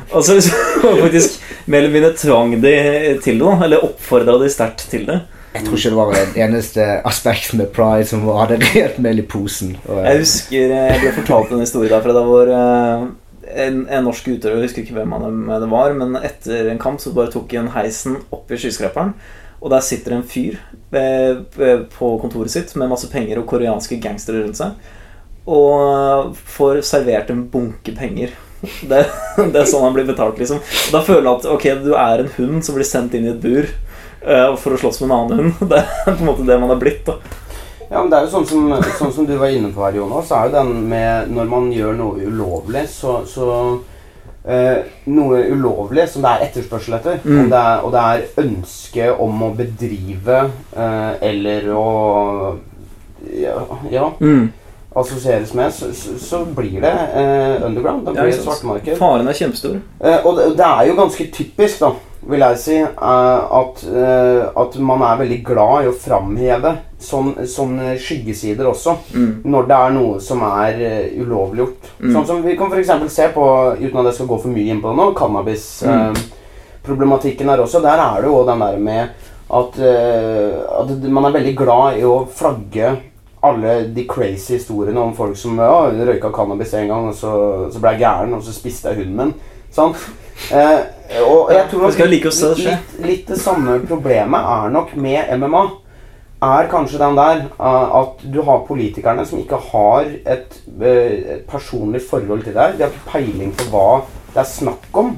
Og 0.14 0.24
så 0.24 0.38
liksom, 0.38 0.56
faktisk 1.04 1.40
mer 1.70 1.84
eller 1.84 1.94
mindre 1.96 2.14
tvang 2.18 2.56
de 2.62 2.74
til 3.24 3.42
det, 3.42 3.52
eller 3.66 3.86
oppfordra 3.90 4.38
de 4.42 4.50
sterkt 4.52 4.88
til 4.92 5.06
det. 5.08 5.20
Jeg 5.50 5.64
tror 5.66 5.80
ikke 5.80 5.90
det 5.90 5.98
var 5.98 6.12
det 6.14 6.42
eneste 6.44 6.84
aspekt 7.08 7.54
med 7.58 7.72
pride 7.74 8.06
som 8.06 8.22
hadde 8.38 8.60
rent 8.62 9.00
mel 9.02 9.18
i 9.18 9.26
posen. 9.26 9.72
Og, 9.88 9.98
Jeg 10.04 10.22
husker 10.22 10.76
eh, 10.76 10.92
jeg 10.92 11.00
ble 11.02 11.16
fortalt 11.16 11.50
en 11.56 11.64
historie 11.64 11.90
derfra. 11.90 12.14
Det 12.14 12.22
var 12.28 12.52
eh, 12.54 13.08
en, 13.66 13.80
en 13.90 14.06
norsk 14.06 14.28
utøver, 14.30 14.60
jeg 14.60 14.68
husker 14.68 14.84
ikke 14.84 15.00
hvem 15.00 15.16
han 15.16 15.40
det 15.50 15.70
var, 15.72 15.96
men 15.98 16.14
etter 16.22 16.70
en 16.70 16.78
kamp 16.78 17.02
så 17.02 17.14
bare 17.16 17.32
tok 17.34 17.50
han 17.58 17.72
heisen 17.74 18.20
opp 18.30 18.52
i 18.52 18.60
skyskraperen. 18.60 19.14
Og 19.60 19.74
der 19.74 19.82
sitter 19.84 20.14
en 20.16 20.24
fyr 20.24 20.56
eh, 20.96 21.42
på 21.98 22.12
kontoret 22.22 22.54
sitt 22.54 22.72
med 22.78 22.92
masse 22.92 23.10
penger 23.12 23.42
og 23.42 23.50
koreanske 23.50 23.98
gangstere 24.00 24.44
rundt 24.44 24.60
seg. 24.60 24.78
Og 25.50 26.38
får 26.54 26.84
servert 26.86 27.34
en 27.34 27.44
bunke 27.50 27.96
penger. 27.96 28.36
Det, 28.90 29.06
det 29.38 29.56
er 29.56 29.68
sånn 29.68 29.86
han 29.86 29.94
blir 29.96 30.04
betalt, 30.04 30.36
liksom. 30.36 30.58
Da 30.92 31.00
føler 31.00 31.24
jeg 31.24 31.38
at 31.38 31.46
ok, 31.48 31.66
du 31.80 31.94
er 31.96 32.20
en 32.20 32.34
hund 32.34 32.64
som 32.66 32.76
blir 32.76 32.84
sendt 32.84 33.14
inn 33.16 33.24
i 33.24 33.30
et 33.32 33.40
bur 33.40 33.64
eh, 33.64 33.89
for 34.60 34.74
å 34.76 34.80
slåss 34.80 35.00
med 35.02 35.10
en 35.10 35.16
annen 35.16 35.38
hund. 35.38 35.60
Det 35.70 35.78
er 35.80 36.10
på 36.10 36.16
en 36.18 36.26
måte 36.28 36.44
det 36.48 36.58
man 36.60 36.70
er 36.74 36.80
blitt. 36.80 37.06
da 37.06 37.14
Ja, 37.90 38.00
men 38.02 38.10
det 38.12 38.18
er 38.20 38.26
jo 38.26 38.32
sånn 38.36 38.46
som, 38.46 38.66
sånn 38.98 39.12
som 39.16 39.26
du 39.26 39.32
var 39.40 39.50
inne 39.50 39.72
på 39.74 39.82
her, 39.82 39.96
Jonas, 39.98 40.28
så 40.28 40.36
er 40.36 40.50
jo 40.50 40.52
den 40.58 40.74
med 40.90 41.30
Når 41.34 41.48
man 41.50 41.70
gjør 41.74 41.96
noe 41.98 42.20
ulovlig, 42.28 42.84
så, 42.92 43.16
så 43.26 43.48
eh, 44.44 44.84
Noe 45.10 45.40
ulovlig 45.50 46.04
som 46.12 46.22
det 46.22 46.30
er 46.36 46.44
etterspørsel 46.48 46.94
etter, 47.00 47.18
Mm. 47.24 47.48
det 47.50 47.58
er, 47.58 47.82
og 47.84 47.90
det 47.96 48.04
er 48.12 48.44
ønske 48.44 49.08
om 49.26 49.42
å 49.42 49.50
bedrive 49.58 50.38
eh, 50.76 51.12
eller 51.32 51.66
å 51.74 51.86
ja, 53.36 53.56
ja, 53.92 54.06
assosieres 54.94 55.54
med, 55.54 55.74
så, 55.74 55.94
så, 55.94 56.18
så 56.18 56.44
blir 56.44 56.80
det 56.82 57.08
eh, 57.14 57.66
underground. 57.66 58.06
Da 58.06 58.12
blir 58.12 58.22
det 58.30 58.36
ja, 58.36 58.42
svartemarked. 58.42 58.98
Faren 58.98 59.28
er 59.30 59.34
kjempestor. 59.38 59.76
Eh, 60.00 60.26
og 60.26 60.36
det, 60.38 60.56
det 60.58 60.66
er 60.66 60.86
jo 60.88 60.94
ganske 60.98 61.24
typisk, 61.34 61.80
da, 61.84 61.90
vil 62.30 62.40
jeg 62.44 62.56
si, 62.60 62.76
eh, 62.82 63.40
at, 63.60 63.74
eh, 63.86 64.42
at 64.64 64.72
man 64.90 65.00
er 65.06 65.20
veldig 65.22 65.40
glad 65.46 65.84
i 65.84 65.88
å 65.92 65.94
framheve 65.94 66.70
sånn, 67.00 67.30
sånne 67.48 67.86
skyggesider 68.02 68.66
også. 68.68 68.92
Mm. 69.14 69.32
Når 69.54 69.62
det 69.70 69.76
er 69.78 69.90
noe 69.94 70.14
som 70.20 70.38
er 70.50 70.72
uh, 70.82 71.22
ulovliggjort. 71.22 71.82
Mm. 72.02 72.12
Sånn 72.12 72.26
som 72.28 72.42
vi 72.44 72.56
kan 72.58 72.72
f.eks. 72.74 72.92
se 73.14 73.26
på, 73.32 73.44
uten 73.78 74.00
at 74.02 74.08
jeg 74.10 74.16
skal 74.18 74.30
gå 74.34 74.38
for 74.42 74.50
mye 74.52 74.70
inn 74.74 74.82
på 74.82 74.88
det 74.92 74.98
nå, 75.00 75.06
Mm. 75.10 75.16
cannabisproblematikken 75.22 77.48
her 77.48 77.58
også. 77.62 77.78
Der 77.84 77.98
er 78.04 78.16
det 78.20 78.28
jo 78.28 78.46
den 78.48 78.60
der 78.66 78.76
med 78.76 79.02
at, 79.50 79.78
eh, 79.78 80.80
at 80.80 80.90
man 81.10 81.24
er 81.24 81.32
veldig 81.38 81.56
glad 81.58 81.98
i 81.98 82.02
å 82.06 82.26
flagge 82.26 82.96
alle 83.42 83.76
de 83.94 84.04
crazy 84.08 84.54
historiene 84.58 85.00
om 85.00 85.14
folk 85.16 85.36
som 85.38 85.58
ja, 85.58 85.88
røyka 85.88 86.30
cannabis 86.34 86.74
en 86.76 86.90
gang, 86.90 87.08
og 87.08 87.16
så, 87.16 87.32
så 87.72 87.80
ble 87.80 87.94
jeg 87.94 88.04
gæren, 88.04 88.34
og 88.36 88.42
så 88.44 88.54
spiste 88.54 88.90
jeg 88.90 89.00
hunden 89.00 89.16
min. 89.16 89.34
Sant? 89.72 89.96
Eh, 90.52 91.20
og 91.24 91.52
jeg 91.52 91.66
tror 91.70 91.86
nok 91.86 92.02
like 92.10 92.32
skje. 92.32 92.54
litt, 92.58 92.96
litt 93.04 93.28
det 93.30 93.38
samme 93.40 93.78
problemet 93.88 94.50
er 94.56 94.74
nok 94.74 94.96
med 94.96 95.32
MMA. 95.40 95.64
Er 96.40 96.70
kanskje 96.72 97.00
den 97.02 97.18
der 97.18 97.42
eh, 97.52 97.96
at 98.00 98.22
du 98.32 98.40
har 98.46 98.64
politikerne 98.68 99.26
som 99.28 99.42
ikke 99.42 99.60
har 99.70 100.08
et, 100.08 100.56
eh, 100.80 101.18
et 101.36 101.44
personlig 101.48 102.00
forhold 102.08 102.44
til 102.46 102.56
deg. 102.56 102.78
De 102.78 102.86
har 102.86 102.92
ikke 102.92 103.12
peiling 103.12 103.52
på 103.56 103.68
hva 103.72 104.00
det 104.30 104.44
er 104.44 104.48
snakk 104.48 104.96
om. 104.96 105.16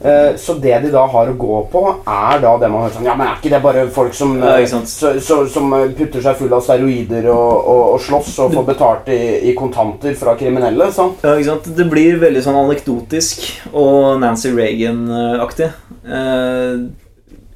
Eh, 0.00 0.36
så 0.36 0.54
det 0.54 0.80
de 0.82 0.90
da 0.92 1.06
har 1.08 1.30
å 1.30 1.36
gå 1.40 1.58
på, 1.72 1.80
er 2.04 2.40
da 2.42 2.50
det 2.60 2.68
man 2.68 2.82
hører 2.84 2.92
sånn 2.98 3.06
Ja, 3.08 3.14
men 3.16 3.30
er 3.30 3.38
ikke 3.38 3.52
det 3.54 3.60
bare 3.64 3.84
folk 3.88 4.12
som, 4.16 4.34
Ja, 4.42 4.58
så, 4.68 5.14
så, 5.24 5.38
som 5.48 5.72
eh, 5.72 5.86
putter 5.96 6.20
seg 6.24 6.36
full 6.36 6.52
av 6.52 6.60
steroider 6.66 7.30
og, 7.32 7.54
og, 7.62 7.80
og 7.94 8.02
slåss 8.04 8.34
og 8.44 8.52
får 8.58 8.66
betalt 8.68 9.08
i, 9.14 9.20
i 9.48 9.54
kontanter 9.56 10.12
fra 10.20 10.36
kriminelle? 10.36 10.90
Sant? 10.92 11.24
Ja, 11.24 11.32
ikke 11.38 11.48
sant? 11.54 11.70
Det 11.78 11.88
blir 11.88 12.20
veldig 12.20 12.44
sånn 12.44 12.60
anekdotisk 12.60 13.48
og 13.72 14.20
Nancy 14.20 14.52
Reagan-aktig. 14.52 15.70
Uh, 16.04 16.92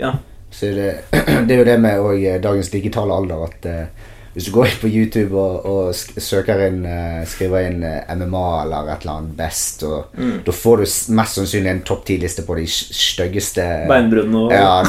ja. 0.00 0.14
Så 0.50 0.72
det, 0.74 0.94
det 1.46 1.54
er 1.54 1.60
jo 1.60 1.68
det 1.68 1.76
med 1.84 2.40
dagens 2.42 2.72
digitale 2.72 3.20
alder 3.20 3.44
at 3.50 3.68
eh, 3.68 4.08
hvis 4.34 4.46
du 4.46 4.52
går 4.54 4.66
inn 4.70 4.80
på 4.82 4.90
YouTube 4.90 5.34
og, 5.34 5.64
og 5.66 5.94
søker 6.22 6.60
inn 6.68 6.84
eh, 6.86 7.24
skriver 7.26 7.66
inn 7.66 7.82
eh, 7.82 8.12
MMA 8.14 8.44
eller 8.62 8.90
et 8.92 9.02
eller 9.04 9.16
annet 9.16 9.36
best, 9.38 9.82
og 9.88 10.14
Mm. 10.16 10.36
da 10.46 10.52
får 10.54 10.76
du 10.76 10.84
mest 11.18 11.38
sannsynlig 11.38 11.70
en 11.70 11.82
topp 11.86 12.04
ti-liste 12.06 12.42
på 12.46 12.54
de 12.58 12.66
st- 12.70 12.94
styggeste 12.94 13.64
Beinbruddene 13.90 14.44
og 14.46 14.52
Ja, 14.54 14.82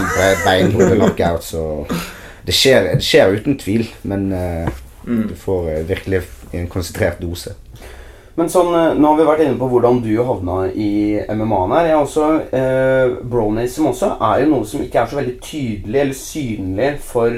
be- 0.45 0.67
og 0.85 0.95
knockouts 0.97 1.53
og 1.57 1.91
det 2.45 2.53
skjer, 2.57 2.91
det 2.97 3.05
skjer 3.05 3.35
uten 3.37 3.57
tvil, 3.61 3.85
men 4.03 4.31
uh, 4.33 4.69
mm. 5.05 5.27
du 5.29 5.35
får 5.37 5.83
virkelig 5.89 6.23
en 6.57 6.67
konsentrert 6.67 7.19
dose. 7.21 7.53
Men 8.35 8.47
sånn, 8.49 8.71
nå 8.97 9.09
har 9.11 9.17
vi 9.19 9.25
vært 9.27 9.43
inne 9.45 9.59
på 9.59 9.67
hvordan 9.69 9.99
du 10.01 10.09
havna 10.23 10.63
i 10.71 11.19
MMA-en 11.29 11.73
her. 11.75 11.89
Jeg 11.89 11.95
har 11.97 12.05
også, 12.05 12.27
eh, 12.55 13.13
Bronism 13.29 13.89
også 13.91 14.13
er 14.23 14.41
jo 14.45 14.51
noe 14.53 14.65
som 14.65 14.81
ikke 14.81 15.01
er 15.03 15.11
så 15.11 15.19
veldig 15.19 15.35
tydelig 15.43 15.99
eller 16.01 16.17
synlig 16.17 16.91
for, 17.03 17.35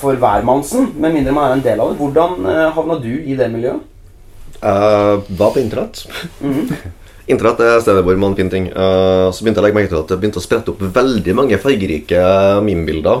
for 0.00 0.18
hvermannsen, 0.20 0.90
med 1.00 1.14
mindre 1.16 1.34
man 1.34 1.48
er 1.48 1.56
en 1.56 1.64
del 1.64 1.80
av 1.80 1.92
det. 1.92 1.98
Hvordan 2.00 2.48
eh, 2.52 2.64
havna 2.76 2.98
du 3.00 3.12
i 3.12 3.36
det 3.38 3.48
miljøet? 3.52 3.86
Jeg 4.60 5.36
var 5.40 5.52
på 5.54 5.62
internett. 5.62 6.04
Mhm. 6.40 6.72
Internett 7.30 7.60
er 7.62 7.76
stedet 7.78 8.02
hvor 8.02 8.16
man 8.18 8.34
finner 8.34 8.50
ting. 8.50 8.64
Uh, 8.74 9.30
så 9.30 9.44
begynte 9.44 9.60
jeg 9.60 9.62
å 9.62 9.66
legge 9.68 9.76
merke 9.76 9.90
til 9.92 10.00
at 10.00 10.08
det 10.10 10.16
begynte 10.18 10.40
å 10.40 10.42
sprette 10.42 10.72
opp 10.72 10.80
veldig 10.96 11.34
mange 11.38 11.58
fargerike 11.62 12.22
meme-bilder 12.66 13.20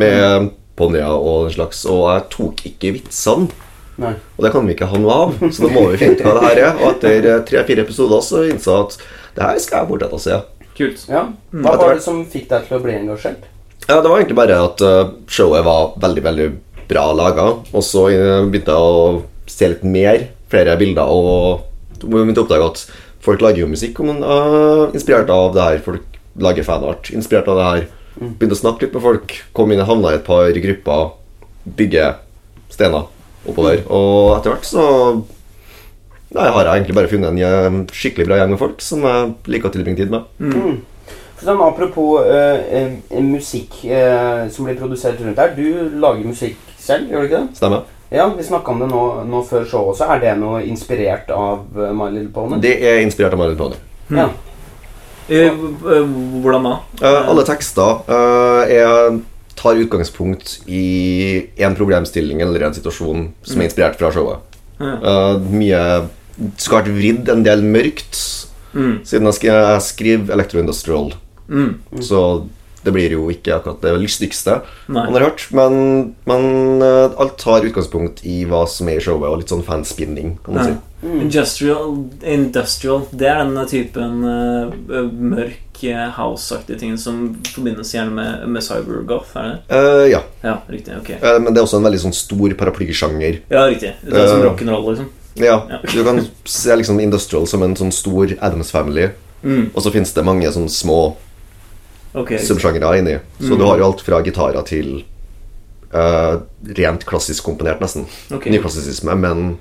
med 0.00 0.46
ponnier 0.80 1.12
og 1.12 1.50
den 1.50 1.56
slags, 1.58 1.82
og 1.84 2.06
jeg 2.08 2.24
tok 2.32 2.62
ikke 2.70 2.94
vitsene. 2.96 3.50
Nei. 4.00 4.14
Og 4.38 4.46
det 4.46 4.52
kan 4.54 4.64
vi 4.64 4.72
ikke 4.72 4.88
ha 4.88 5.00
noe 5.02 5.18
av, 5.26 5.34
så 5.52 5.66
da 5.66 5.72
må 5.74 5.82
vi 5.90 6.00
finne 6.00 6.16
ut 6.16 6.24
hva 6.24 6.38
det 6.38 6.46
her 6.46 6.62
er. 6.62 6.70
Og 6.78 6.86
etter 6.94 7.28
tre-fire 7.50 7.84
episoder 7.84 8.24
så 8.24 8.46
innså 8.48 8.78
jeg 8.78 8.86
at 8.86 8.96
det 9.36 9.44
her 9.44 9.60
skal 9.60 9.82
jeg 9.82 9.90
fortsette 9.90 10.16
å 10.16 10.24
se. 10.24 10.38
Kult. 10.80 11.02
Ja. 11.10 11.26
Hva 11.52 11.74
var 11.76 11.98
det 11.98 12.04
som 12.06 12.22
fikk 12.32 12.48
deg 12.48 12.64
til 12.64 12.78
å 12.78 12.84
bli 12.86 12.96
engasjert? 12.96 13.44
Ja, 13.88 14.00
Det 14.00 14.08
var 14.08 14.18
egentlig 14.18 14.38
bare 14.38 14.58
at 14.64 14.82
eh, 14.84 15.12
showet 15.30 15.64
var 15.66 15.94
veldig 16.00 16.24
veldig 16.26 16.48
bra 16.90 17.06
laga. 17.16 17.46
Og 17.72 17.84
så 17.86 18.08
eh, 18.12 18.42
begynte 18.50 18.74
jeg 18.74 18.90
å 18.90 19.22
se 19.50 19.70
litt 19.72 19.86
mer, 19.86 20.26
flere 20.50 20.76
bilder, 20.80 21.10
og 21.10 22.02
begynte 22.02 22.42
å 22.42 22.46
oppdage 22.46 22.68
at 22.70 22.84
folk 23.20 23.42
lager 23.44 23.60
jo 23.60 23.68
musikk 23.68 23.98
Og 24.00 24.06
man 24.08 24.22
er 24.24 24.94
inspirert 24.96 25.30
av 25.32 25.54
det 25.56 25.66
her. 25.66 25.82
Folk 25.84 26.20
lager 26.40 26.66
fanart 26.66 27.10
inspirert 27.14 27.50
av 27.50 27.58
det 27.58 27.68
her. 27.70 27.88
Begynte 28.20 28.56
å 28.56 28.62
snakke 28.62 28.86
litt 28.86 28.96
med 28.96 29.04
folk, 29.04 29.34
kom 29.56 29.72
inn 29.72 29.82
og 29.82 29.90
havna 29.90 30.12
i 30.12 30.18
et 30.18 30.26
par 30.26 30.50
grupper, 30.64 31.12
bygge 31.78 32.06
stener 32.72 33.06
oppover. 33.48 33.84
Og 33.88 34.38
etter 34.38 34.54
hvert 34.54 34.68
så 34.68 34.86
Nei, 36.30 36.44
har 36.46 36.62
jeg 36.62 36.78
egentlig 36.78 36.94
bare 36.94 37.10
funnet 37.10 37.32
en 37.32 37.40
eh, 37.42 37.76
skikkelig 37.90 38.28
bra 38.28 38.36
gjeng 38.38 38.52
med 38.52 38.60
folk 38.60 38.82
som 38.86 39.02
jeg 39.02 39.30
liker 39.50 39.66
å 39.66 39.72
tilbringe 39.74 39.98
tid 39.98 40.12
med. 40.12 40.28
Mm. 40.38 40.76
Sånn, 41.40 41.62
apropos 41.64 42.26
eh, 42.28 42.90
eh, 43.08 43.22
musikk 43.24 43.78
uh, 43.88 44.44
som 44.52 44.66
blir 44.68 44.76
produsert 44.76 45.20
rundt 45.24 45.40
her. 45.40 45.54
Du 45.56 45.96
lager 46.00 46.26
musikk 46.28 46.58
selv, 46.80 47.08
gjør 47.08 47.24
du 47.24 47.28
ikke 47.30 47.40
det? 47.40 47.56
Stemmer? 47.60 47.86
Ja, 48.10 48.26
Vi 48.34 48.44
snakka 48.44 48.74
om 48.74 48.82
det 48.82 48.88
nå, 48.90 49.02
nå 49.30 49.40
før 49.48 49.64
showet 49.64 49.94
også. 49.94 50.08
Er 50.10 50.20
det 50.24 50.34
noe 50.40 50.60
inspirert 50.66 51.30
av 51.32 51.64
uh, 51.78 51.90
My 51.96 52.10
Little 52.12 52.32
Pony? 52.34 52.60
Det 52.60 52.74
er 52.84 53.00
inspirert 53.04 53.36
av 53.36 53.40
My 53.40 53.48
Little 53.48 53.70
Pony. 53.70 53.80
Ja. 54.20 54.28
Eh, 55.30 55.46
eh, 55.46 56.14
Hvordan 56.42 56.66
da? 56.66 56.76
Eh, 57.00 57.28
alle 57.30 57.44
tekster 57.46 58.00
eh, 58.10 58.72
er, 58.80 59.20
tar 59.54 59.78
utgangspunkt 59.78 60.56
i 60.66 60.84
en 61.62 61.76
problemstilling 61.78 62.42
eller 62.42 62.66
en 62.66 62.74
situasjon 62.74 63.28
som 63.46 63.62
er 63.62 63.68
inspirert 63.68 64.00
fra 64.00 64.10
showet. 64.14 64.58
Ja. 64.80 64.96
Eh, 64.98 65.50
mye 65.54 65.82
vært 66.66 66.90
vridd 66.90 67.30
en 67.32 67.46
del 67.46 67.64
mørkt, 67.64 68.26
Mm. 68.70 69.00
siden 69.02 69.26
jeg, 69.26 69.48
jeg 69.50 69.82
skriver 69.82 70.34
electro-industrial. 70.36 71.08
Mm. 71.50 72.02
Så 72.06 72.22
det 72.84 72.92
blir 72.94 73.12
jo 73.12 73.26
ikke 73.28 73.58
akkurat 73.58 73.82
det 73.84 73.90
lystigste 74.00 74.60
Nei. 74.88 75.02
man 75.04 75.16
har 75.18 75.26
hørt. 75.28 75.42
Men, 75.52 75.74
men 76.28 76.82
eh, 76.84 77.16
alt 77.20 77.36
tar 77.40 77.66
utgangspunkt 77.68 78.22
i 78.24 78.44
hva 78.48 78.62
som 78.70 78.88
er 78.88 79.00
i 79.00 79.04
showet, 79.04 79.28
og 79.28 79.42
litt 79.42 79.52
sånn 79.52 79.66
fanspinning, 79.66 80.38
kan 80.44 80.56
man 80.56 80.62
Ja. 80.62 80.70
si. 80.70 80.86
Mm. 81.00 81.20
Industrial, 81.24 81.92
industrial 82.28 83.06
Det 83.16 83.24
er 83.24 83.38
denne 83.40 83.62
typen 83.64 84.18
uh, 84.20 85.06
mørk 85.08 85.70
house-aktige 85.80 86.76
ting 86.78 86.98
som 87.00 87.38
forbindes 87.54 87.94
gjerne 87.94 88.12
med, 88.12 88.42
med 88.52 88.62
cybergoth, 88.62 89.30
er 89.40 89.46
det? 89.48 89.54
Uh, 89.72 90.10
ja. 90.10 90.20
Ja, 90.44 90.58
riktig. 90.68 90.98
okay. 91.00 91.16
uh, 91.22 91.38
men 91.40 91.54
det 91.54 91.62
er 91.62 91.64
også 91.64 91.78
en 91.80 91.86
veldig 91.88 92.02
sånn 92.02 92.16
stor 92.16 92.52
paraplysjanger. 92.60 93.40
Ja, 93.48 93.64
riktig. 93.64 93.94
Det 94.04 94.12
er 94.12 94.28
som 94.28 94.44
rock'n'roll, 94.44 94.90
liksom. 94.90 95.08
Ja, 95.40 95.62
Ja. 95.70 95.78
Du 95.88 96.04
kan 96.04 96.20
se 96.44 96.76
liksom 96.76 97.00
Industrial 97.00 97.46
som 97.48 97.62
en 97.62 97.76
sånn 97.76 97.92
stor 97.94 98.34
Adams 98.40 98.70
Family. 98.74 99.08
Mm. 99.42 99.70
Og 99.72 99.80
så 99.82 99.92
finnes 99.94 100.12
det 100.12 100.24
mange 100.26 100.50
sånn 100.52 100.68
små 100.68 101.16
Ok. 102.12 102.30
riktig. 102.30 102.46
subsjangere 102.48 102.98
inni. 102.98 103.18
Så 103.38 103.52
Mm. 103.54 103.58
du 103.58 103.64
har 103.64 103.78
jo 103.78 103.84
alt 103.84 104.00
fra 104.00 104.22
gitarer 104.22 104.62
til 104.66 105.04
uh, 105.94 106.40
rent 106.76 107.04
klassisk 107.06 107.44
komponert, 107.44 107.80
nesten. 107.80 108.06
Okay. 108.32 108.52
Nyklassisisme, 108.52 109.14
men 109.14 109.58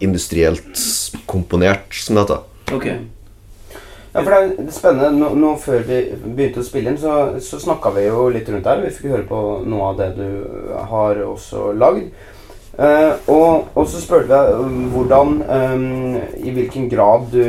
industrielt 0.00 0.80
komponert, 1.26 1.92
som 1.92 2.16
det 2.16 2.22
heter. 2.22 2.40
Okay. 2.72 2.98
Ja, 4.12 4.22
for 4.22 4.30
det 4.30 4.66
er 4.66 4.72
spennende. 4.74 5.12
Nå, 5.18 5.34
nå 5.38 5.52
Før 5.62 5.84
vi 5.86 6.00
begynte 6.24 6.60
å 6.60 6.66
spille 6.66 6.90
inn, 6.90 6.98
så, 6.98 7.38
så 7.40 7.60
snakka 7.62 7.92
vi 7.94 8.08
jo 8.08 8.28
litt 8.28 8.48
rundt 8.50 8.66
her. 8.66 8.82
Vi 8.82 8.90
fikk 8.90 9.12
høre 9.12 9.28
på 9.28 9.64
noe 9.70 9.92
av 9.92 10.00
det 10.00 10.08
du 10.16 10.72
har 10.90 11.20
også 11.22 11.70
lagd. 11.78 12.10
Eh, 12.80 13.12
og, 13.28 13.66
og 13.76 13.88
så 13.92 13.98
spurte 14.00 14.32
jeg 14.32 14.54
um, 14.56 14.84
hvordan 14.94 15.34
um, 15.44 16.14
I 16.40 16.52
hvilken 16.54 16.86
grad 16.88 17.26
du 17.32 17.42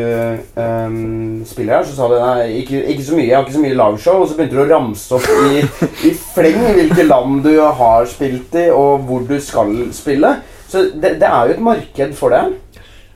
um, 0.60 1.46
spiller 1.48 1.78
her. 1.78 1.86
Så 1.88 1.96
sa 1.96 2.10
du 2.12 2.18
nei, 2.20 2.50
ikke, 2.60 2.82
ikke 2.92 3.06
så 3.08 3.16
mye. 3.16 3.28
Jeg 3.30 3.38
har 3.38 3.46
ikke 3.46 3.56
så 3.56 3.64
mye 3.64 3.78
liveshow. 3.80 4.20
Og 4.20 4.28
så 4.28 4.36
begynte 4.36 4.58
du 4.60 4.64
å 4.66 4.70
ramse 4.74 5.16
opp 5.16 5.30
i, 5.48 5.62
i 6.10 6.12
fleng 6.34 6.60
hvilke 6.76 7.08
land 7.08 7.46
du 7.48 7.54
har 7.64 8.10
spilt 8.12 8.60
i, 8.60 8.68
og 8.76 9.08
hvor 9.08 9.24
du 9.30 9.38
skal 9.40 9.72
spille. 9.96 10.36
Så 10.72 10.90
det, 10.92 11.16
det 11.24 11.28
er 11.28 11.48
jo 11.48 11.56
et 11.56 11.64
marked 11.64 12.14
for 12.20 12.36
det. 12.36 12.44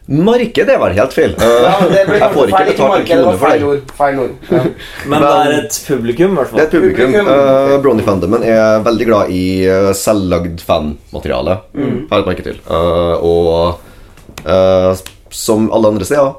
Marked 0.05 0.69
er 0.69 0.77
vel 0.77 0.93
helt 0.99 1.15
feil. 1.17 1.31
Ja, 1.41 1.71
jeg 1.89 2.27
får 2.35 2.51
ikke 2.51 2.65
betalt 2.67 2.97
en 2.99 3.07
krone 3.09 3.37
for 3.41 3.49
det. 3.49 3.63
ord. 3.65 3.93
Feil 3.97 4.19
ord. 4.21 4.35
Ja. 4.51 4.61
Men 5.09 5.25
det 5.25 5.31
er 5.33 5.55
et 5.57 5.79
publikum, 5.87 6.35
i 6.35 6.37
hvert 6.37 6.53
Det 6.53 6.61
er 6.61 6.67
et 6.67 6.75
publikum. 6.75 7.15
Publikum. 7.15 7.31
Uh, 7.31 7.73
Brony-fandomen 7.81 8.45
er 8.45 8.85
veldig 8.85 9.07
glad 9.09 9.33
i 9.33 9.41
uh, 9.65 9.89
selvlagd 9.97 10.61
fanmateriale. 10.67 11.57
Mm. 11.73 11.97
Har 12.11 12.21
jeg 12.21 12.25
et 12.25 12.29
merke 12.29 12.45
til. 12.45 12.61
Uh, 12.69 13.15
og 13.25 14.45
uh, 14.45 14.93
som 15.33 15.71
alle 15.73 15.95
andre 15.95 16.05
steder 16.07 16.35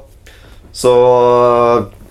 så 0.77 0.93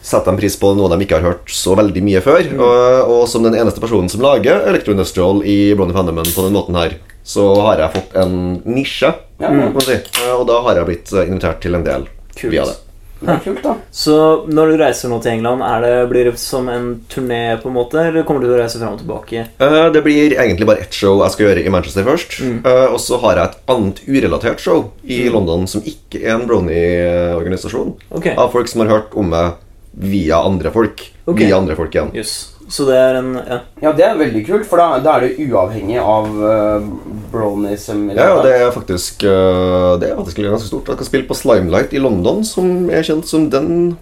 setter 0.07 0.35
de 0.35 0.41
pris 0.41 0.55
på 0.59 0.71
noe 0.77 0.91
de 0.93 1.03
ikke 1.03 1.19
har 1.19 1.27
hørt 1.27 1.51
så 1.51 1.75
veldig 1.79 2.03
mye 2.05 2.23
før. 2.23 2.43
Mm. 2.47 2.61
Og, 2.63 3.13
og 3.17 3.23
som 3.31 3.47
den 3.47 3.57
eneste 3.59 3.83
personen 3.83 4.11
som 4.13 4.23
lager 4.25 4.67
Electro-Industrial 4.69 5.41
i 5.47 5.75
Brony 5.79 5.97
Fandomen 5.97 6.29
på 6.31 6.45
den 6.47 6.55
måten 6.55 6.79
her, 6.79 6.99
så 7.27 7.49
har 7.67 7.83
jeg 7.83 7.95
fått 7.97 8.19
en 8.21 8.37
nisje, 8.69 9.11
Ja, 9.39 9.49
Mm. 9.51 9.81
si. 9.81 9.93
Eh, 9.93 10.33
og 10.33 10.47
da 10.49 10.61
har 10.63 10.75
jeg 10.77 10.87
blitt 10.87 11.13
eh, 11.13 11.29
invitert 11.29 11.61
til 11.61 11.75
en 11.75 11.85
del 11.85 12.07
Kult. 12.37 12.53
via 12.53 12.65
det. 12.65 12.77
Det 13.19 13.35
kult, 13.45 13.63
da. 13.63 13.75
Så 13.91 14.45
når 14.47 14.71
du 14.71 14.77
reiser 14.77 15.09
nå 15.09 15.23
til 15.25 15.33
England, 15.33 15.63
er 15.65 15.81
det, 15.81 16.09
blir 16.11 16.25
det 16.29 16.39
som 16.39 16.69
en 16.69 17.01
turné, 17.09 17.57
på 17.63 17.71
en 17.71 17.75
måte, 17.75 17.97
eller 17.97 18.27
kommer 18.29 18.41
du 18.45 18.47
til 18.47 18.59
å 18.59 18.61
reise 18.61 18.77
fram 18.79 18.93
og 18.93 19.01
tilbake? 19.01 19.47
Uh, 19.59 19.89
det 19.91 20.03
blir 20.05 20.35
egentlig 20.37 20.67
bare 20.69 20.85
ett 20.85 20.93
show 20.93 21.23
jeg 21.23 21.33
skal 21.33 21.47
gjøre 21.47 21.65
i 21.65 21.73
Manchester 21.73 22.05
først. 22.05 22.37
Mm. 22.45 22.59
Uh, 22.67 22.93
og 22.93 23.01
så 23.01 23.17
har 23.23 23.37
jeg 23.41 23.49
et 23.49 23.73
annet 23.73 24.03
urelatert 24.07 24.61
show 24.61 24.91
i 25.09 25.23
London 25.33 25.65
som 25.67 25.81
ikke 25.81 26.21
er 26.21 26.35
en 26.37 26.45
Brony-organisasjon. 26.47 27.95
Okay. 28.11 28.35
Av 28.37 28.53
folk 28.53 28.69
som 28.69 28.85
har 28.85 28.93
hørt 28.93 29.17
om 29.17 29.33
meg 29.33 29.55
via 29.97 30.43
andre 30.45 30.71
folk. 30.75 31.01
Okay. 31.25 31.47
Via 31.47 31.57
andre 31.57 31.77
folk 31.79 31.95
igjen. 31.97 32.13
jøss. 32.15 32.35
Så 32.69 32.85
det 32.89 32.97
er 32.99 33.15
en 33.21 33.29
ja. 33.39 33.59
Ja, 33.83 33.93
det 33.95 34.05
er 34.05 34.17
veldig 34.19 34.41
kult, 34.49 34.65
for 34.67 34.81
da, 34.83 34.99
da 34.99 35.13
er 35.21 35.27
det 35.29 35.45
uavhengig 35.47 36.01
av 36.03 36.27
uh, 36.35 36.87
bronism. 37.31 38.09
Ja, 38.11 38.27
ja, 38.33 38.39
det 38.43 38.51
det 38.51 38.55
er 38.67 38.73
faktisk 38.75 39.23
uh, 39.23 39.93
Det 40.03 40.09
er 40.11 40.17
faktisk 40.19 40.41
ganske 40.43 40.67
stort. 40.71 40.89
Jeg 40.91 40.99
kan 41.03 41.07
spille 41.11 41.29
på 41.29 41.37
Slimelight 41.39 41.95
i 41.95 42.03
London, 42.03 42.43
som 42.45 42.89
er 42.91 43.07
kjent 43.07 43.29
som 43.31 43.47
den 43.53 43.97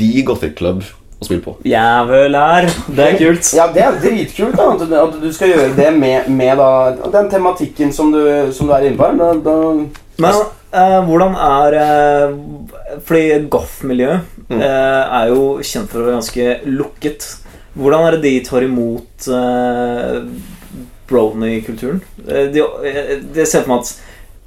The 0.00 0.24
Gothic 0.26 0.56
Club 0.58 0.82
å 1.20 1.26
spille 1.28 1.44
på. 1.44 1.54
Jævel 1.68 2.34
er 2.34 2.66
Det 2.88 3.04
er 3.06 3.18
kult. 3.20 3.50
Ja, 3.54 3.66
det 3.74 3.82
er 3.86 3.98
dritkult 4.02 4.56
da, 4.58 4.70
at, 4.74 4.84
du- 4.88 4.96
at 5.04 5.18
du 5.22 5.28
skal 5.36 5.52
gjøre 5.52 5.74
det 5.76 5.90
med, 5.98 6.30
med 6.32 6.56
da, 6.58 6.70
den 7.12 7.28
tematikken 7.30 7.92
som 7.94 8.10
du, 8.14 8.22
som 8.56 8.66
du 8.66 8.74
er 8.74 8.88
inne 8.88 8.96
på. 8.98 9.04
her. 9.10 9.20
Da, 9.20 9.30
da, 9.44 9.56
Men 10.20 10.40
eh, 10.72 10.98
hvordan 11.06 11.36
er 11.44 11.76
eh, 11.80 12.98
Fordi 13.06 13.24
goth-miljøet 13.52 14.36
Mm. 14.50 14.58
eh, 14.66 15.02
er 15.14 15.28
jo 15.30 15.42
kjent 15.62 15.86
for 15.92 16.00
å 16.00 16.06
være 16.08 16.16
ganske 16.16 16.44
lukket. 16.66 17.22
Hvordan 17.78 18.06
er 18.06 18.16
det 18.16 18.22
de 18.24 18.44
tar 18.46 18.66
imot 18.66 19.28
uh, 19.30 20.24
brony-kulturen? 21.10 22.00
Eh, 22.26 22.48
de, 22.54 22.64
eh, 22.86 23.44
ser 23.44 23.62
for 23.62 23.74
meg 23.74 23.84
at 23.84 23.92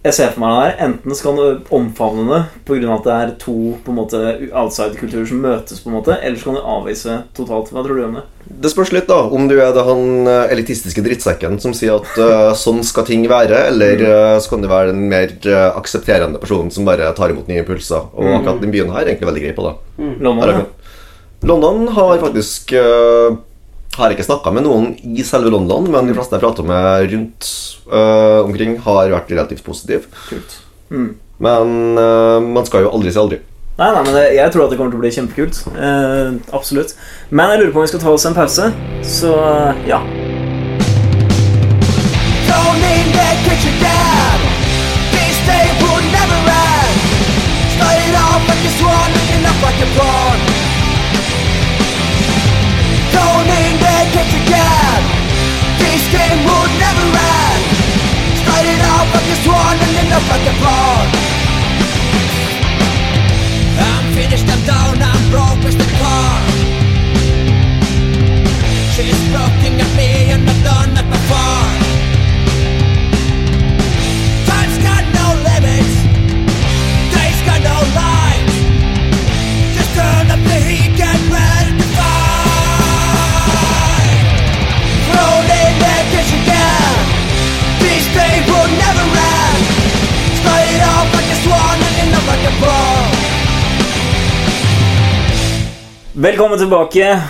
jeg 0.04 0.16
ser 0.18 0.34
for 0.34 0.44
meg 0.44 0.52
det 0.52 0.64
her 0.64 0.82
Enten 0.90 1.16
skal 1.16 1.38
du 1.40 1.70
omfavne 1.72 2.26
det 2.28 2.42
pga. 2.68 2.92
at 2.92 3.06
det 3.08 3.14
er 3.16 3.30
to 3.40 3.56
på 3.86 3.92
en 3.94 4.00
måte 4.02 4.20
outside-kulturer 4.52 5.28
som 5.30 5.40
møtes, 5.40 5.80
på 5.80 5.88
en 5.88 5.96
måte 5.96 6.18
eller 6.20 6.36
så 6.40 6.50
kan 6.50 6.58
du 6.58 6.62
avvise 6.76 7.18
totalt. 7.36 7.72
Hva 7.72 7.86
tror 7.86 7.96
du 7.96 8.04
om 8.10 8.18
det? 8.20 8.24
Det 8.64 8.72
spørs 8.74 8.92
litt, 8.92 9.08
da, 9.08 9.22
om 9.32 9.48
du 9.48 9.56
er 9.56 9.72
det 9.72 9.86
han 9.88 10.28
eh, 10.28 10.52
elitistiske 10.52 11.04
drittsekken 11.06 11.56
som 11.64 11.72
sier 11.72 11.96
at 12.02 12.20
uh, 12.20 12.52
sånn 12.60 12.84
skal 12.84 13.08
ting 13.08 13.24
være, 13.32 13.70
eller 13.72 14.04
uh, 14.04 14.40
så 14.44 14.52
kan 14.52 14.66
du 14.66 14.68
være 14.68 14.92
den 14.92 15.08
mer 15.08 15.32
uh, 15.48 15.72
aksepterende 15.80 16.42
personen 16.44 16.72
som 16.76 16.84
bare 16.84 17.14
tar 17.16 17.32
imot 17.32 17.48
nye 17.48 17.64
impulser. 17.64 18.04
Og 18.12 18.28
Mm. 18.28 18.36
akkurat 18.42 18.62
den 18.62 18.72
byen 18.76 18.92
her 18.92 19.06
er 19.06 19.14
egentlig 19.14 19.32
veldig 19.32 19.44
grei 19.46 19.56
på 19.56 19.70
det. 19.70 19.74
London, 20.20 20.44
Har 20.44 20.52
ja. 20.52 20.54
jeg 20.54 20.66
funnet. 20.66 20.80
London 21.44 21.88
har 21.92 22.18
faktisk 22.22 22.74
uh, 22.74 23.36
Har 23.98 24.14
ikke 24.14 24.26
snakka 24.26 24.54
med 24.56 24.66
noen 24.66 24.94
i 25.04 25.26
selve 25.28 25.52
London, 25.54 25.90
men 25.92 26.10
de 26.10 26.16
fleste 26.18 26.38
jeg 26.38 26.44
prater 26.44 26.66
med 26.66 27.12
rundt 27.14 27.50
uh, 27.92 28.42
omkring, 28.42 28.78
har 28.82 29.12
vært 29.14 29.30
relativt 29.34 29.64
positive. 29.66 30.10
Kult. 30.30 30.58
Mm. 30.90 31.12
Men 31.44 31.76
uh, 32.00 32.40
man 32.42 32.66
skal 32.66 32.88
jo 32.88 32.94
aldri 32.96 33.14
si 33.14 33.22
aldri. 33.22 33.42
Nei, 33.78 33.90
nei, 33.90 34.02
men 34.06 34.14
det, 34.14 34.26
Jeg 34.38 34.54
tror 34.54 34.66
at 34.66 34.74
det 34.74 34.80
kommer 34.82 34.94
til 34.94 35.02
å 35.02 35.06
bli 35.06 35.14
kjempekult. 35.14 35.64
Absolutt. 36.54 36.94
Men 37.30 37.54
jeg 37.54 37.64
lurer 37.64 37.74
på 37.74 37.82
om 37.82 37.88
vi 37.88 37.94
skal 37.94 38.06
ta 38.06 38.14
oss 38.14 38.30
en 38.30 38.38
pause. 38.38 38.70
Så 39.06 39.34
ja. 39.90 40.02
Up 60.14 60.30
like 60.30 60.46
a 60.46 60.54
prawn. 60.60 61.23
Velkommen 96.24 96.56
tilbake. 96.60 97.22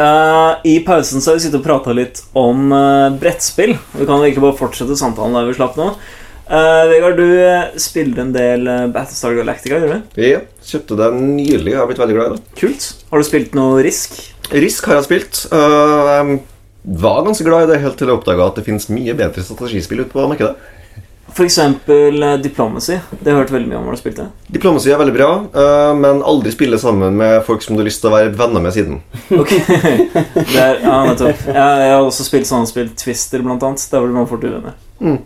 Uh, 0.00 0.58
I 0.64 0.80
pausen 0.80 1.20
så 1.22 1.30
har 1.30 1.36
vi 1.36 1.44
sittet 1.44 1.60
og 1.60 1.66
prata 1.66 1.92
litt 1.94 2.24
om 2.34 2.72
uh, 2.74 3.14
brettspill. 3.14 3.76
Vi 3.92 4.06
kan 4.08 4.18
egentlig 4.18 4.42
bare 4.42 4.56
fortsette 4.58 4.96
samtalen 4.98 5.36
der 5.36 5.46
vi 5.46 5.54
slapp 5.54 5.76
nå. 5.78 5.92
Uh, 6.48 6.88
Vegard, 6.90 7.20
du 7.20 7.78
spilte 7.78 8.24
en 8.24 8.32
del 8.34 8.66
Battlestar 8.90 9.36
Galactica, 9.38 9.78
gjør 9.78 9.94
du? 9.94 10.18
Ja, 10.18 10.40
kjøpte 10.66 10.98
det 10.98 11.12
nylig. 11.20 11.70
Jeg 11.76 11.78
har 11.78 11.86
blitt 11.86 12.02
veldig 12.02 12.16
glad 12.18 12.32
i 12.32 12.34
det. 12.34 12.56
Kult. 12.58 12.88
Har 13.12 13.22
du 13.22 13.28
spilt 13.28 13.54
noe 13.54 13.78
Risk? 13.86 14.18
Risk 14.50 14.90
har 14.90 14.98
jeg 14.98 15.06
spilt. 15.06 15.44
Uh, 15.54 16.10
jeg 16.10 16.40
var 17.06 17.22
ganske 17.28 17.46
glad 17.46 17.68
i 17.68 17.70
det 17.76 17.82
helt 17.84 18.00
til 18.00 18.10
jeg 18.10 18.18
oppdaga 18.18 18.50
at 18.50 18.58
det 18.58 18.66
fins 18.66 18.90
mye 18.90 19.14
bedre 19.22 19.46
strategispill 19.46 20.02
ute 20.02 20.10
på 20.10 20.26
markedet. 20.26 20.74
Eksempel 21.44 22.22
eh, 22.22 22.36
Diplomacy. 22.40 22.96
Det 23.10 23.26
har 23.28 23.32
jeg 23.34 23.42
hørt 23.42 23.52
veldig 23.52 23.68
mye 23.68 23.78
om. 23.78 23.84
når 23.84 23.96
du 23.96 24.00
spilt 24.00 24.16
det? 24.20 24.26
Diplomacy 24.56 24.90
er 24.90 25.00
veldig 25.00 25.14
bra, 25.16 25.28
eh, 25.52 25.92
men 25.98 26.22
aldri 26.24 26.52
spille 26.54 26.78
sammen 26.80 27.16
med 27.18 27.42
folk 27.44 27.62
som 27.62 27.76
du 27.76 27.82
har 27.82 27.88
lyst 27.90 28.00
til 28.00 28.10
å 28.10 28.14
være 28.16 28.32
venner 28.38 28.64
med 28.64 28.72
siden. 28.76 29.00
Ok. 29.42 29.52
det 29.52 30.62
er, 30.62 30.80
ja, 30.84 30.96
nettopp. 31.10 31.44
Jeg, 31.46 31.54
jeg 31.56 31.92
har 31.92 32.00
også 32.06 32.26
spilt 32.26 32.48
sånne 32.48 32.70
spill. 32.70 32.88
Twister, 32.96 33.44
blant 33.44 33.64
annet. 33.66 33.84
Der 33.92 34.04
blir 34.06 34.16
man 34.16 34.28
fort 34.30 34.46
uvenner. 34.46 34.76
Mm. 35.00 35.18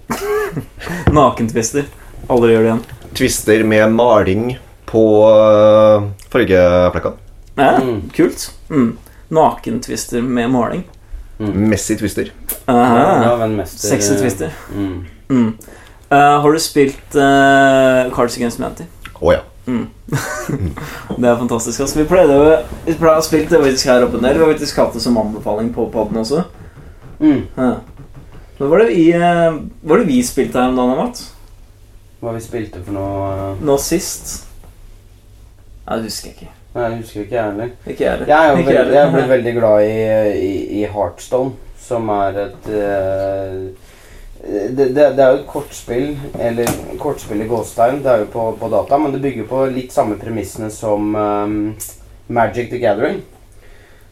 Nakentwister. 1.18 1.86
Aldri 2.30 2.54
gjør 2.56 2.64
det 2.66 2.70
igjen. 2.72 2.84
Twister 3.20 3.64
med 3.66 3.94
maling 3.94 4.46
på 4.90 5.04
uh, 5.26 6.10
fargeflekkene. 6.32 7.26
Ja, 7.60 7.76
Mm. 7.82 8.08
Kult. 8.14 8.48
Mm. 8.70 8.96
Nakentwister 9.28 10.22
med 10.22 10.50
maling. 10.50 10.84
Messy 11.40 11.96
Twister. 11.96 12.32
Aha. 12.66 13.22
ja, 13.24 13.64
Sexy 13.66 14.14
twister. 14.20 14.50
Mm. 15.28 15.54
Mm. 16.10 16.18
Eh, 16.18 16.40
har 16.42 16.52
du 16.52 16.58
spilt 16.58 17.14
uh, 17.14 18.10
Cards 18.14 18.36
Against 18.36 18.58
Humanity? 18.58 18.88
Å 19.20 19.32
ja. 19.36 19.40
Det 21.20 21.28
er 21.28 21.36
fantastisk. 21.38 21.80
Altså, 21.80 22.00
vi 22.00 22.06
pleide 22.10 22.34
å 22.34 22.46
Vi 22.86 22.96
pleide 22.98 23.20
å 23.20 23.22
spille 23.22 23.46
det 23.46 23.60
faktisk 23.62 23.90
her 23.92 24.06
oppe 24.06 24.18
en 24.18 24.26
del. 24.26 24.38
Vi 24.40 24.42
har 24.42 24.52
faktisk 24.54 24.80
hatt 24.82 24.96
det 24.96 25.02
som 25.04 25.18
anbefaling 25.20 25.70
på 25.74 25.86
podden 25.92 26.18
også. 26.24 26.44
Mm. 27.20 27.44
Ja. 27.54 27.74
Var 28.60 28.82
det 28.82 28.88
vi 28.90 29.04
uh, 29.14 29.60
Var 29.86 30.02
det 30.02 30.08
vi 30.08 30.22
spilte 30.26 30.58
her 30.60 30.72
om 30.72 30.80
dagen, 30.80 30.98
Matt? 30.98 31.22
Hva 32.20 32.34
vi 32.36 32.42
spilte 32.44 32.82
for 32.84 32.92
noe 32.92 33.28
eh, 33.32 33.60
Nå 33.64 33.76
sist? 33.80 34.32
Nei, 35.86 35.96
det 35.96 36.10
husker 36.10 36.28
jeg 36.28 36.36
ikke. 36.36 36.50
Nei, 36.74 36.82
jeg 36.82 36.98
husker 36.98 37.22
ikke 37.22 37.36
jeg 37.38 37.46
heller. 37.46 37.70
Ikke 37.86 38.04
jeg 38.04 38.10
heller. 38.10 38.28
Jeg 38.28 38.36
er 38.36 38.50
jo 38.50 38.58
Ikke 38.58 38.74
veldig, 38.74 38.92
jeg 38.92 39.00
heller. 39.00 39.14
ble 39.14 39.30
veldig 39.30 39.54
glad 39.56 39.86
i, 39.86 39.94
i, 40.50 40.50
i 40.80 40.82
Heartstone, 40.92 41.54
som 41.80 42.12
er 42.14 42.42
et 42.44 42.68
eh, 42.76 43.54
det, 44.42 44.84
det, 44.94 45.10
det 45.16 45.22
er 45.24 45.34
jo 45.34 45.40
et 45.42 45.48
kortspill, 45.50 46.14
eller 46.40 46.70
kortspill 46.98 47.42
i 47.44 47.48
gåstegn. 47.50 48.00
Det 48.04 48.12
er 48.12 48.22
jo 48.24 48.30
på, 48.32 48.44
på 48.60 48.70
data, 48.72 48.98
men 48.98 49.12
det 49.12 49.20
bygger 49.24 49.48
på 49.50 49.64
litt 49.74 49.92
samme 49.92 50.16
premissene 50.20 50.70
som 50.72 51.10
um, 51.14 51.58
Magic 52.32 52.70
the 52.70 52.80
Gathering. 52.80 53.20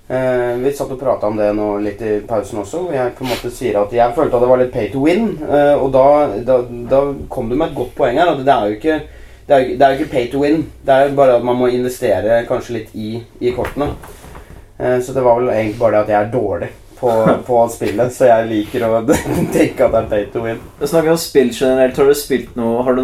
Uh, 0.09 0.57
vi 0.63 0.73
satt 0.73 0.93
og 0.93 1.01
prata 1.01 1.29
om 1.29 1.37
det 1.37 1.49
nå 1.57 1.69
litt 1.85 2.01
i 2.05 2.15
pausen 2.29 2.61
også. 2.63 2.83
hvor 2.87 2.97
Jeg 2.97 3.15
på 3.17 3.25
en 3.25 3.33
måte 3.33 3.51
sier 3.53 3.77
at 3.81 3.93
jeg 3.93 4.17
følte 4.17 4.37
at 4.39 4.45
det 4.45 4.51
var 4.53 4.61
litt 4.63 4.73
pay 4.75 4.91
to 4.93 5.05
win. 5.05 5.31
Uh, 5.43 5.77
og 5.83 5.93
da, 5.97 6.05
da, 6.49 6.59
da 6.93 7.01
kom 7.33 7.49
du 7.51 7.57
med 7.57 7.71
et 7.71 7.79
godt 7.81 7.95
poeng 7.97 8.21
her. 8.21 8.35
Det 8.41 8.55
er 8.55 8.77
ikke 8.77 8.99
det 9.49 9.57
er, 9.57 9.63
jo- 9.65 9.77
det 9.81 9.85
er 9.87 9.93
jo 9.95 9.99
ikke 10.03 10.13
pay 10.13 10.27
to 10.33 10.43
win. 10.45 10.67
Det 10.85 10.93
er 10.93 11.09
jo 11.09 11.17
bare 11.17 11.39
at 11.39 11.45
man 11.45 11.57
må 11.57 11.71
investere 11.73 12.43
kanskje 12.49 12.77
litt 12.77 12.93
i, 12.97 13.15
i 13.41 13.53
kortene. 13.57 13.95
Uh, 14.77 14.99
så 15.01 15.17
det 15.17 15.25
var 15.25 15.41
vel 15.41 15.49
egentlig 15.57 15.81
bare 15.81 15.97
det 15.97 16.05
at 16.05 16.15
jeg 16.15 16.21
er 16.27 16.37
dårlig 16.37 16.69
på, 17.01 17.11
på 17.47 17.59
spillet. 17.73 18.13
Så 18.15 18.29
jeg 18.29 18.49
liker 18.51 18.85
å 18.89 19.01
tenke 19.55 19.87
at 19.87 19.95
det 19.95 20.01
er 20.03 20.09
pay 20.11 20.27
to 20.33 20.43
win. 20.45 20.61
Du 20.81 20.87
snakker 20.87 21.15
om 21.15 21.21
spill 21.21 21.51
generelt. 21.55 21.97
Har 21.99 22.11
du 22.11 22.15
spilt 22.19 22.57
noe 22.59 22.83
Har 22.87 22.99
du 22.99 23.03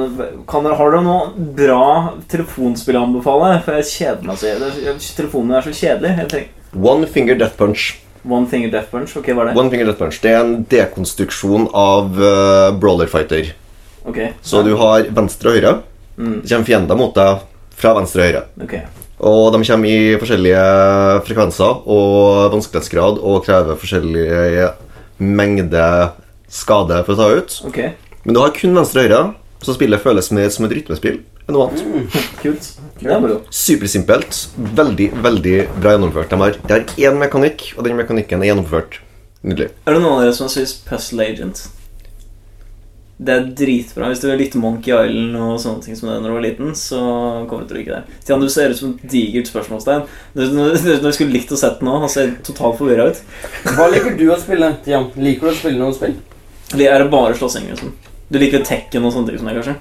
kan, 0.51 0.67
har 0.67 0.95
du 0.97 1.01
noe 1.05 1.49
bra 1.59 1.83
telefonspill 2.31 2.99
å 3.01 3.05
anbefale? 3.09 3.53
For 3.67 3.79
jeg 3.81 3.91
kjeder 3.93 4.29
meg 4.31 4.41
så 4.41 4.51
jeg- 4.53 4.99
Telefonen 5.17 5.59
er 5.59 5.69
så 5.69 5.75
kjedelig. 5.75 6.47
One 6.75 7.07
Finger 7.07 7.39
Death 7.39 7.57
Punch. 7.57 8.01
One 8.25 8.47
Finger 8.49 8.71
Death 8.73 8.91
Punch. 8.91 9.17
Ok, 9.21 9.29
hva 9.33 9.45
er 9.45 9.53
det? 9.53 9.59
One 9.61 9.71
Finger 9.71 9.87
Death 9.91 10.01
Punch 10.01 10.21
Det 10.25 10.33
er 10.33 10.41
en 10.41 10.55
dekonstruksjon 10.71 11.69
av 11.77 12.17
uh, 12.19 12.73
brawler 12.81 13.07
fighter. 13.11 13.53
Ok, 14.05 14.21
Så 14.43 14.63
du 14.65 14.75
har 14.81 15.07
venstre 15.17 15.53
og 15.53 15.57
høyre. 15.59 15.75
Mm. 16.17 16.41
Det 16.43 16.51
kommer 16.51 16.69
fiender 16.69 16.99
mot 16.99 17.15
deg 17.17 17.47
fra 17.75 17.95
venstre 17.99 18.23
og 18.23 18.31
høyre. 18.31 18.45
ok 18.65 19.04
Og 19.25 19.53
de 19.55 19.61
kommer 19.65 19.89
i 19.89 20.17
forskjellige 20.21 20.65
frekvenser 21.25 21.87
og 21.89 22.51
vanskelighetsgrad 22.53 23.21
og 23.25 23.45
krever 23.47 23.79
forskjellige 23.81 24.73
mengder 25.25 26.13
skade 26.51 27.01
for 27.07 27.15
å 27.15 27.21
ta 27.21 27.29
ut. 27.39 27.61
Okay. 27.71 27.95
Men 28.25 28.37
du 28.37 28.43
har 28.43 28.53
kun 28.57 28.77
venstre 28.77 29.07
høyre, 29.07 29.23
så 29.65 29.77
spillet 29.77 30.03
føles 30.03 30.29
mer 30.35 30.51
som 30.53 30.67
et 30.69 30.77
rytmespill 30.77 31.23
enn 31.45 31.57
noe 31.57 31.69
annet. 31.69 31.83
kult. 32.41 32.41
Kult. 32.41 32.69
er. 33.05 33.41
Supersimpelt. 33.53 34.39
Veldig, 34.57 35.11
veldig 35.25 35.57
bra 35.77 35.93
gjennomført. 35.93 36.31
De 36.33 36.41
har, 36.41 36.57
de 36.57 36.73
har 36.73 36.87
én 37.11 37.19
mekanikk, 37.21 37.67
og 37.77 37.85
den 37.85 37.99
mekanikken 38.01 38.41
er 38.41 38.53
gjennomført. 38.53 39.01
Nydelig. 39.45 39.75
Er 39.85 39.93
det 39.93 40.01
noen 40.01 40.15
av 40.15 40.23
dere 40.25 40.37
som 40.37 40.49
spilt 40.49 40.87
Puzzle 40.89 41.27
Agent? 41.27 41.67
Det 43.25 43.33
er 43.33 43.47
dritbra. 43.57 44.11
Hvis 44.11 44.21
du 44.21 44.29
likte 44.37 44.61
Monkey 44.61 44.93
Island 44.93 45.39
og 45.41 45.55
sånne 45.63 45.85
ting 45.85 45.97
som 45.97 46.11
det 46.11 46.19
når 46.21 46.29
du 46.29 46.37
var 46.37 46.45
liten, 46.45 46.75
så 46.77 47.01
kommer 47.49 47.65
du 47.65 47.71
til 47.71 47.79
å 47.79 47.81
like 47.81 47.95
det. 47.95 48.19
Stian, 48.25 48.45
du 48.45 48.53
ser 48.53 48.75
ut 48.75 48.81
som 48.81 48.93
et 48.93 49.15
digert 49.15 49.49
spørsmålstegn. 49.49 50.05
Når 50.37 51.01
du 51.01 51.11
skulle 51.15 51.33
likt 51.33 51.55
å 51.55 51.61
sett 51.61 51.81
den 51.81 51.89
nå, 51.89 51.97
han 52.05 52.13
ser 52.13 52.37
totalt 52.45 52.77
forvirra 52.81 53.09
ut. 53.11 53.23
Hva 53.71 53.89
liker 53.93 54.19
du 54.21 54.27
å 54.35 54.39
spille, 54.41 54.75
Stian? 54.83 55.09
Liker 55.17 55.49
du 55.49 55.55
å 55.55 55.57
spille 55.57 55.81
noen 55.81 55.97
spill? 55.97 56.19
Det 56.75 56.91
er 56.91 57.09
bare 57.13 57.37
slåssing? 57.39 57.71
Liksom? 57.73 57.93
Du 58.29 58.41
liker 58.41 58.65
Tekken 58.67 59.05
og 59.05 59.15
sånne 59.15 59.33
ting 59.33 59.41
som 59.41 59.49
det, 59.49 59.59
kanskje? 59.61 59.77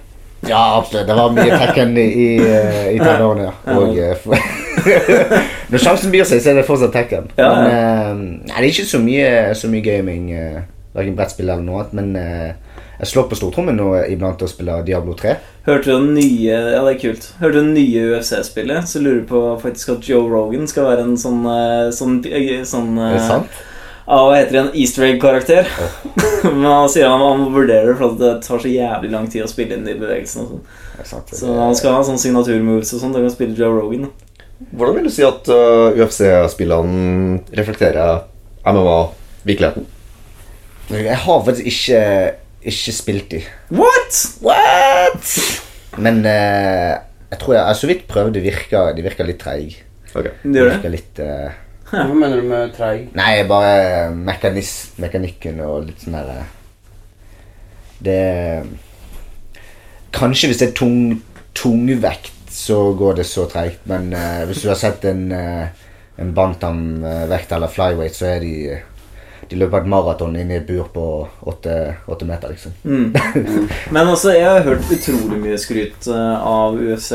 Ja, 0.47 0.77
absolutt. 0.77 1.07
Det 1.07 1.15
var 1.15 1.31
mye 1.31 1.57
Tekken 1.57 1.97
i, 1.97 2.03
i, 2.03 2.27
eh, 2.43 2.87
i 2.95 2.99
tenårene, 2.99 3.47
ja. 3.47 3.77
Og, 3.79 3.97
eh, 3.97 4.51
Når 5.71 5.81
sjansen 5.81 6.11
byr 6.11 6.27
seg, 6.27 6.41
så 6.43 6.51
er 6.51 6.59
det 6.59 6.65
fortsatt 6.67 6.93
Tekken. 6.95 7.29
Ja, 7.39 7.49
Men 7.55 7.71
eh, 7.71 8.13
nei, 8.49 8.57
det 8.57 8.63
er 8.65 8.69
ikke 8.71 8.89
så 8.89 8.99
mye, 9.03 9.29
så 9.57 9.71
mye 9.71 9.85
gaming, 9.85 10.27
uh, 10.35 10.59
verken 10.97 11.15
brettspill 11.17 11.49
eller 11.49 11.63
noe 11.63 11.83
annet. 11.83 11.95
Men 11.99 12.15
eh, 12.19 12.72
jeg 13.03 13.11
slår 13.11 13.27
på 13.27 13.35
stortrommen 13.35 13.75
nå 13.75 13.89
iblant 14.07 14.39
og 14.39 14.49
spiller 14.51 14.85
Diablo 14.87 15.15
3. 15.19 15.35
Hørte 15.67 15.91
du 15.91 15.91
den 15.91 16.13
nye 16.15 16.55
Ja, 16.55 16.79
det 16.85 16.93
er 16.93 17.01
kult. 17.01 17.27
Hørte 17.41 17.57
du 17.57 17.59
den 17.59 17.75
nye 17.75 18.05
UFC-spillet? 18.15 18.87
Så 18.87 19.03
lurer 19.03 19.21
du 19.21 19.27
på 19.27 19.43
faktisk 19.59 19.93
at 19.97 20.07
Joe 20.07 20.29
Rogan 20.31 20.67
skal 20.71 20.87
være 20.87 21.05
en 21.07 21.19
sånn 21.19 21.43
eh, 21.47 21.91
Sånn, 21.95 22.17
eh, 22.27 22.63
sånn 22.67 22.97
Er 22.97 23.17
det 23.17 23.21
eh, 23.21 23.27
sant? 23.27 23.61
Ja, 24.03 24.17
hva 24.19 24.35
heter 24.35 24.51
det? 24.51 24.61
En 24.65 24.73
easter 24.75 25.05
egg-karakter. 25.07 25.69
Men 26.49 26.65
han 26.67 26.89
sier 26.91 27.07
han, 27.07 27.21
han 27.23 27.39
må 27.39 27.53
vurdere 27.53 27.87
det, 27.87 27.95
for 27.99 28.11
at 28.11 28.17
det 28.19 28.31
tar 28.43 28.59
så 28.59 28.71
jævlig 28.71 29.11
lang 29.13 29.29
tid 29.31 29.45
å 29.45 29.47
spille 29.47 29.77
inn 29.77 29.87
de 29.87 29.95
bevegelsene. 29.95 30.43
og 30.43 30.51
sånn. 30.51 31.07
Sant. 31.07 31.31
Så 31.39 31.53
han 31.55 31.75
skal 31.79 31.95
ha 31.95 32.03
sånn 32.03 32.19
signaturmoves 32.19 32.91
og 32.97 32.99
sånn. 32.99 33.15
Da 33.15 33.23
kan 33.23 33.31
spille 33.31 33.55
Joe 33.55 33.71
Rogan. 33.77 34.09
Hvordan 34.73 34.97
vil 34.99 35.07
du 35.07 35.13
si 35.13 35.23
at 35.23 35.47
uh, 35.47 35.95
UFC-spillene 35.95 37.39
reflekterer 37.55 38.25
MMA-virkeligheten? 38.67 39.87
Jeg 40.91 41.15
har 41.23 41.43
faktisk 41.47 41.71
ikke, 41.71 42.03
ikke 42.69 42.95
spilt 42.95 43.35
i. 43.37 43.41
What?! 43.73 44.19
What?! 44.43 45.33
Men 46.01 46.23
eh, 46.25 46.93
jeg 47.33 47.41
tror 47.41 47.55
jeg, 47.57 47.65
jeg 47.67 47.79
så 47.79 47.89
vidt 47.89 48.07
prøvde. 48.09 48.33
De 48.37 48.45
virker, 48.45 48.93
de 48.95 49.25
litt 49.27 49.41
treige. 49.41 49.83
Ok. 50.13 50.29
Det 50.43 50.55
gjør 50.57 50.69
det? 50.69 50.77
Virker 50.77 50.93
litt 50.93 51.21
eh, 51.23 51.59
Hva 51.93 52.07
mener 52.13 52.41
du 52.41 52.49
med 52.49 52.73
treig? 52.77 53.07
Nei, 53.17 53.31
bare 53.49 54.09
mekanis, 54.13 54.73
mekanikken 55.01 55.61
og 55.65 55.87
litt 55.89 56.05
sånn 56.05 56.19
her... 56.19 56.43
Det 58.03 58.19
Kanskje 60.13 60.49
hvis 60.51 60.59
det 60.61 60.67
er 60.67 60.75
tung, 60.77 60.97
tungvekt, 61.57 62.35
så 62.53 62.91
går 62.97 63.17
det 63.17 63.25
så 63.25 63.47
treigt. 63.49 63.81
Men 63.89 64.11
eh, 64.13 64.43
hvis 64.45 64.61
du 64.61 64.69
har 64.69 64.77
sett 64.77 65.05
en, 65.09 65.23
uh, 65.33 65.65
en 66.21 66.33
bantam-vekt 66.37 67.55
eller 67.55 67.71
flyweight, 67.73 68.13
så 68.13 68.27
er 68.35 68.43
de 68.43 68.53
De 69.53 69.59
løper 69.61 69.83
et 69.83 69.89
maraton 69.93 70.33
inne 70.33 70.55
i 70.55 70.57
et 70.57 70.65
bur 70.65 70.87
på 70.89 71.05
åtte, 71.51 71.75
åtte 72.09 72.25
meter, 72.25 72.55
liksom. 72.55 72.73
Mm. 72.83 73.13
Men 73.93 74.07
altså, 74.07 74.33
jeg 74.33 74.49
har 74.49 74.65
hørt 74.65 74.89
utrolig 74.89 75.37
mye 75.43 75.59
skryt 75.61 76.09
eh, 76.09 76.47
av 76.49 76.79
UFC 76.81 77.11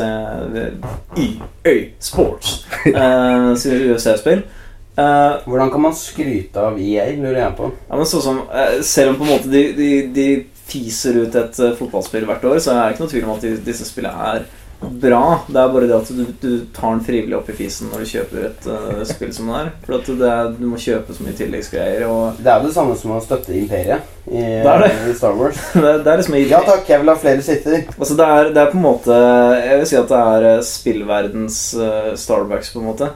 EA 1.19 1.75
Sports. 1.99 2.61
Uh, 2.87 3.51
UFC-spill. 3.59 4.45
Eh, 4.99 5.33
Hvordan 5.47 5.71
kan 5.71 5.81
man 5.81 5.93
skryte 5.95 6.59
av 6.59 6.79
EA, 6.81 7.05
lurer 7.15 7.37
jeg 7.39 7.55
på. 7.55 7.69
Ja, 7.87 7.95
men 7.95 8.07
sånn 8.09 8.23
som 8.25 8.39
eh, 8.51 8.79
Selv 8.83 9.13
om 9.13 9.19
på 9.21 9.27
en 9.27 9.31
måte 9.31 9.51
de, 9.51 9.61
de, 9.77 9.91
de 10.11 10.25
fiser 10.69 11.21
ut 11.23 11.35
et 11.39 11.59
eh, 11.63 11.75
fotballspill 11.77 12.25
hvert 12.27 12.43
år, 12.49 12.57
så 12.59 12.73
er 12.73 12.81
det 12.81 12.97
ikke 12.97 13.05
noe 13.05 13.13
tvil 13.13 13.27
om 13.27 13.35
at 13.37 13.45
de, 13.45 13.53
disse 13.69 13.87
spillene 13.87 14.31
er 14.33 14.43
bra. 14.79 15.39
Det 15.47 15.59
er 15.59 15.71
bare 15.73 15.87
det 15.89 15.95
at 15.97 16.11
du, 16.15 16.23
du 16.39 16.51
tar 16.75 16.93
den 16.93 17.03
frivillig 17.03 17.35
opp 17.37 17.49
i 17.51 17.55
fisen 17.57 17.89
når 17.91 18.03
du 18.03 18.09
kjøper 18.13 18.45
et 18.47 18.67
uh, 18.69 19.01
spill 19.07 19.31
som 19.35 19.51
det 19.51 19.59
er. 19.59 19.71
For 19.85 19.97
at 19.97 20.11
det 20.21 20.29
er, 20.31 20.51
du 20.55 20.65
må 20.71 20.79
kjøpe 20.79 21.15
så 21.15 21.25
mye 21.25 21.37
tilleggsgreier. 21.37 22.05
Og 22.07 22.39
Det 22.39 22.51
er 22.51 22.59
jo 22.61 22.69
det 22.69 22.75
samme 22.77 22.97
som 22.99 23.15
å 23.15 23.21
støtte 23.23 23.55
Imperiet 23.59 24.27
i, 24.29 24.43
Det 24.63 24.75
det. 24.83 24.91
i 25.11 25.15
Star 25.17 25.37
Wars. 25.39 25.61
det, 25.75 25.95
det 26.05 26.13
er 26.13 26.21
liksom 26.21 26.37
Ja 26.39 26.61
takk, 26.65 26.85
jeg 26.89 27.03
vil 27.03 27.13
ha 27.13 27.17
flere 27.19 27.45
sitter. 27.45 27.81
Altså 27.97 28.19
det 28.19 28.29
er, 28.35 28.51
det 28.55 28.61
er 28.63 28.71
på 28.73 28.79
en 28.79 28.85
måte 28.85 29.17
Jeg 29.59 29.81
vil 29.81 29.89
si 29.89 29.97
at 29.99 30.13
det 30.13 30.21
er 30.35 30.47
eh, 30.53 30.61
spillverdens 30.69 31.63
uh, 31.79 32.13
Starbucks, 32.19 32.71
på 32.75 32.83
en 32.83 32.91
måte. 32.91 33.11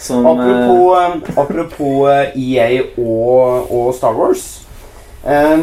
Som 0.00 0.26
Apropos, 0.26 0.96
uh, 0.96 1.38
apropos 1.42 2.34
EA 2.34 2.70
og, 2.96 3.70
og 3.70 3.94
Star 3.94 4.16
Wars. 4.16 4.59
Eh, 5.24 5.58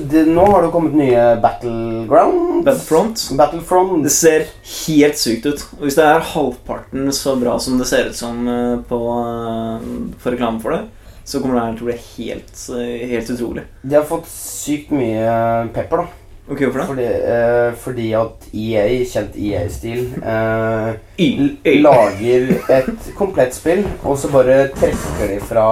det, 0.00 0.24
nå 0.28 0.44
har 0.44 0.62
det 0.62 0.72
kommet 0.74 0.96
nye 0.98 1.22
Battlegrounds. 1.42 2.64
Battlefront. 2.64 3.28
Battlefront. 3.38 4.02
Det 4.04 4.12
ser 4.12 4.48
helt 4.86 5.20
sykt 5.20 5.46
ut. 5.46 5.64
Og 5.78 5.86
hvis 5.86 5.96
det 5.98 6.08
er 6.08 6.26
halvparten 6.34 7.08
så 7.16 7.36
bra 7.40 7.56
som 7.62 7.78
det 7.80 7.88
ser 7.88 8.10
ut 8.10 8.18
som 8.18 8.44
eh, 8.48 8.74
på, 8.88 9.00
eh, 9.22 9.88
på 10.20 10.34
reklame 10.34 10.60
for 10.64 10.76
det, 10.76 10.82
så 11.24 11.40
kommer 11.40 11.56
det 11.56 11.64
her 11.64 11.78
til 11.78 11.86
å 11.86 11.92
bli 11.92 12.00
helt, 12.10 12.52
eh, 12.76 13.06
helt 13.14 13.32
utrolig. 13.32 13.64
De 13.82 13.96
har 13.96 14.04
fått 14.08 14.28
sykt 14.28 14.92
mye 14.92 15.32
pepper, 15.72 16.04
da. 16.04 16.20
Ok, 16.44 16.60
hvorfor 16.60 16.78
det? 16.78 16.86
Fordi, 16.86 17.04
uh, 17.24 17.74
fordi 17.80 18.06
at 18.12 18.42
EA, 18.52 18.82
kjent 19.08 19.36
EA-stil, 19.40 20.10
uh, 20.20 20.92
lager 21.80 22.50
et 22.68 23.06
komplett 23.16 23.56
spill, 23.56 23.80
og 24.02 24.18
så 24.20 24.28
bare 24.28 24.66
trekker 24.76 25.30
de 25.32 25.38
fra 25.40 25.64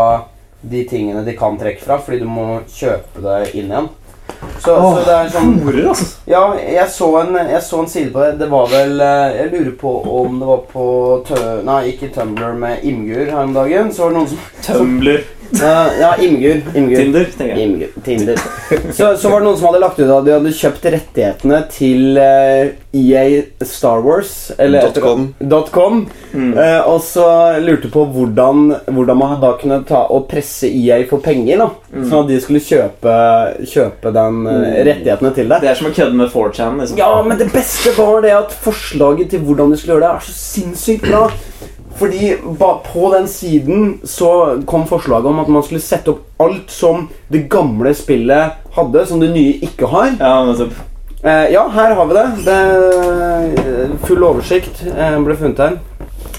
de 0.63 0.85
tingene 0.89 1.25
de 1.27 1.35
kan 1.37 1.59
trekke 1.59 1.83
fra, 1.83 1.99
fordi 2.03 2.23
du 2.23 2.31
må 2.31 2.63
kjøpe 2.71 3.23
det 3.25 3.41
inn 3.59 3.73
igjen. 3.73 3.91
Så, 4.63 4.75
så 4.75 5.03
det 5.05 5.15
er 5.15 5.31
sånn 5.35 5.57
Horer, 5.65 5.89
altså. 5.91 6.07
Ja, 6.31 6.43
jeg 6.57 6.87
så, 6.95 7.09
en, 7.21 7.37
jeg 7.37 7.63
så 7.67 7.83
en 7.83 7.91
side 7.91 8.13
på 8.15 8.23
det. 8.23 8.37
Det 8.41 8.49
var 8.51 8.71
vel 8.71 9.03
eh, 9.03 9.37
Jeg 9.41 9.51
lurer 9.53 9.73
på 9.81 9.93
om 10.23 10.39
det 10.41 10.49
var 10.49 10.63
på 10.71 10.87
tø, 11.27 11.41
Nei, 11.67 11.81
ikke 11.93 12.11
Tumblr 12.15 12.55
med 12.59 12.87
Imgur 12.87 13.25
her 13.27 13.43
om 13.43 13.55
dagen. 13.57 13.91
Så 13.93 14.07
var 14.07 14.15
det 14.15 14.21
noen 14.21 14.31
som 14.33 14.45
Tumbler. 14.67 15.25
Ja, 15.61 15.91
ja 16.01 16.11
Imgur. 16.25 16.63
Imgur. 16.75 16.97
Tinder, 16.97 17.25
tenker 17.37 17.57
jeg. 17.57 17.69
Imgur. 17.69 17.89
Tinder. 18.07 18.39
Så, 18.93 19.11
så 19.21 19.29
var 19.33 19.41
det 19.43 19.47
noen 19.51 19.59
som 19.61 19.69
hadde 19.69 19.83
lagt 19.83 19.99
ut 20.01 20.09
at 20.09 20.25
de 20.27 20.33
hadde 20.37 20.53
kjøpt 20.57 20.87
rettighetene 20.95 21.59
til 21.73 22.17
eh, 22.23 22.71
EA 22.97 23.43
Star 23.69 24.01
Wars. 24.05 24.33
Eller 24.59 24.89
com. 25.01 25.29
Dot 25.39 25.71
com 25.75 26.07
Mm. 26.33 26.55
eh, 26.57 26.79
og 26.89 27.03
så 27.05 27.25
lurte 27.61 27.91
på 27.93 28.07
hvordan, 28.09 28.71
hvordan 28.89 29.19
man 29.21 29.35
da 29.43 29.51
kunne 29.61 29.83
ta 29.85 29.99
og 30.15 30.23
presse 30.31 30.65
EA 30.65 31.03
for 31.11 31.21
penger. 31.21 31.59
da 31.61 31.67
Mm. 31.93 32.07
Sånn 32.09 32.23
at 32.25 32.29
de 32.31 32.39
skulle 32.41 32.63
kjøpe, 32.65 33.15
kjøpe 33.69 34.13
den 34.17 34.39
eh, 34.49 34.79
rettighetene 34.89 35.35
til 35.37 35.51
det. 35.53 35.59
Det 35.61 35.69
er 35.69 35.77
som 35.77 35.91
å 35.91 35.93
kødde 35.93 36.17
med 36.17 36.31
4chan. 36.33 36.79
Liksom. 36.81 36.97
Ja, 37.03 37.11
men 37.27 37.37
det 37.37 37.51
beste 37.53 37.93
var 37.99 38.23
det 38.25 38.33
at 38.33 38.55
forslaget 38.65 39.29
til 39.35 39.41
hvordan 39.45 39.75
de 39.75 39.77
skulle 39.77 39.99
gjøre 39.99 40.07
det, 40.07 40.15
er 40.17 40.25
så 40.25 40.39
sinnssykt 40.39 41.05
bra. 41.11 41.27
Fordi 41.99 42.37
på 42.93 43.11
den 43.13 43.29
siden 43.29 44.01
så 44.05 44.63
kom 44.67 44.87
forslaget 44.89 45.29
om 45.29 45.43
at 45.43 45.51
man 45.53 45.65
skulle 45.67 45.83
sette 45.85 46.15
opp 46.15 46.43
alt 46.43 46.73
som 46.73 47.07
det 47.33 47.47
gamle 47.53 47.93
spillet 47.95 48.59
hadde, 48.77 49.05
som 49.07 49.21
det 49.23 49.31
nye 49.35 49.61
ikke 49.67 49.91
har. 49.93 50.17
Ja. 50.19 50.43
Eh, 51.23 51.53
ja, 51.55 51.69
her 51.71 51.95
har 51.95 52.07
vi 52.07 52.15
det. 52.15 52.27
det 52.49 53.99
full 54.09 54.25
oversikt 54.27 54.83
eh, 54.91 55.19
ble 55.23 55.37
funnet 55.39 55.63
her. 55.63 55.77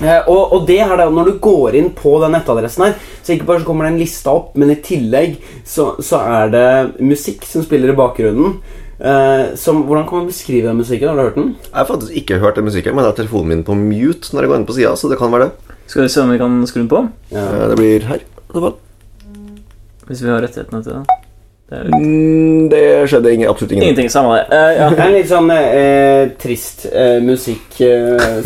Eh, 0.02 0.28
og, 0.28 0.56
og 0.56 0.66
det 0.68 0.80
er 0.84 0.96
det 1.00 1.08
når 1.14 1.30
du 1.30 1.40
går 1.44 1.78
inn 1.80 1.92
på 1.96 2.18
den 2.24 2.34
nettadressen 2.36 2.88
her, 2.88 2.96
så 3.24 3.36
ikke 3.36 3.48
bare 3.48 3.62
så 3.62 3.70
kommer 3.70 3.88
det 3.88 3.94
en 3.94 4.02
liste 4.02 4.32
opp, 4.32 4.52
men 4.60 4.74
i 4.74 4.80
tillegg 4.84 5.38
så, 5.64 5.94
så 6.04 6.20
er 6.42 6.52
det 6.52 6.68
musikk 7.00 7.46
som 7.48 7.64
spiller 7.64 7.94
i 7.94 7.98
bakgrunnen. 7.98 8.58
Eh, 9.00 9.56
som, 9.60 9.84
hvordan 9.88 10.06
kan 10.08 10.22
man 10.22 10.30
beskrive 10.30 10.68
den 10.70 10.78
musikken? 10.78 11.10
Har 11.10 11.18
du 11.18 11.24
hørt 11.24 11.40
den? 11.40 11.56
Jeg 11.66 11.80
har 11.80 11.90
faktisk 11.90 12.20
ikke 12.22 12.40
hørt 12.44 12.56
den 12.60 12.68
musikken, 12.70 12.96
men 12.96 13.04
jeg 13.04 13.12
har 13.12 13.18
telefonen 13.18 13.50
min 13.50 13.66
på 13.66 13.76
mute 13.78 14.34
når 14.36 14.46
jeg 14.46 14.52
går 14.54 14.62
inn 14.62 14.70
på 14.70 14.78
sida, 14.78 14.94
så 15.00 15.10
det 15.12 15.18
kan 15.20 15.34
være 15.34 15.50
det. 15.50 15.76
Skal 15.88 16.06
vi 16.06 16.14
se 16.14 16.22
om 16.22 16.32
vi 16.32 16.40
kan 16.42 16.62
skru 16.70 16.84
den 16.84 16.92
på? 16.92 17.02
Ja. 17.34 17.44
Uh, 17.50 17.68
Det 17.74 17.80
blir 17.82 18.08
her. 18.08 18.24
Hvis 20.08 20.22
vi 20.24 20.30
har 20.30 20.44
rettighetene 20.44 20.84
til 20.84 21.00
det. 21.00 21.23
Det 21.70 21.80
Mm, 21.94 22.70
Det 22.70 23.10
skjedde 23.10 23.34
ingen, 23.34 23.50
absolutt 23.50 23.72
ingenting. 23.72 23.90
ingenting. 23.90 24.10
Samme 24.10 24.36
det. 24.36 24.46
Uh, 24.52 24.74
ja. 24.78 24.90
Det 24.90 25.00
er 25.00 25.08
en 25.08 25.16
litt 25.16 25.30
sånn 25.30 25.50
uh, 25.50 26.30
trist 26.42 26.86
uh, 26.92 27.20
musikk 27.24 27.80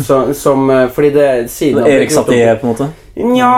så, 0.06 0.32
som 0.34 0.70
Fordi 0.94 1.10
det 1.10 1.28
siden 1.52 1.84
Erik 1.86 2.08
knytter 2.08 2.24
Satie, 2.24 2.54
på 2.60 2.66
en 2.66 2.72
måte. 2.72 2.88
Nja 3.18 3.50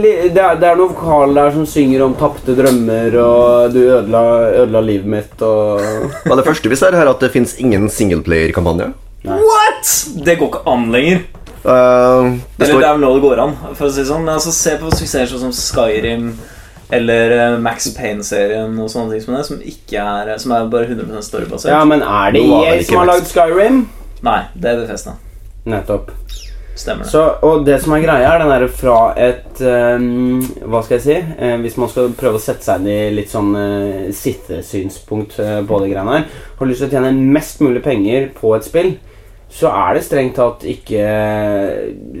det, 0.00 0.14
det 0.32 0.40
er 0.40 0.78
noen 0.78 0.94
vokaler 0.94 1.36
der 1.36 1.54
som 1.58 1.66
synger 1.68 2.06
om 2.06 2.14
tapte 2.16 2.56
drømmer 2.56 3.16
og 3.20 3.74
'du 3.74 3.82
ødela, 3.84 4.24
ødela 4.64 4.80
livet 4.80 5.06
mitt' 5.06 5.44
og 5.44 5.80
Men 6.24 6.38
det 6.38 6.46
første 6.46 6.72
vi 6.72 6.76
ser 6.76 6.96
her, 6.96 7.04
er 7.04 7.12
at 7.12 7.20
det 7.20 7.30
fins 7.30 7.58
ingen 7.60 7.88
singleplayer-kampanje. 7.90 8.92
What?! 9.24 9.92
Det 10.24 10.38
går 10.38 10.48
ikke 10.48 10.64
an 10.66 10.90
lenger. 10.92 11.20
Eh, 11.64 12.32
det 12.56 12.68
Eller 12.68 12.80
det 12.80 12.88
er 12.88 12.96
vel 12.96 13.00
nå 13.00 13.12
det 13.14 13.22
går 13.24 13.40
an, 13.40 13.54
for 13.74 13.88
å 13.88 13.92
si 13.92 14.02
det 14.02 14.08
sånn. 14.08 14.24
Men 14.24 14.34
altså, 14.36 14.52
se 14.52 14.76
på 14.80 14.90
suksesser 14.92 15.40
som 15.40 15.52
Skyrim 15.52 16.34
eller 16.94 17.34
eh, 17.36 17.58
Max 17.62 17.90
Payne-serien 17.96 18.78
og 18.80 18.90
sånne 18.92 19.14
ting 19.14 19.24
som 19.24 19.36
det, 19.36 19.44
som 19.48 19.60
ikke 19.74 20.00
er 20.04 20.32
Som 20.42 20.54
er 20.56 20.70
bare 20.72 20.88
100 20.90 21.22
storybasert. 21.26 21.72
Ja, 21.72 21.84
men 21.88 22.02
er 22.02 22.34
det 22.34 22.42
EA 22.46 22.80
som 22.86 23.02
har 23.02 23.12
lagd 23.12 23.30
Skyrim? 23.30 23.84
Nei, 24.24 24.40
det 24.54 24.72
er 24.72 24.82
Bethesda. 24.82 25.18
Nettopp. 25.68 26.12
Stemmer 26.74 27.04
det. 27.04 27.10
Så, 27.10 27.22
og 27.46 27.62
det 27.66 27.76
som 27.84 27.94
er 27.94 28.02
greia, 28.02 28.32
er 28.32 28.40
den 28.42 28.50
derre 28.50 28.68
fra 28.72 28.98
et 29.20 29.60
um, 29.62 30.40
Hva 30.66 30.80
skal 30.82 30.96
jeg 30.96 31.04
si? 31.04 31.18
Eh, 31.38 31.54
hvis 31.62 31.76
man 31.78 31.90
skal 31.92 32.10
prøve 32.18 32.40
å 32.40 32.42
sette 32.42 32.66
seg 32.66 32.82
inn 32.82 32.90
i 32.90 33.14
litt 33.14 33.30
sånn 33.30 33.52
uh, 33.54 34.08
sittesynspunkt 34.14 35.38
uh, 35.38 35.60
på 35.68 35.78
de 35.84 35.92
greiene 35.92 36.16
her 36.16 36.26
Har 36.58 36.70
lyst 36.70 36.82
til 36.82 36.90
å 36.90 36.96
tjene 36.96 37.12
mest 37.36 37.62
mulig 37.62 37.84
penger 37.84 38.26
på 38.34 38.56
et 38.56 38.66
spill, 38.66 38.90
så 39.54 39.70
er 39.70 39.94
det 39.94 40.02
strengt 40.02 40.34
tatt 40.34 40.64
ikke 40.66 41.04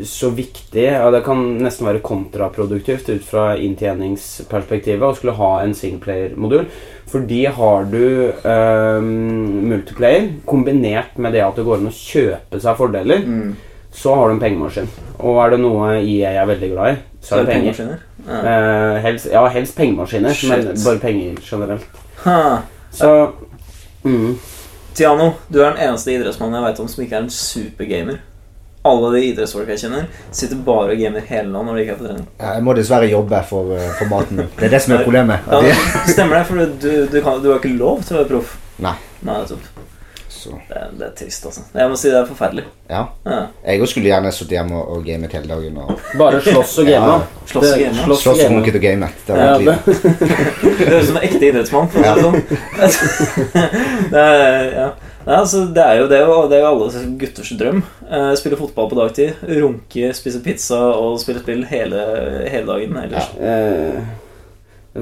så 0.06 0.28
viktig. 0.30 0.84
Ja, 0.86 1.08
det 1.10 1.24
kan 1.26 1.40
nesten 1.58 1.88
være 1.88 2.02
kontraproduktivt 2.04 3.08
ut 3.10 3.24
fra 3.26 3.56
inntjeningsperspektivet 3.58 5.02
å 5.02 5.16
skulle 5.18 5.34
ha 5.40 5.48
en 5.64 5.74
singleplayer-modul. 5.74 6.68
Fordi 7.10 7.40
har 7.56 7.90
du 7.90 8.04
øh, 8.38 9.02
multiplayer 9.02 10.30
kombinert 10.46 11.18
med 11.18 11.34
det 11.34 11.42
at 11.42 11.58
det 11.58 11.66
går 11.66 11.82
an 11.82 11.90
å 11.90 11.94
kjøpe 11.94 12.62
seg 12.62 12.78
fordeler, 12.78 13.26
Mm. 13.26 13.56
så 13.94 14.14
har 14.14 14.28
du 14.28 14.34
en 14.36 14.40
pengemaskin. 14.42 14.88
Og 15.18 15.42
er 15.44 15.50
det 15.54 15.60
noe 15.62 15.92
EA 16.00 16.32
er 16.40 16.46
veldig 16.54 16.70
glad 16.72 16.94
i, 16.94 16.96
så 17.20 17.36
er 17.36 17.44
det 17.44 17.52
penger. 17.52 17.74
pengemaskiner. 17.74 17.98
Ja. 18.24 18.40
Uh, 18.46 19.02
helst, 19.04 19.28
ja, 19.32 19.44
helst 19.58 19.76
pengemaskiner, 19.76 20.42
men 20.50 20.66
bare 20.86 21.02
penger 21.02 21.42
generelt. 21.50 22.02
Ha. 22.24 22.40
Så 22.94 23.10
mm. 24.06 24.38
Tiano, 24.94 25.32
du 25.48 25.58
er 25.58 25.72
den 25.74 25.82
eneste 25.88 26.12
idrettsmannen 26.14 26.60
jeg 26.60 26.68
vet 26.68 26.80
om 26.84 26.88
som 26.92 27.02
ikke 27.04 27.18
er 27.18 27.24
en 27.26 27.32
supergamer. 27.34 28.20
Alle 28.84 29.10
de 29.14 29.22
idrettsfolk 29.30 29.70
jeg 29.72 29.80
kjenner, 29.80 30.06
sitter 30.30 30.60
bare 30.66 30.92
og 30.92 31.00
gamer 31.00 31.24
hele 31.24 31.48
dagen 31.48 31.66
når 31.70 31.78
de 31.78 31.84
ikke 31.84 31.94
er 31.94 32.00
på 32.02 32.06
trening. 32.06 32.26
Jeg 32.44 32.64
må 32.66 32.74
dessverre 32.76 33.08
jobbe 33.10 33.40
for, 33.48 33.72
eh, 33.74 33.88
for 33.98 34.12
maten 34.12 34.42
min. 34.42 34.50
Det 34.58 34.68
er 34.68 34.74
det 34.76 34.82
som 34.84 34.94
er 34.94 35.06
problemet. 35.06 35.48
Ja, 35.50 35.78
stemmer 36.12 36.38
det, 36.38 36.44
for 36.50 36.60
du, 36.84 36.90
du, 37.10 37.16
kan, 37.24 37.40
du 37.42 37.50
har 37.50 37.62
ikke 37.62 37.74
lov 37.78 38.04
til 38.04 38.18
å 38.18 38.20
være 38.20 38.30
proff. 38.34 38.54
Nei. 38.84 38.94
Nei, 39.24 39.38
nettopp. 39.40 39.73
Så, 40.44 40.50
Det, 40.68 40.76
er- 40.76 40.90
det 40.98 41.06
er 41.06 41.12
trist, 41.18 41.46
altså. 41.48 41.62
Jeg 41.74 41.90
må 41.90 41.96
si 42.00 42.10
det 42.12 42.18
er 42.20 42.26
forferdelig. 42.28 42.64
ja. 42.92 43.04
Ja. 43.24 43.38
Jeg 43.64 43.88
skulle 43.88 44.10
gjerne 44.10 44.32
sittet 44.36 44.58
hjemme 44.58 44.76
og, 44.82 44.90
og 44.98 45.06
gamet 45.06 45.32
hele 45.32 45.48
dagen. 45.48 45.78
Og 45.80 46.00
Bare 46.20 46.40
slåss 46.44 46.76
og 46.82 46.90
game. 46.90 47.14
Ja, 47.14 47.46
slåss 47.50 47.70
og 47.72 47.78
game, 47.80 48.04
slåss 48.04 48.22
slåss 48.26 48.44
og 48.44 48.52
runket 48.58 48.76
og 48.78 48.84
gamet. 48.84 49.24
Det 49.26 49.38
er 49.38 49.64
ja, 49.64 49.76
høres 50.90 51.04
ut 51.04 51.08
som 51.08 51.16
en 51.16 51.26
ekte 51.30 51.48
idrettsmann. 51.48 51.88
Ja. 52.04 52.14
det 52.14 52.26
sånn. 52.28 52.38
det, 54.12 54.20
er, 54.20 54.70
ja. 54.76 54.86
Nei, 55.24 55.36
altså, 55.40 55.62
det, 55.72 55.80
er 55.84 56.00
jo, 56.02 56.08
det, 56.10 56.18
jo, 56.20 56.34
det 56.50 56.58
er 56.58 56.66
jo 56.66 56.70
alle 56.74 57.04
gutters 57.20 57.52
drøm. 57.56 57.78
Eh, 58.10 58.32
spille 58.36 58.58
fotball 58.60 58.90
på 58.90 58.98
dagtid, 58.98 59.46
runke, 59.62 60.10
spise 60.18 60.42
pizza 60.44 60.82
og 60.92 61.16
spille 61.22 61.40
spill 61.40 61.64
hele, 61.70 62.02
hele 62.52 62.66
dagen 62.68 62.98
ellers. 63.06 63.30
eh, 63.40 64.02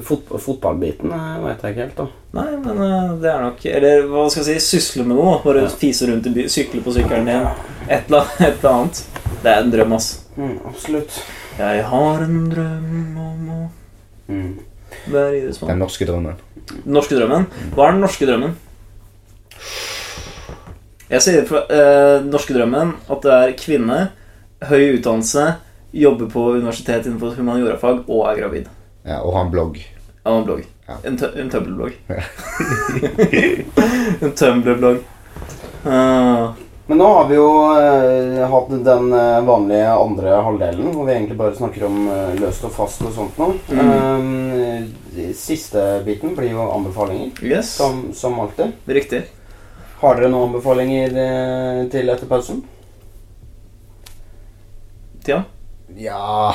fot, 0.00 0.30
fotballbiten 0.40 1.10
veit 1.12 1.42
vet 1.44 1.62
jeg 1.66 1.74
ikke 1.74 1.82
helt, 1.84 1.96
da. 1.98 2.06
Nei, 2.38 2.56
men 2.64 2.78
eh, 2.86 3.10
det 3.20 3.28
er 3.28 3.42
nok 3.44 3.66
Eller 3.68 4.06
hva 4.08 4.22
skal 4.32 4.46
jeg 4.48 4.62
si, 4.64 4.78
sysle 4.78 5.04
med 5.04 5.18
noe. 5.18 5.34
Bare 5.44 5.66
fise 5.68 6.08
rundt 6.08 6.26
i 6.26 6.32
by, 6.32 6.46
sykle 6.48 6.80
på 6.82 6.94
sykkelen 6.96 7.28
din. 7.28 7.46
Et 7.88 8.08
eller, 8.08 8.30
et 8.48 8.56
eller 8.62 8.70
annet. 8.72 9.02
Det 9.42 9.50
er 9.52 9.60
en 9.66 9.72
drøm, 9.74 9.92
ass. 9.98 10.08
Mm, 10.38 10.54
absolutt. 10.70 11.18
Jeg 11.58 11.84
har 11.90 12.22
en 12.24 12.38
drøm 12.50 13.16
om 13.20 13.48
å 13.52 13.60
Mm. 14.32 14.52
være 15.12 15.36
idrettsmann. 15.42 15.68
Den 15.74 15.80
norske 15.82 16.06
drømmen. 16.08 16.36
Den 16.70 16.92
norske 16.94 17.16
drømmen. 17.18 17.46
Hva 17.74 17.88
er 17.88 17.96
den 17.96 18.00
norske 18.06 18.26
drømmen? 18.28 18.52
Jeg 21.12 21.20
sier 21.26 21.44
fra 21.48 21.64
eh, 21.68 22.22
norske 22.24 22.54
drømmen 22.56 22.94
at 23.12 23.26
det 23.26 23.32
er 23.34 23.56
kvinne, 23.60 23.98
høy 24.70 24.94
utdannelse, 24.96 25.48
jobber 25.92 26.30
på 26.32 26.44
universitet 26.54 27.04
innenfor 27.10 27.34
humaniorafag 27.36 28.06
og 28.06 28.22
er 28.30 28.38
gravid. 28.40 28.70
Ja, 29.02 29.18
og 29.22 29.34
ha 29.34 29.40
en 29.44 29.50
blogg. 29.50 29.78
Ja, 30.22 30.36
en 30.36 30.44
blogg. 30.46 30.62
Ja. 30.86 30.96
En, 31.02 31.16
en 31.34 31.50
Tumblr-blogg. 31.50 31.92
en 34.20 34.32
Tumblr-blogg. 34.32 34.98
Ah, 35.84 36.50
Men 36.86 36.98
nå 36.98 37.06
har 37.14 37.28
vi 37.28 37.34
jo 37.38 37.48
eh, 37.78 38.42
hatt 38.52 38.70
den 38.84 39.12
eh, 39.14 39.40
vanlige 39.46 39.90
andre 39.90 40.30
halvdelen, 40.46 40.90
hvor 40.94 41.06
vi 41.06 41.12
egentlig 41.14 41.38
bare 41.38 41.54
snakker 41.58 41.86
om 41.88 41.98
eh, 42.10 42.34
løst 42.38 42.64
og 42.66 42.72
fast 42.74 43.02
og 43.06 43.12
sånt 43.16 43.38
noe. 43.42 43.54
Mm. 43.70 44.90
Siste 45.38 45.82
biten 46.06 46.34
blir 46.38 46.50
jo 46.54 46.68
anbefalinger, 46.70 47.30
yes, 47.46 47.68
som, 47.78 48.04
som 48.14 48.38
alltid. 48.42 48.72
riktig. 48.86 49.22
Har 50.02 50.18
dere 50.18 50.30
noen 50.30 50.48
anbefalinger 50.50 51.08
til 51.90 52.10
etter 52.10 52.26
pausen? 52.30 52.62
Ja. 55.26 55.42
Ja 55.94 56.54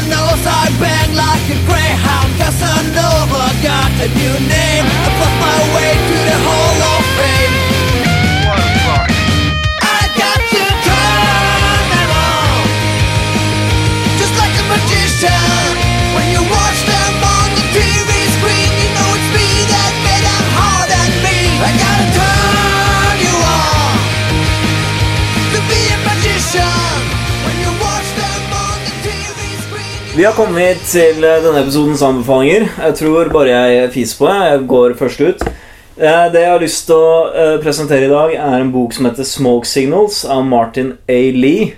Everyone 0.00 0.16
knows 0.16 0.46
I 0.46 0.70
bang 0.80 1.14
like 1.14 1.44
a 1.52 1.58
greyhound. 1.68 2.32
Casanova 2.38 3.52
got 3.62 3.92
a 4.00 4.08
new 4.16 4.34
name. 4.48 4.86
I 4.88 5.10
fought 5.18 5.36
my 5.44 5.60
way 5.76 5.92
to 5.92 6.16
the 6.24 6.36
Hall 6.40 6.59
Vi 30.20 30.24
har 30.26 30.34
kommet 30.36 30.82
til 30.84 31.24
eh, 31.24 31.38
denne 31.40 31.62
episodens 31.62 32.02
anbefalinger. 32.04 32.66
Jeg 32.76 32.96
tror 32.98 33.30
bare 33.32 33.54
jeg 33.54 33.86
fiser 33.94 34.18
på. 34.18 34.26
jeg. 34.28 34.48
Jeg 34.50 34.66
går 34.68 34.94
først 34.98 35.20
ut. 35.24 35.44
Eh, 35.96 36.26
Det 36.34 36.42
jeg 36.42 36.50
har 36.50 36.60
lyst 36.60 36.82
til 36.90 36.96
å 37.00 37.14
eh, 37.32 37.54
presentere 37.62 38.04
i 38.04 38.10
dag, 38.10 38.34
er 38.36 38.56
en 38.58 38.72
bok 38.74 38.92
som 38.92 39.08
heter 39.08 39.24
'Smoke 39.24 39.64
Signals' 39.64 40.26
av 40.28 40.44
Martin 40.44 40.90
A. 41.08 41.16
Lee. 41.32 41.72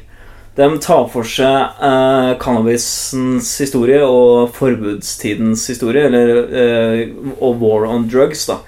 De 0.56 0.66
tar 0.82 1.06
for 1.12 1.22
seg 1.22 1.78
cannabisens 2.42 3.52
historie 3.62 4.02
og 4.02 4.50
forbudstidens 4.58 5.62
historie, 5.70 6.02
eller, 6.10 7.14
og 7.40 7.62
war 7.62 7.86
on 7.86 8.08
drugs. 8.08 8.46
da 8.46 8.58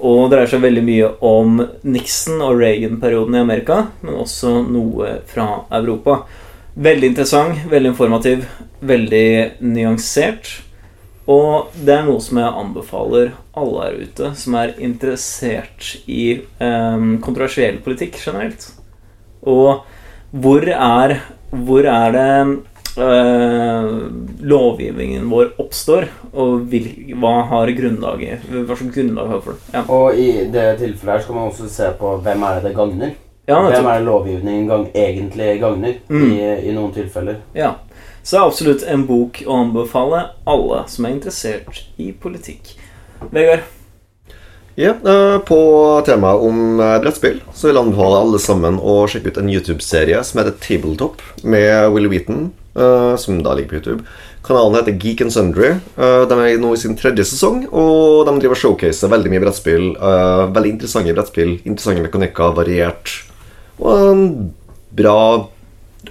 Og 0.00 0.30
dreier 0.30 0.48
seg 0.48 0.62
veldig 0.62 0.82
mye 0.82 1.12
om 1.20 1.60
Nixon- 1.84 2.40
og 2.40 2.56
Reagan-perioden 2.58 3.34
i 3.36 3.44
Amerika, 3.44 3.86
men 4.00 4.14
også 4.14 4.64
noe 4.64 5.20
fra 5.26 5.66
Europa. 5.70 6.22
Veldig 6.74 7.06
interessant, 7.12 7.70
veldig 7.70 7.92
informativ, 7.92 8.46
veldig 8.82 9.60
nyansert. 9.60 10.50
Og 11.30 11.70
det 11.76 11.94
er 11.94 12.06
noe 12.08 12.20
som 12.24 12.40
jeg 12.40 12.56
anbefaler 12.62 13.32
alle 13.60 13.84
her 13.84 13.98
ute 14.02 14.30
som 14.40 14.56
er 14.58 14.72
interessert 14.82 15.92
i 16.10 16.40
eh, 16.40 17.04
kontroversiell 17.22 17.78
politikk 17.84 18.16
generelt. 18.24 18.66
Og 19.46 19.84
hvor 20.30 20.66
er, 20.70 21.16
hvor 21.50 21.86
er 21.90 22.12
det 22.16 22.26
eh, 23.00 23.88
lovgivningen 24.50 25.28
vår 25.30 25.52
oppstår, 25.62 26.08
og 26.32 26.66
vil, 26.70 26.86
hva 27.20 27.32
har 27.50 27.72
grunnlaget 27.74 28.44
Hva 28.50 28.76
slags 28.76 28.94
grunnlag 28.94 29.32
har 29.32 29.40
for 29.44 29.56
det? 29.56 29.74
Ja, 29.74 29.82
Og 29.88 30.18
i 30.18 30.28
det 30.52 30.66
tilfellet 30.82 31.14
her 31.16 31.24
skal 31.24 31.38
man 31.38 31.50
også 31.50 31.68
se 31.70 31.90
på 31.98 32.14
hvem 32.24 32.46
er 32.46 32.58
det 32.58 32.70
det 32.70 32.76
gagner. 32.78 33.14
ja 33.50 33.60
Hvem 33.66 33.86
er 33.90 33.98
det 33.98 34.06
lovgivningen 34.06 34.68
gang, 34.70 34.88
egentlig 34.94 35.60
gagner 35.60 35.94
Mm. 36.08 36.26
i, 36.32 36.68
i 36.70 36.74
noen 36.74 36.92
tilfeller. 36.94 37.40
Ja. 37.54 37.72
Så 38.22 38.36
er 38.36 38.46
absolutt 38.46 38.84
en 38.84 39.06
bok 39.08 39.42
å 39.46 39.58
anbefale 39.64 40.26
alle 40.48 40.84
som 40.92 41.06
er 41.06 41.16
interessert 41.16 41.84
i 41.96 42.12
politikk. 42.12 42.74
Vegard? 43.32 43.64
Ja, 44.80 44.94
eh, 45.04 45.38
På 45.38 45.58
temaet 46.06 46.40
om 46.40 46.80
eh, 46.80 46.96
brettspill 47.02 47.40
så 47.52 47.68
vil 47.68 47.76
jeg 47.76 47.84
anbefale 47.84 48.22
alle 48.22 48.38
sammen 48.40 48.78
å 48.78 49.02
sjekke 49.10 49.32
ut 49.32 49.40
en 49.40 49.50
YouTube-serie 49.50 50.22
som 50.24 50.40
heter 50.40 50.56
Tabletop, 50.62 51.20
med 51.42 51.90
Willy 51.92 52.08
Wheaton, 52.12 52.46
eh, 52.76 53.14
som 53.20 53.42
da 53.44 53.52
ligger 53.56 53.72
på 53.72 53.80
YouTube. 53.80 54.06
Kanalen 54.46 54.78
heter 54.78 54.96
Geek 54.96 55.20
and 55.26 55.34
Sundry. 55.34 55.74
De 55.96 56.36
er 56.40 56.60
nå 56.62 56.70
i 56.72 56.80
sin 56.80 56.96
tredje 56.96 57.26
sesong, 57.28 57.66
og 57.68 58.24
de 58.24 58.38
driver 58.40 58.56
showcaser 58.56 59.12
veldig 59.12 59.34
mye 59.34 59.42
brettspill. 59.42 59.90
Veldig 60.56 60.70
interessante 60.72 61.12
brettspill, 61.12 61.58
interessante 61.58 62.06
mekanikker, 62.06 62.54
variert, 62.56 63.12
og 63.76 63.90
en 63.98 64.22
bra 64.96 65.18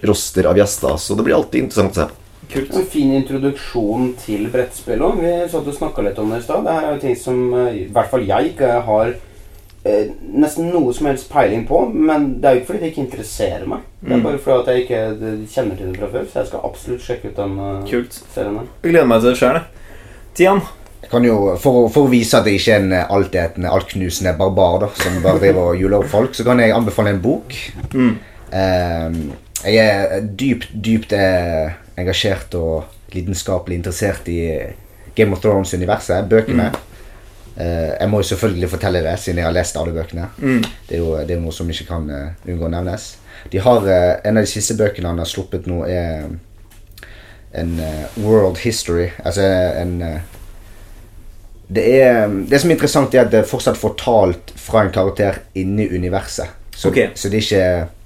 roster 0.03 0.45
av 0.49 0.57
gjester, 0.57 0.97
så 0.97 1.15
det 1.17 1.23
blir 1.27 1.35
alltid 1.35 1.63
interessant 1.63 1.91
å 1.91 2.01
se 2.01 2.07
på. 2.09 2.15
Kult. 2.49 2.71
En 2.73 2.85
fin 2.89 3.11
introduksjon 3.13 4.13
til 4.25 4.47
brettspill 4.49 5.01
òg. 5.05 5.19
Vi 5.21 5.33
satt 5.51 5.67
og 5.69 5.75
snakka 5.75 6.01
litt 6.07 6.17
om 6.17 6.31
det 6.33 6.39
i 6.39 6.45
stad. 6.47 6.63
Det 6.65 6.73
her 6.73 6.87
er 6.87 6.93
jo 6.95 7.01
ting 7.03 7.15
som 7.15 7.41
eh, 7.53 7.73
i 7.83 7.87
hvert 7.93 8.09
fall 8.09 8.23
jeg 8.25 8.53
ikke 8.55 8.69
har 8.87 9.11
eh, 9.85 10.07
nesten 10.33 10.71
noe 10.73 10.93
som 10.97 11.05
helst 11.11 11.29
peiling 11.29 11.67
på. 11.69 11.83
Men 11.93 12.39
det 12.41 12.49
er 12.49 12.55
jo 12.55 12.61
ikke 12.63 12.71
fordi 12.71 12.81
det 12.81 12.89
ikke 12.93 13.03
interesserer 13.05 13.67
meg. 13.69 13.85
Det 14.01 14.11
er 14.15 14.17
Mm. 14.17 14.23
bare 14.25 14.39
fordi 14.41 14.59
at 14.63 14.67
jeg 14.73 14.83
ikke 14.87 15.01
eh, 15.29 15.45
kjenner 15.53 15.77
til 15.77 15.91
det 15.91 15.99
fra 15.99 16.09
før. 16.15 16.25
Så 16.31 16.39
jeg 16.41 16.47
skal 16.49 16.65
absolutt 16.71 17.05
sjekke 17.05 17.29
ut 17.29 17.35
den 17.37 17.59
eh, 17.59 17.83
Kult. 17.91 18.17
serien 18.33 18.57
her. 18.57 18.67
Jeg 18.83 18.91
gleder 18.95 19.07
meg 19.13 19.21
til 19.21 19.29
det 19.29 19.37
sjøl. 19.43 19.59
Tian? 20.39 20.61
Jeg 21.03 21.09
kan 21.11 21.23
jo, 21.23 21.35
for, 21.61 21.83
å- 21.83 21.91
for 21.93 22.07
å 22.07 22.11
vise 22.11 22.33
at 22.41 22.45
jeg 22.49 22.57
ikke 22.59 22.73
er 22.73 22.81
en 22.81 22.95
altetende, 23.19 23.69
altknusende 23.71 24.33
barbar 24.41 24.79
da, 24.81 24.89
som 24.99 25.21
bare 25.23 25.39
driver 25.45 25.69
og 25.75 25.77
juler 25.79 26.01
opp 26.01 26.09
folk, 26.11 26.33
så 26.35 26.43
kan 26.49 26.59
jeg 26.59 26.73
anbefale 26.75 27.13
en 27.13 27.21
bok. 27.23 27.53
Mm. 27.93 28.17
Eh, 28.51 29.21
jeg 29.65 29.85
er 29.85 30.27
dypt, 30.39 30.69
dypt 30.73 31.13
eh, 31.17 31.73
engasjert 31.99 32.53
og 32.59 33.13
lidenskapelig 33.13 33.79
interessert 33.79 34.27
i 34.31 34.39
Game 35.15 35.35
of 35.35 35.41
Thrones-universet, 35.43 36.29
bøkene. 36.29 36.69
Eh, 37.59 37.89
jeg 37.99 38.09
må 38.09 38.21
jo 38.21 38.29
selvfølgelig 38.29 38.69
fortelle 38.71 39.03
det, 39.03 39.17
siden 39.19 39.41
jeg 39.41 39.49
har 39.49 39.55
lest 39.55 39.79
alle 39.79 39.95
bøkene. 39.95 40.29
Mm. 40.37 40.61
Det 40.87 40.95
er 40.95 41.03
jo, 41.03 41.15
det 41.27 41.35
er 41.35 41.41
noe 41.43 41.55
som 41.55 41.69
ikke 41.69 41.89
kan 41.89 42.07
uh, 42.07 42.47
unngå 42.47 42.69
å 42.69 42.71
nevnes. 42.71 43.09
De 43.51 43.59
har, 43.63 43.83
uh, 43.83 44.15
En 44.23 44.39
av 44.39 44.47
de 44.47 44.51
siste 44.51 44.77
bøkene 44.79 45.11
han 45.11 45.19
har 45.19 45.27
sluppet 45.27 45.67
nå, 45.67 45.83
er 45.87 46.29
en 47.59 47.79
World 48.21 48.59
History. 48.61 49.09
Altså 49.25 49.41
en 49.41 49.95
det, 51.69 51.83
er, 52.01 52.27
det 52.49 52.59
som 52.61 52.69
er 52.69 52.75
interessant, 52.75 53.13
er 53.13 53.25
at 53.25 53.31
det 53.33 53.41
er 53.41 53.49
fortsatt 53.49 53.77
fortalt 53.77 54.53
fra 54.57 54.83
en 54.85 54.93
karakter 54.93 55.41
inni 55.57 55.87
universet. 55.89 56.49
Så, 56.75 56.89
okay. 56.89 57.09
så 57.17 57.29
det 57.29 57.41
er 57.41 57.47
ikke 57.47 57.98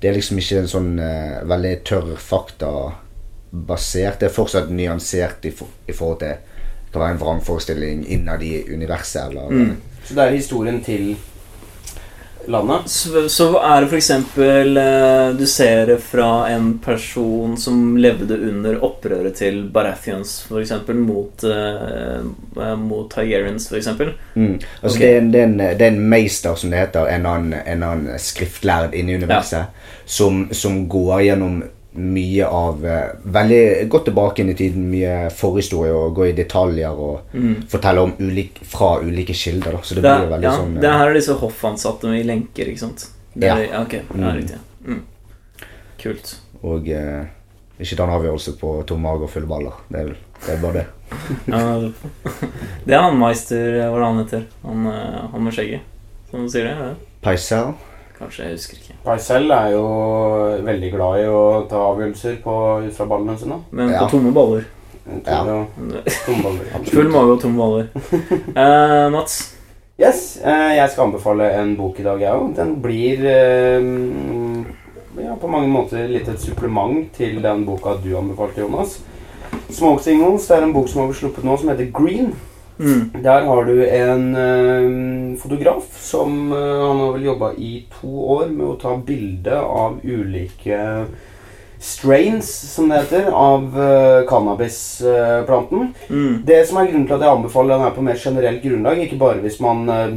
Det 0.00 0.08
er 0.08 0.16
liksom 0.16 0.38
ikke 0.40 0.62
en 0.62 0.70
sånn 0.70 0.92
uh, 0.96 1.40
veldig 1.48 1.74
tørr 1.84 2.14
faktabasert. 2.24 4.20
Det 4.20 4.28
er 4.30 4.32
fortsatt 4.32 4.70
nyansert 4.72 5.44
i, 5.44 5.52
for, 5.52 5.68
i 5.86 5.92
forhold 5.96 6.22
til 6.22 6.38
det 6.90 6.94
kan 6.94 7.04
være 7.04 7.14
en 7.14 7.20
vrangforestilling 7.20 8.06
innad 8.10 8.42
i 8.42 8.64
universet. 8.72 9.30
Eller, 9.30 9.50
Mm. 9.50 9.76
Så 10.04 10.14
det 10.14 10.24
er 10.24 10.30
historien 10.30 10.80
til 10.82 11.16
landet. 12.46 12.90
Så, 12.90 13.28
så 13.28 13.48
er 13.58 13.80
det 13.80 13.88
f.eks. 13.88 14.10
Eh, 14.10 15.36
du 15.38 15.46
ser 15.46 15.86
det 15.86 15.98
fra 16.04 16.48
en 16.50 16.78
person 16.78 17.56
som 17.60 17.96
levde 17.96 18.38
under 18.50 18.78
opprøret 18.84 19.36
til 19.40 19.62
Baratheons, 19.72 20.34
f.eks. 20.48 20.72
Mot, 20.88 21.44
eh, 21.44 22.76
mot 22.78 23.10
Targaryens, 23.12 23.70
f.eks. 23.72 23.88
Mm. 24.34 24.58
Altså 24.82 24.96
okay. 24.96 25.06
det, 25.06 25.16
er 25.16 25.20
det, 25.20 25.40
er 25.40 25.44
en, 25.44 25.58
det 25.58 25.88
er 25.88 25.92
en 25.94 26.08
meister, 26.12 26.54
som 26.54 26.72
det 26.72 26.84
heter, 26.84 27.10
en 27.10 27.26
annen, 27.26 27.58
en 27.66 27.84
annen 27.86 28.22
skriftlærd 28.22 28.96
inni 28.98 29.18
universet, 29.20 29.76
som, 30.04 30.48
som 30.52 30.84
går 30.90 31.28
gjennom 31.28 31.60
mye 31.92 32.46
av 32.46 32.84
eh, 32.86 33.08
Veldig 33.24 33.88
godt 33.90 34.04
tilbake 34.06 34.38
inn 34.44 34.50
i 34.52 34.54
tiden, 34.54 34.84
mye 34.92 35.30
forhistorie, 35.34 35.90
og 35.92 36.14
gå 36.14 36.28
i 36.28 36.32
detaljer 36.38 36.90
og 36.94 37.20
Mm. 37.34 37.64
fortelle 37.68 38.00
om 38.00 38.12
ulik, 38.18 38.60
fra 38.64 39.00
ulike 39.02 39.34
kilder. 39.34 39.72
Da. 39.72 39.78
Så 39.82 39.94
det 39.94 40.02
Det, 40.02 40.12
blir 40.20 40.30
veldig 40.36 40.42
ja, 40.48 40.52
sånn 40.56 40.76
eh, 40.76 40.80
det 40.80 40.90
her 40.92 41.08
er 41.10 41.14
disse 41.14 41.34
hoffansatte 41.40 42.04
med 42.08 42.26
lenker, 42.26 42.66
ikke 42.70 42.78
sant? 42.78 43.08
Det 43.34 43.46
Ja. 43.46 43.56
ja. 43.58 43.82
Ok, 43.82 43.92
ja, 43.94 44.02
Mm. 44.14 44.36
riktig. 44.36 44.58
Mm. 44.86 45.02
Kult. 45.98 46.36
Og 46.62 46.88
eh, 46.88 47.24
ikke 47.80 47.96
ta 47.96 48.04
en 48.04 48.10
avgjørelse 48.20 48.58
på 48.60 48.86
tom 48.86 49.00
mage 49.02 49.22
og 49.22 49.30
fulle 49.30 49.46
baller. 49.46 49.72
Det 49.90 50.16
det 50.46 50.54
er 50.54 50.62
bare 50.62 50.72
det. 50.80 50.86
Det 52.86 52.94
er 52.94 53.02
han 53.02 53.18
Meister 53.18 53.90
Hva 53.90 53.96
er 53.96 53.98
det 53.98 54.06
han 54.06 54.20
heter? 54.24 54.44
Han, 54.64 54.86
eh, 54.86 55.28
han 55.32 55.44
med 55.44 55.52
skjegget, 55.52 55.80
som 56.30 56.48
sier 56.48 56.64
det? 56.70 56.96
Paisel. 57.22 57.74
Kanskje, 58.20 58.44
jeg 58.44 58.52
husker 58.58 58.76
ikke. 58.76 58.94
Paisel 59.04 59.46
er 59.56 59.70
jo 59.72 59.84
veldig 60.66 60.90
glad 60.92 61.20
i 61.22 61.28
å 61.32 61.38
ta 61.70 61.78
avgjørelser 61.88 62.34
på, 62.44 62.56
ut 62.84 62.92
fra 62.98 63.06
ballene 63.08 63.38
sine. 63.40 63.56
Men 63.72 63.88
Ja. 63.94 64.02
på 64.04 64.10
tomme 64.12 64.32
baller. 64.36 64.64
Tomme, 65.24 65.24
Ja. 65.24 65.64
tomme 66.26 66.42
baller. 66.44 66.64
Full 66.92 67.08
mage 67.08 67.32
og 67.32 67.40
tomme 67.40 67.56
baller. 67.56 67.88
Eh, 68.60 69.08
Mats? 69.10 69.56
Yes, 70.00 70.36
eh, 70.44 70.76
jeg 70.76 70.90
skal 70.90 71.06
anbefale 71.08 71.48
en 71.60 71.74
bok 71.76 71.98
i 72.00 72.02
dag, 72.04 72.20
jeg 72.20 72.32
òg. 72.32 72.54
Den 72.56 72.76
blir 72.82 73.24
eh, 73.24 73.80
ja, 75.24 75.34
på 75.40 75.48
mange 75.48 75.68
måter 75.72 76.04
litt 76.08 76.28
et 76.28 76.40
supplement 76.40 77.08
til 77.16 77.40
den 77.42 77.64
boka 77.66 77.96
du 78.04 78.12
anbefalte, 78.16 78.60
Jonas. 78.60 78.98
Smoke 79.70 80.02
Singles 80.02 80.46
det 80.46 80.56
er 80.58 80.62
en 80.68 80.72
bok 80.76 80.88
som 80.88 81.00
har 81.02 81.08
blitt 81.10 81.20
sluppet 81.20 81.44
nå, 81.44 81.56
som 81.58 81.68
heter 81.72 81.88
Green. 81.92 82.32
Mm. 82.80 83.10
Der 83.22 83.44
har 83.44 83.64
du 83.68 83.74
en 83.84 84.22
eh, 84.40 85.38
fotograf 85.42 85.84
som 86.00 86.52
eh, 86.52 86.86
Han 86.88 87.00
har 87.04 87.12
vel 87.12 87.26
jobba 87.28 87.52
i 87.60 87.84
to 88.00 88.08
år 88.38 88.46
med 88.48 88.66
å 88.66 88.78
ta 88.80 88.94
bilde 88.96 89.58
av 89.60 89.98
ulike 90.02 91.04
strains, 91.80 92.48
som 92.74 92.88
det 92.88 92.98
heter, 93.02 93.30
av 93.32 93.62
uh, 93.72 94.26
cannabisplanten. 94.28 95.94
Mm. 96.10 96.42
Det 96.44 96.58
som 96.68 96.76
er 96.76 96.90
grunnen 96.90 97.06
til 97.08 97.16
at 97.16 97.22
jeg 97.24 97.32
anbefaler 97.36 97.72
den 97.72 97.84
her 97.86 97.94
på 97.96 98.04
mer 98.04 98.18
generelt 98.20 98.60
grunnlag, 98.64 99.00
ikke 99.00 99.16
bare 99.20 99.40
hvis 99.40 99.56
man 99.64 99.88
eh, 99.88 100.10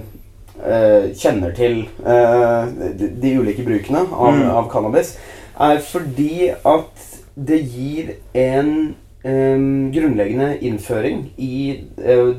eh, 0.59 1.05
kjenner 1.15 1.53
til 1.55 1.85
eh, 2.03 2.67
de, 2.99 3.07
de 3.23 3.31
ulike 3.39 3.63
brukene 3.63 4.03
av, 4.11 4.33
Mm. 4.33 4.49
av 4.59 4.67
cannabis, 4.71 5.13
er 5.59 5.79
fordi 5.87 6.49
at 6.51 7.07
det 7.35 7.61
gir 7.63 8.11
en 8.33 8.73
eh, 8.89 9.02
grunnleggende 9.23 10.57
innføring 10.67 11.29
i 11.39 11.79
eh, 12.03 12.31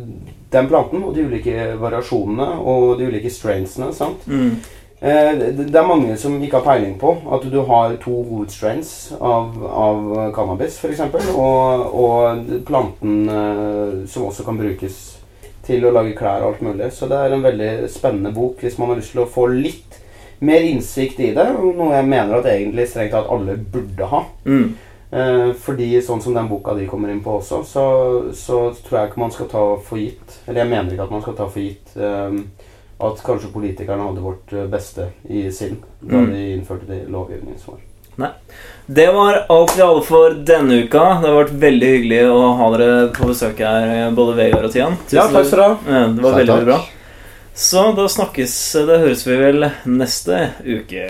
den 0.54 0.68
planten 0.68 1.02
og 1.02 1.14
de 1.16 1.24
ulike 1.24 1.74
variasjonene 1.80 2.48
og 2.60 2.98
de 2.98 3.08
ulike 3.08 3.32
strainsene. 3.32 3.92
sant? 3.96 4.26
Mm. 4.28 4.58
Eh, 5.04 5.32
det, 5.56 5.74
er 5.76 5.88
mange 5.88 6.16
som 6.20 6.36
ikke 6.40 6.60
har 6.60 6.68
peiling 6.68 6.94
på 7.00 7.10
at 7.34 7.42
du 7.52 7.58
har 7.68 7.96
to 8.00 8.14
hovedstrains 8.28 9.14
av, 9.18 9.58
av 9.64 10.14
cannabis, 10.36 10.78
f.eks., 10.80 11.02
og, 11.34 11.90
og 12.04 12.54
planten 12.68 13.18
eh, 13.28 13.98
som 14.08 14.28
også 14.28 14.46
kan 14.46 14.60
brukes 14.60 15.02
til 15.64 15.84
å 15.84 15.92
lage 15.92 16.14
klær 16.16 16.44
og 16.44 16.54
alt 16.54 16.64
mulig. 16.64 16.88
Så 16.92 17.08
det 17.10 17.18
er 17.20 17.34
en 17.34 17.44
veldig 17.44 17.74
spennende 17.92 18.32
bok 18.36 18.64
hvis 18.64 18.78
man 18.80 18.92
har 18.92 19.00
lyst 19.00 19.12
til 19.16 19.24
å 19.24 19.30
få 19.30 19.48
litt 19.52 20.00
mer 20.44 20.64
innsikt 20.68 21.20
i 21.20 21.32
det. 21.36 21.46
Noe 21.56 21.92
jeg 21.94 22.08
mener 22.08 22.38
at 22.38 22.48
egentlig 22.52 22.88
strengt 22.90 23.14
tatt 23.16 23.30
alle 23.32 23.56
burde 23.56 24.08
ha. 24.10 24.24
Mm. 24.44 24.74
Eh, 25.14 25.52
fordi 25.62 25.92
sånn 26.02 26.18
som 26.24 26.34
den 26.34 26.48
boka 26.50 26.72
de 26.74 26.88
kommer 26.90 27.12
inn 27.12 27.20
på 27.22 27.36
også, 27.38 27.60
så, 27.68 27.82
så 28.34 28.56
tror 28.82 28.96
jeg 28.98 29.10
ikke 29.12 29.20
man 29.22 29.30
skal 29.30 29.46
ta 29.52 29.60
for 29.86 30.00
gitt 30.00 30.38
Eller 30.48 30.64
jeg 30.64 30.70
mener 30.72 30.90
ikke 30.96 31.04
at 31.06 31.12
man 31.14 31.22
skal 31.22 31.36
ta 31.38 31.46
for 31.46 31.62
gitt 31.62 31.92
eh, 31.94 32.38
at 33.04 33.20
kanskje 33.26 33.52
politikerne 33.54 34.08
hadde 34.08 34.24
vårt 34.24 34.52
eh, 34.56 34.66
beste 34.72 35.10
i 35.30 35.44
sinn 35.54 35.76
da 36.00 36.18
Mm. 36.24 36.30
de 36.32 36.40
innførte 36.56 36.88
de 36.88 36.98
lovgivningen 37.10 37.58
som 37.62 37.74
var. 37.76 37.84
Nei. 38.16 38.28
Det 38.86 39.06
var 39.14 39.38
alt 39.50 39.76
vi 39.76 39.82
hadde 39.82 40.02
for 40.06 40.34
denne 40.50 40.80
uka. 40.84 41.04
Det 41.22 41.30
har 41.30 41.38
vært 41.44 41.54
veldig 41.62 41.88
hyggelig 41.94 42.20
å 42.30 42.42
ha 42.58 42.68
dere 42.76 43.08
på 43.16 43.26
besøk 43.30 43.58
her, 43.66 44.10
både 44.14 44.36
Vegard 44.38 44.68
og 44.68 44.74
Tian. 44.74 44.94
Ja, 45.10 45.24
takk 45.30 45.48
skal 45.48 45.58
du 45.58 45.64
ha. 45.64 46.04
Det 46.14 46.22
var 46.22 46.36
veldig, 46.38 46.52
veldig 46.52 46.68
bra. 46.68 46.78
Så 47.54 47.82
da 47.94 48.06
snakkes 48.10 48.54
Det 48.86 49.00
høres 49.02 49.26
vi 49.26 49.36
vel 49.38 49.66
neste 49.86 50.38
uke. 50.66 51.08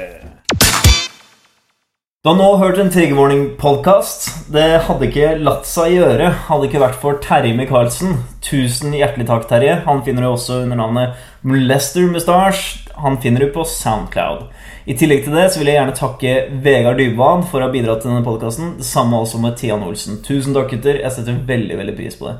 Du 2.25 2.31
har 2.31 2.39
nå 2.39 2.55
hørt 2.57 2.79
en 2.81 2.89
Triggerwarning-podkast. 2.89 4.47
Det 4.49 4.79
hadde 4.87 5.09
ikke 5.11 5.35
latt 5.45 5.67
seg 5.69 5.91
gjøre 5.93 6.31
hadde 6.47 6.71
ikke 6.71 6.81
vært 6.81 6.95
for 7.03 7.19
Terje 7.21 7.53
Micaelsen. 7.53 8.15
Tusen 8.41 8.95
hjertelig 8.97 9.27
takk, 9.29 9.45
Terje. 9.51 9.75
Han 9.85 10.01
finner 10.07 10.25
du 10.25 10.31
også 10.31 10.63
under 10.63 10.79
navnet 10.81 11.19
Molester 11.45 12.07
Mustache. 12.09 12.87
Han 12.97 13.19
finner 13.21 13.45
du 13.45 13.53
på 13.53 13.67
Soundcloud. 13.69 14.47
I 14.89 14.97
tillegg 14.97 15.27
til 15.27 15.37
det 15.37 15.51
så 15.53 15.61
vil 15.61 15.69
jeg 15.69 15.77
gjerne 15.77 15.99
takke 15.99 16.33
Vegard 16.65 16.97
Dybwad 17.03 17.45
for 17.51 17.61
å 17.61 17.69
ha 17.69 17.75
bidratt 17.77 18.01
til 18.01 18.15
denne 18.15 18.25
podkasten. 18.25 18.73
Det 18.79 18.89
samme 18.89 19.21
også 19.21 19.43
med 19.45 19.61
Tian 19.61 19.85
Olsen. 19.85 20.23
Tusen 20.25 20.57
takk, 20.57 20.73
gutter. 20.73 21.03
Jeg 21.05 21.13
setter 21.19 21.45
veldig 21.53 21.77
veldig 21.83 21.97
pris 22.01 22.17
på 22.17 22.31
det. 22.31 22.39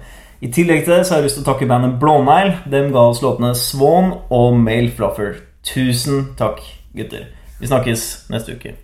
I 0.49 0.53
tillegg 0.63 0.87
til 0.87 0.95
det 0.95 1.03
så 1.05 1.19
har 1.19 1.21
jeg 1.21 1.29
lyst 1.29 1.43
til 1.43 1.45
å 1.45 1.51
takke 1.51 1.69
bandet 1.69 2.01
Blånegl. 2.01 2.55
Dem 2.73 2.89
ga 2.97 3.05
oss 3.11 3.21
låtene 3.21 3.53
Swan 3.53 4.15
og 4.33 4.57
Male 4.65 4.97
Fluffer. 4.97 5.43
Tusen 5.75 6.31
takk, 6.41 6.65
gutter. 6.97 7.29
Vi 7.61 7.69
snakkes 7.69 8.09
neste 8.33 8.57
uke. 8.57 8.79